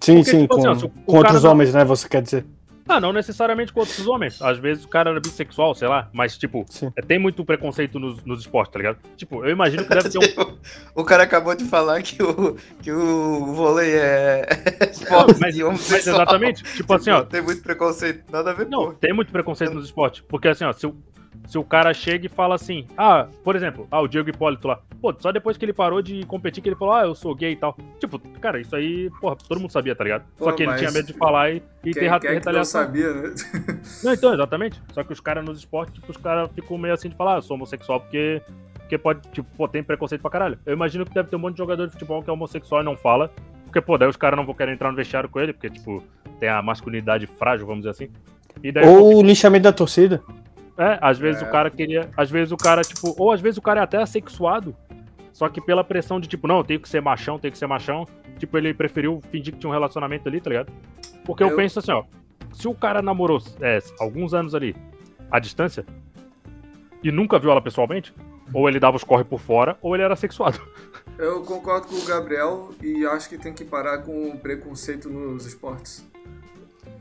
[0.00, 1.84] Sim, Porque, sim, tipo assim, com, ó, o com outros cara não- homens, né?
[1.84, 2.46] Você quer dizer.
[2.90, 4.42] Ah, não necessariamente com outros homens.
[4.42, 6.08] Às vezes o cara era bissexual, sei lá.
[6.12, 6.92] Mas, tipo, Sim.
[6.96, 8.98] é, tem muito preconceito nos, nos esportes, tá ligado?
[9.16, 10.56] Tipo, eu imagino que deve ter um.
[10.94, 14.44] o cara acabou de falar que o, que o vôlei é
[14.90, 16.64] esporte mas, de mas exatamente.
[16.64, 17.22] Tipo assim, ó.
[17.22, 18.92] Tem muito preconceito, nada a ver, Não, pô.
[18.94, 20.22] tem muito preconceito nos esportes.
[20.28, 20.92] Porque assim, ó, se
[21.46, 24.80] se o cara chega e fala assim, ah, por exemplo, ah, o Diego Hipólito lá,
[25.00, 27.52] pô, só depois que ele parou de competir que ele falou, ah, eu sou gay
[27.52, 27.76] e tal.
[27.98, 30.24] Tipo, cara, isso aí, porra, todo mundo sabia, tá ligado?
[30.38, 32.40] Pô, só que ele tinha medo de falar e, e ter Quem, rato quem é
[32.40, 32.80] que não retaliação.
[32.82, 33.34] sabia, né?
[34.04, 34.80] Não, então, exatamente.
[34.92, 37.38] Só que os caras nos esportes, tipo, os caras ficam meio assim de falar, ah,
[37.38, 38.42] eu sou homossexual porque,
[38.74, 40.58] porque pode, tipo, pô, tem preconceito pra caralho.
[40.64, 42.84] Eu imagino que deve ter um monte de jogador de futebol que é homossexual e
[42.84, 43.30] não fala.
[43.64, 46.02] Porque, pô, daí os caras não vão querer entrar no vestiário com ele, porque, tipo,
[46.40, 48.12] tem a masculinidade frágil, vamos dizer assim.
[48.62, 50.20] E daí, Ou o lixamento da torcida.
[50.80, 51.46] É, às vezes É.
[51.46, 52.10] o cara queria.
[52.16, 53.14] Às vezes o cara, tipo.
[53.18, 54.74] Ou às vezes o cara é até assexuado.
[55.32, 58.06] Só que pela pressão de, tipo, não, tenho que ser machão, tenho que ser machão.
[58.38, 60.72] Tipo, ele preferiu fingir que tinha um relacionamento ali, tá ligado?
[61.24, 62.04] Porque eu, Eu- penso assim, ó.
[62.52, 64.74] Se o cara namorou é, alguns anos ali,
[65.30, 65.84] à distância,
[67.02, 68.12] e nunca viu ela pessoalmente,
[68.52, 70.60] ou ele dava os corre por fora, ou ele era sexuado.
[71.16, 75.46] Eu concordo com o Gabriel e acho que tem que parar com o preconceito nos
[75.46, 76.09] esportes.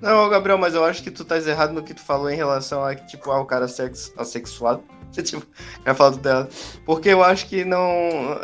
[0.02, 2.84] Não, Gabriel, mas eu acho que tu estás errado no que tu falou em relação
[2.84, 4.84] a, tipo, ao cara sex, assexuado.
[5.24, 5.44] Tipo,
[5.84, 6.50] vai falar errado.
[6.86, 7.82] Porque eu acho que não.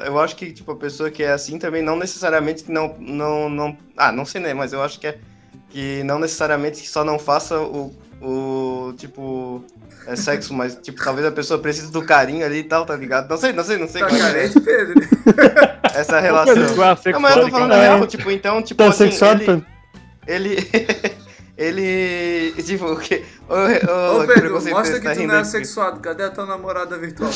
[0.03, 2.95] Eu acho que, tipo, a pessoa que é assim também não necessariamente que não.
[2.99, 4.51] não, não ah, não sei, né?
[4.51, 5.19] Mas eu acho que é.
[5.69, 7.93] Que não necessariamente que só não faça o.
[8.19, 9.63] o tipo.
[10.07, 13.29] É sexo, mas, tipo, talvez a pessoa precise do carinho ali e tal, tá ligado?
[13.29, 14.93] Não sei, não sei, não sei Tá como é carente, Pedro?
[15.95, 16.53] essa relação.
[16.53, 19.65] é Não, mas eu tô falando real, tipo, então, tipo, Tá assim, sexuado,
[20.27, 21.15] ele, ele.
[21.57, 22.53] ele.
[22.63, 23.23] Tipo, o que.
[23.49, 25.99] Ô, ô, Ô, Pedro, mostra esse, que tá tu não é sexuado.
[25.99, 27.31] Cadê a tua namorada virtual?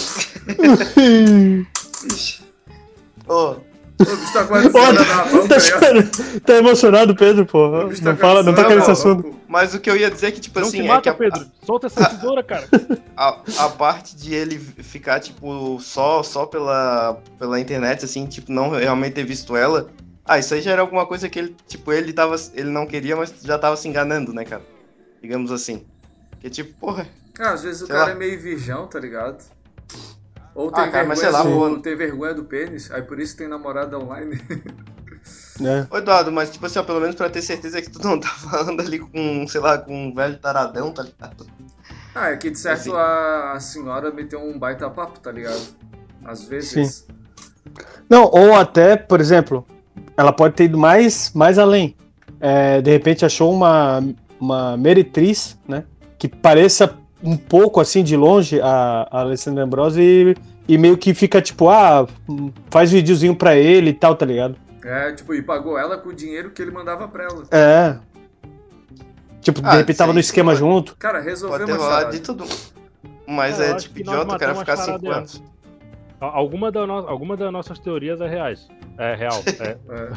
[3.27, 3.55] Ô,
[3.99, 6.39] O bicho tá quase fora da mão, tá ligado?
[6.41, 7.67] tá emocionado, Pedro, pô.
[7.67, 9.35] Não, tá fala, não nesse fora da assunto.
[9.47, 11.09] mas o que eu ia dizer é que, tipo Não assim, se é mata, que
[11.09, 11.45] a, Pedro.
[11.65, 12.65] Solta essa tesoura, cara.
[13.15, 18.69] a, a parte de ele ficar, tipo, só, só pela, pela internet, assim, tipo, não
[18.69, 19.89] realmente ter visto ela.
[20.29, 22.35] Ah, isso aí já era alguma coisa que ele, tipo, ele tava.
[22.53, 24.61] Ele não queria, mas já tava se enganando, né, cara?
[25.19, 25.87] Digamos assim.
[26.39, 27.07] Que tipo, porra.
[27.39, 28.11] Ah, às vezes o cara lá.
[28.11, 29.43] é meio virgão, tá ligado?
[30.53, 33.19] Ou Ah, tem, cara, vergonha, mas sei lá, do, tem vergonha do pênis, aí por
[33.19, 34.39] isso tem namorada online.
[35.61, 35.85] É.
[35.93, 38.29] Ô, Eduardo, mas tipo assim, ó, pelo menos pra ter certeza que tu não tá
[38.49, 41.45] falando ali com, sei lá, com um velho taradão, tá ligado?
[42.15, 42.91] Ah, é que de certo Assim.
[42.93, 45.61] a, a senhora meteu um baita papo, tá ligado?
[46.23, 47.05] Às vezes.
[48.09, 49.67] Não, ou até, por exemplo,
[50.17, 51.95] ela pode ter ido mais, mais além.
[52.39, 54.03] É, de repente achou uma,
[54.39, 55.83] uma meretriz, né?
[56.17, 60.35] Que pareça um pouco assim de longe a, a Alessandra Ambrosio e,
[60.67, 62.07] e meio que fica tipo, ah,
[62.69, 64.55] faz videozinho pra ele e tal, tá ligado?
[64.85, 67.43] É, tipo, e pagou ela com o dinheiro que ele mandava pra ela.
[67.51, 67.97] É.
[69.41, 70.95] Tipo, de Ah, repente tava sim, no esquema pode- junto.
[70.97, 72.45] Cara, resolveu Pode ter de tudo.
[73.27, 75.17] Mas é acho tipo idiota o cara ficar a charada cinco dela.
[75.17, 75.43] anos.
[76.19, 76.93] Al- Alguma, da no...
[76.93, 78.67] Alguma das nossas teorias é reais.
[78.97, 79.41] É real.
[79.59, 79.77] É.
[79.89, 80.09] É.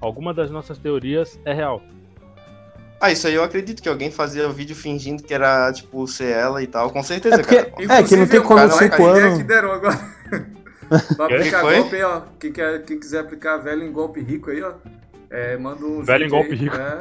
[0.00, 1.82] Alguma das nossas teorias é real.
[3.00, 6.30] Ah, isso aí eu acredito que alguém fazia o vídeo fingindo que era, tipo, ser
[6.32, 6.90] ela e tal.
[6.90, 8.00] Com certeza, É porque- cara.
[8.00, 9.38] É, que não tem como vai cair anos.
[9.38, 9.98] que deram agora.
[11.16, 11.76] Vai aplicar foi?
[11.76, 12.22] golpe aí, ó.
[12.40, 14.72] Quem, quer, quem quiser aplicar velho em golpe rico aí, ó.
[15.30, 16.02] É, manda um.
[16.02, 16.56] Velho em golpe aí.
[16.56, 16.76] rico.
[16.76, 16.98] É.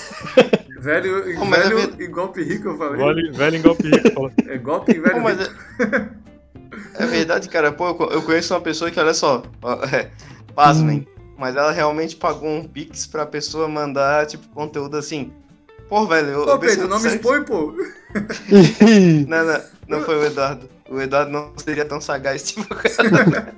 [0.80, 2.96] velho é velho ver- em golpe rico, eu falei.
[3.04, 4.32] Velho, velho em golpe rico.
[4.48, 5.42] É golpe em velho rico.
[5.42, 6.25] é...
[6.98, 7.72] é verdade, cara.
[7.72, 9.42] Pô, eu co- eu conheço uma pessoa que, olha só,
[9.92, 10.10] é,
[10.54, 11.06] pasmem,
[11.38, 15.32] mas ela realmente pagou um pix pra pessoa mandar, tipo, conteúdo assim.
[15.88, 17.72] Pô, velho, eu, Pedro, não me expõe, pô.
[19.28, 20.68] Não, não, não foi o Eduardo.
[20.88, 23.54] O Eduardo não seria tão sagaz, tipo, cara.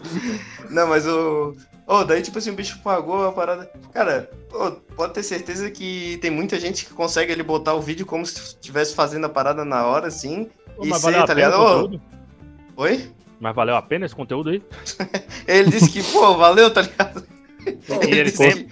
[0.70, 1.54] Não, mas o.
[1.86, 3.70] Ô, daí, tipo assim, o bicho pagou a parada.
[3.94, 8.04] Cara, ô, pode ter certeza que tem muita gente que consegue ele botar o vídeo
[8.04, 10.50] como se estivesse fazendo a parada na hora, assim.
[10.76, 11.54] Pô, E ser, tá ligado?
[11.54, 12.02] o Ô, conteúdo?
[12.76, 13.10] Oi?
[13.40, 14.62] Mas valeu a pena esse conteúdo aí?
[15.46, 17.24] Ele disse que, pô, valeu, tá ligado?
[17.66, 18.68] E ele disse tem, que-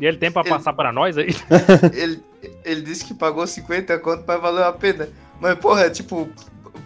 [0.00, 1.34] e ele tem pra Ele- passar pra nós aí?
[1.92, 2.22] ele,
[2.64, 5.08] ele disse que pagou 50 conto, mas valeu a pena.
[5.40, 6.28] Mas, porra, tipo,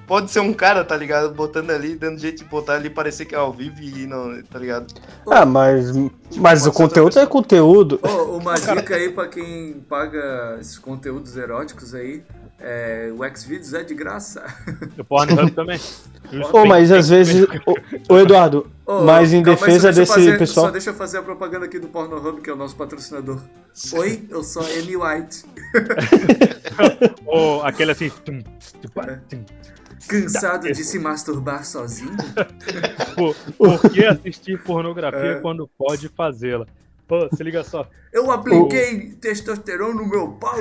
[0.07, 1.33] pode ser um cara, tá ligado?
[1.35, 4.59] Botando ali, dando jeito de botar ali, parecer que é ao vivo e não, tá
[4.59, 4.93] ligado?
[5.26, 5.93] Ah, mas,
[6.37, 8.01] mas pode o conteúdo é conteúdo.
[8.03, 12.22] Ô, uma dica aí pra quem paga esses conteúdos eróticos aí.
[12.65, 14.45] É, o Xvideos é de graça.
[14.99, 15.81] O Pornhub também.
[16.53, 17.47] Ô, mas às vezes.
[17.67, 20.67] Ô, ô, Eduardo, Ô, mas em calma defesa deixa eu desse fazer- pessoal.
[20.67, 23.41] Só deixa eu fazer a propaganda aqui do Pornhub, que é o nosso patrocinador.
[23.95, 25.45] Oi, eu sou a Amy White.
[27.27, 28.09] Ou aquele assim.
[28.24, 28.89] tum, tum,
[29.28, 29.45] tum.
[30.09, 32.16] Cansado de se masturbar sozinho?
[33.15, 35.41] Por, por que assistir pornografia É.
[35.41, 36.66] quando pode fazê-la?
[37.07, 37.89] Pô, se liga só.
[38.12, 40.57] Eu apliquei testosterona no meu pau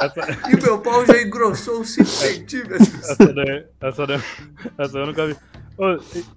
[0.00, 3.10] Essa, e meu pau já engrossou 5 centímetros.
[3.10, 4.22] essa, daí, essa, daí,
[4.78, 5.36] essa eu nunca vi.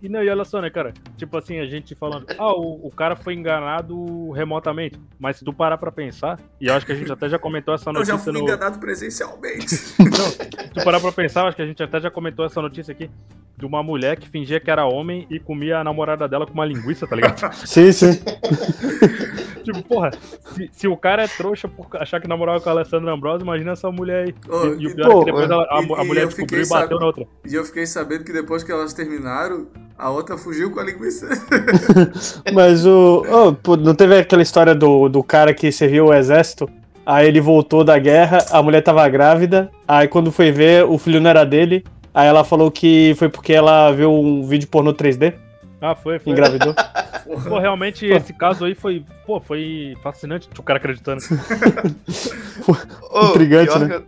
[0.01, 0.93] E, não, e olha só, né, cara?
[1.17, 4.99] Tipo assim, a gente falando, ah, o, o cara foi enganado remotamente.
[5.19, 7.73] Mas se tu parar pra pensar, e eu acho que a gente até já comentou
[7.73, 8.39] essa Eu notícia já fui no.
[8.39, 9.75] enganado presencialmente.
[9.99, 12.61] Não, se tu parar pra pensar, eu acho que a gente até já comentou essa
[12.61, 13.09] notícia aqui
[13.57, 16.65] de uma mulher que fingia que era homem e comia a namorada dela com uma
[16.65, 17.53] linguiça, tá ligado?
[17.65, 18.11] Sim, sim.
[19.73, 20.11] tipo, porra,
[20.53, 23.71] se, se o cara é trouxa por achar que namorava com a Alessandra Ambrosio, imagina
[23.71, 24.35] essa mulher aí.
[24.49, 26.63] Ô, e, e o pior é pô, que depois ela- a, e- a mulher descobriu
[26.63, 27.25] e bateu na outra.
[27.49, 29.67] E eu fiquei sabendo que depois que elas terminaram,
[29.97, 31.27] a outra fugiu com a linguiça.
[32.53, 33.23] Mas o.
[33.29, 36.69] ô, pô, não teve aquela história do, do cara que serviu o exército?
[37.05, 39.71] Aí ele voltou da guerra, a mulher tava grávida.
[39.87, 41.83] Aí quando foi ver, o filho não era dele.
[42.13, 45.33] Aí ela falou que foi porque ela viu um vídeo pornô 3D
[45.81, 46.31] Ah, foi, foi.
[46.31, 46.73] engravidou.
[47.49, 51.21] Pô, realmente esse caso aí foi, pô, foi fascinante o cara acreditando.
[53.29, 53.87] Intrigante, pior né?
[53.87, 54.05] Que eu,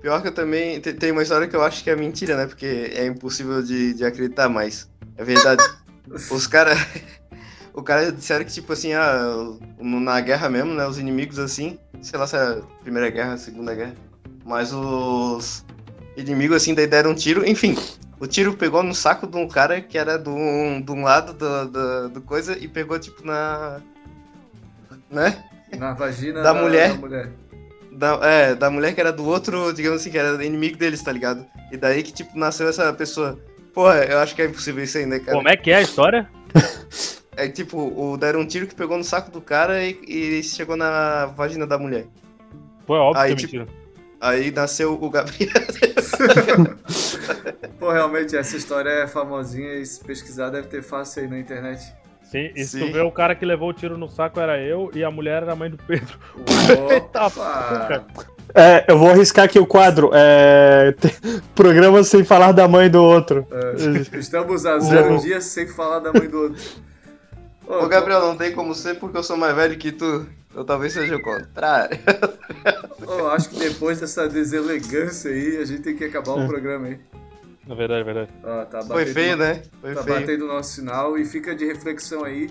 [0.00, 0.80] pior que eu também.
[0.80, 2.46] te- Tem uma história que eu acho que é mentira, né?
[2.46, 5.62] Porque é impossível de, de acreditar, mas é verdade.
[6.30, 6.78] Os caras.
[7.74, 9.20] o cara disseram que, tipo assim, ah,
[9.78, 10.86] no- na guerra mesmo, né?
[10.86, 13.94] Os inimigos assim, sei lá se era a Primeira Guerra, a Segunda Guerra.
[14.44, 15.64] Mas os
[16.16, 17.76] inimigos assim, daí deram um tiro, enfim.
[18.20, 21.32] O tiro pegou no saco de um cara que era de um, de um lado
[21.32, 23.80] do, do, do coisa e pegou, tipo, na.
[25.10, 25.44] Né?
[25.76, 26.90] Na vagina Da mulher.
[26.90, 27.32] Da mulher.
[27.92, 31.12] Da, é, da mulher que era do outro, digamos assim, que era inimigo deles, tá
[31.12, 31.44] ligado?
[31.70, 33.38] E daí que, tipo, nasceu essa pessoa.
[33.72, 35.36] Porra, eu acho que é impossível isso aí, né, cara?
[35.36, 36.28] Como é que é a história?
[37.38, 40.76] É tipo, o, deram um tiro que pegou no saco do cara e, e chegou
[40.76, 42.04] na vagina da mulher.
[42.84, 43.78] Pô, é óbvio Aí, que é tipo, mentira.
[44.20, 45.48] Aí nasceu o Gabriel.
[47.78, 51.80] Pô, realmente, essa história é famosinha e se pesquisar deve ter fácil aí na internet.
[52.22, 52.86] Sim, e se Sim.
[52.86, 55.42] tu vê o cara que levou o tiro no saco era eu e a mulher
[55.42, 56.18] era a mãe do Pedro.
[57.14, 58.04] Opa!
[58.54, 60.10] É, eu vou arriscar aqui o quadro.
[60.14, 60.94] É,
[61.54, 63.46] programa sem falar da mãe do outro.
[63.50, 66.62] É, estamos a zero dias sem falar da mãe do outro.
[67.68, 70.26] Ô, Ô, Gabriel, não tem como ser porque eu sou mais velho que tu.
[70.54, 71.98] Eu talvez seja o contrário.
[73.06, 76.98] ô, acho que depois dessa deselegância aí, a gente tem que acabar o programa aí.
[77.66, 78.30] Na verdade, é verdade.
[78.42, 79.62] Ó, tá Foi feio, né?
[79.82, 80.20] Foi Tá feio.
[80.20, 82.48] batendo o nosso sinal e fica de reflexão aí.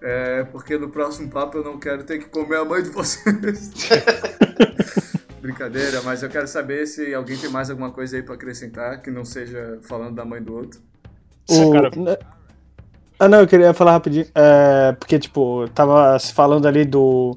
[0.00, 3.72] é, porque no próximo papo eu não quero ter que comer a mãe de vocês.
[5.42, 9.10] Brincadeira, mas eu quero saber se alguém tem mais alguma coisa aí pra acrescentar que
[9.10, 10.80] não seja falando da mãe do outro.
[11.48, 11.90] O- cara.
[13.20, 14.24] Ah, não, eu queria falar rapidinho.
[14.34, 17.36] É, porque, tipo, tava se falando ali do.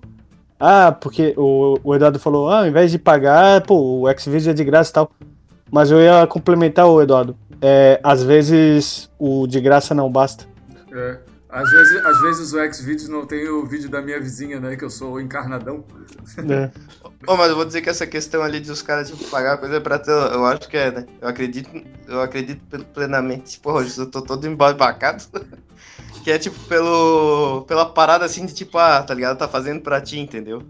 [0.57, 4.53] Ah, porque o, o Eduardo falou, ah, ao invés de pagar, pô, o Xvideo é
[4.53, 5.11] de graça e tal.
[5.69, 7.35] Mas eu ia complementar o Eduardo.
[7.61, 10.45] É, às vezes o de graça não basta.
[10.93, 11.18] É,
[11.54, 14.76] às, vezes, às vezes o Xvideos não tem o vídeo da minha vizinha, né?
[14.76, 15.86] Que eu sou o encarnadão.
[16.44, 16.72] né?
[17.28, 19.80] Ô, mas eu vou dizer que essa questão ali de os caras, tipo, pagar coisa
[19.80, 21.06] pra ter, eu acho que é, né?
[21.22, 21.70] Eu acredito,
[22.08, 23.60] eu acredito ple- plenamente.
[23.60, 25.24] Porra, hoje eu tô todo embasbacado.
[26.24, 29.38] que é, tipo, pelo, pela parada, assim, de tipo, ah, tá ligado?
[29.38, 30.64] Tá fazendo pra ti, entendeu?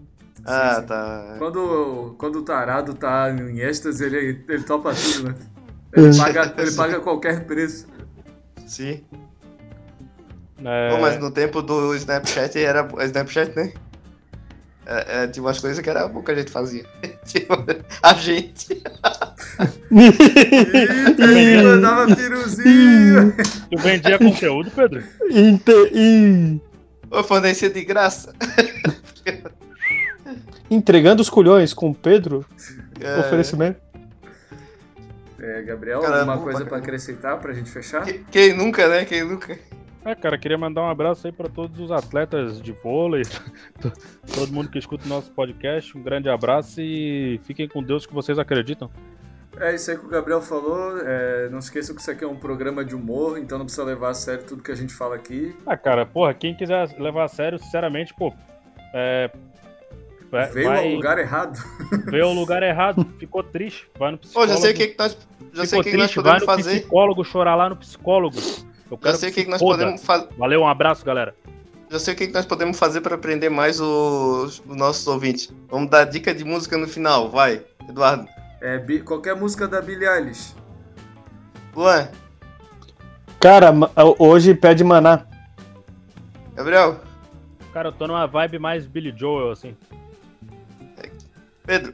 [0.44, 0.86] ah, sim.
[0.86, 1.36] tá...
[1.38, 5.34] Quando, quando o tarado tá em êxtase, ele, ele topa tudo, né?
[5.96, 7.86] Ele paga, ele paga qualquer preço.
[8.66, 9.02] Sim.
[10.62, 12.86] É, Pô, mas no tempo do Snapchat era.
[13.04, 13.72] Snapchat, né?
[14.86, 16.84] É, é, tinha umas coisas que era bom que a gente fazia.
[17.24, 17.54] tipo,
[18.02, 18.82] a gente.
[19.90, 23.34] Eita, ele mandava piruzinho.
[23.70, 25.02] Tu vendia conteúdo, Pedro?
[25.30, 26.60] Inte-
[27.10, 28.34] Ô, fornecia de graça.
[30.70, 32.44] Entregando os culhões com o Pedro,
[33.00, 33.80] É, oferecimento.
[35.38, 36.76] É, Gabriel, Cara, alguma coisa caramba.
[36.78, 38.02] acrescentar pra gente fechar?
[38.04, 39.04] que- Quem nunca, né?
[39.04, 39.58] Quem nunca?
[40.04, 43.22] É, cara, queria mandar um abraço aí pra todos os atletas de vôlei,
[44.34, 45.96] todo mundo que escuta o nosso podcast.
[45.96, 48.90] Um grande abraço e fiquem com Deus que vocês acreditam.
[49.58, 50.98] É isso aí que o Gabriel falou.
[50.98, 54.10] é, não esqueçam que isso aqui é um programa de humor, então não precisa levar
[54.10, 55.56] a sério tudo que a gente fala aqui.
[55.64, 58.34] Ah, cara, porra, quem quiser levar a sério, sinceramente, pô,
[58.92, 59.30] é.
[60.30, 61.56] vai- Veio vai- ao lugar errado.
[62.10, 64.52] Veio ao lugar errado, ficou triste, vai no psicólogo.
[64.52, 65.16] já sei o que, que nós.
[65.54, 66.80] Já sei ficou o que, que nós triste, vai podemos no fazer.
[66.80, 68.36] psicólogo chorar lá no psicólogo.
[68.90, 70.28] Eu Já quero sei o que que, que nós podemos fazer.
[70.36, 71.34] Valeu, um abraço, galera.
[71.90, 75.52] Já sei o que, que nós podemos fazer pra aprender mais os, os nossos ouvintes.
[75.68, 78.26] Vamos dar dica de música no final, vai, Eduardo.
[78.60, 80.54] É, qualquer música da Billie Eilish.
[81.74, 82.08] Luan,
[83.40, 83.74] Cara,
[84.18, 85.26] hoje pede maná.
[86.54, 86.98] Gabriel,
[87.74, 89.76] Cara, eu tô numa vibe mais Billy Joel, assim.
[91.66, 91.92] Pedro,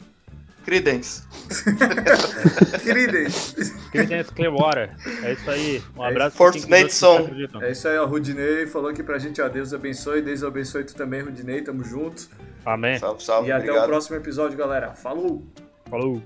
[0.70, 1.24] Credence.
[2.84, 3.54] Queridos.
[3.90, 4.94] Creedence Clearwater.
[5.24, 5.82] É isso aí.
[5.96, 6.36] Um É abraço.
[6.52, 7.28] Que Song.
[7.60, 8.06] É isso aí, ó.
[8.06, 9.48] Rudinei falou aqui pra gente, ó.
[9.48, 10.22] Deus abençoe.
[10.22, 11.62] Deus abençoe tu também, Rudinei.
[11.62, 12.28] Tamo junto.
[12.64, 12.96] Amém.
[13.00, 14.94] Salve, salve, e até o próximo episódio, galera.
[14.94, 15.44] Falou!
[15.88, 16.22] Falou.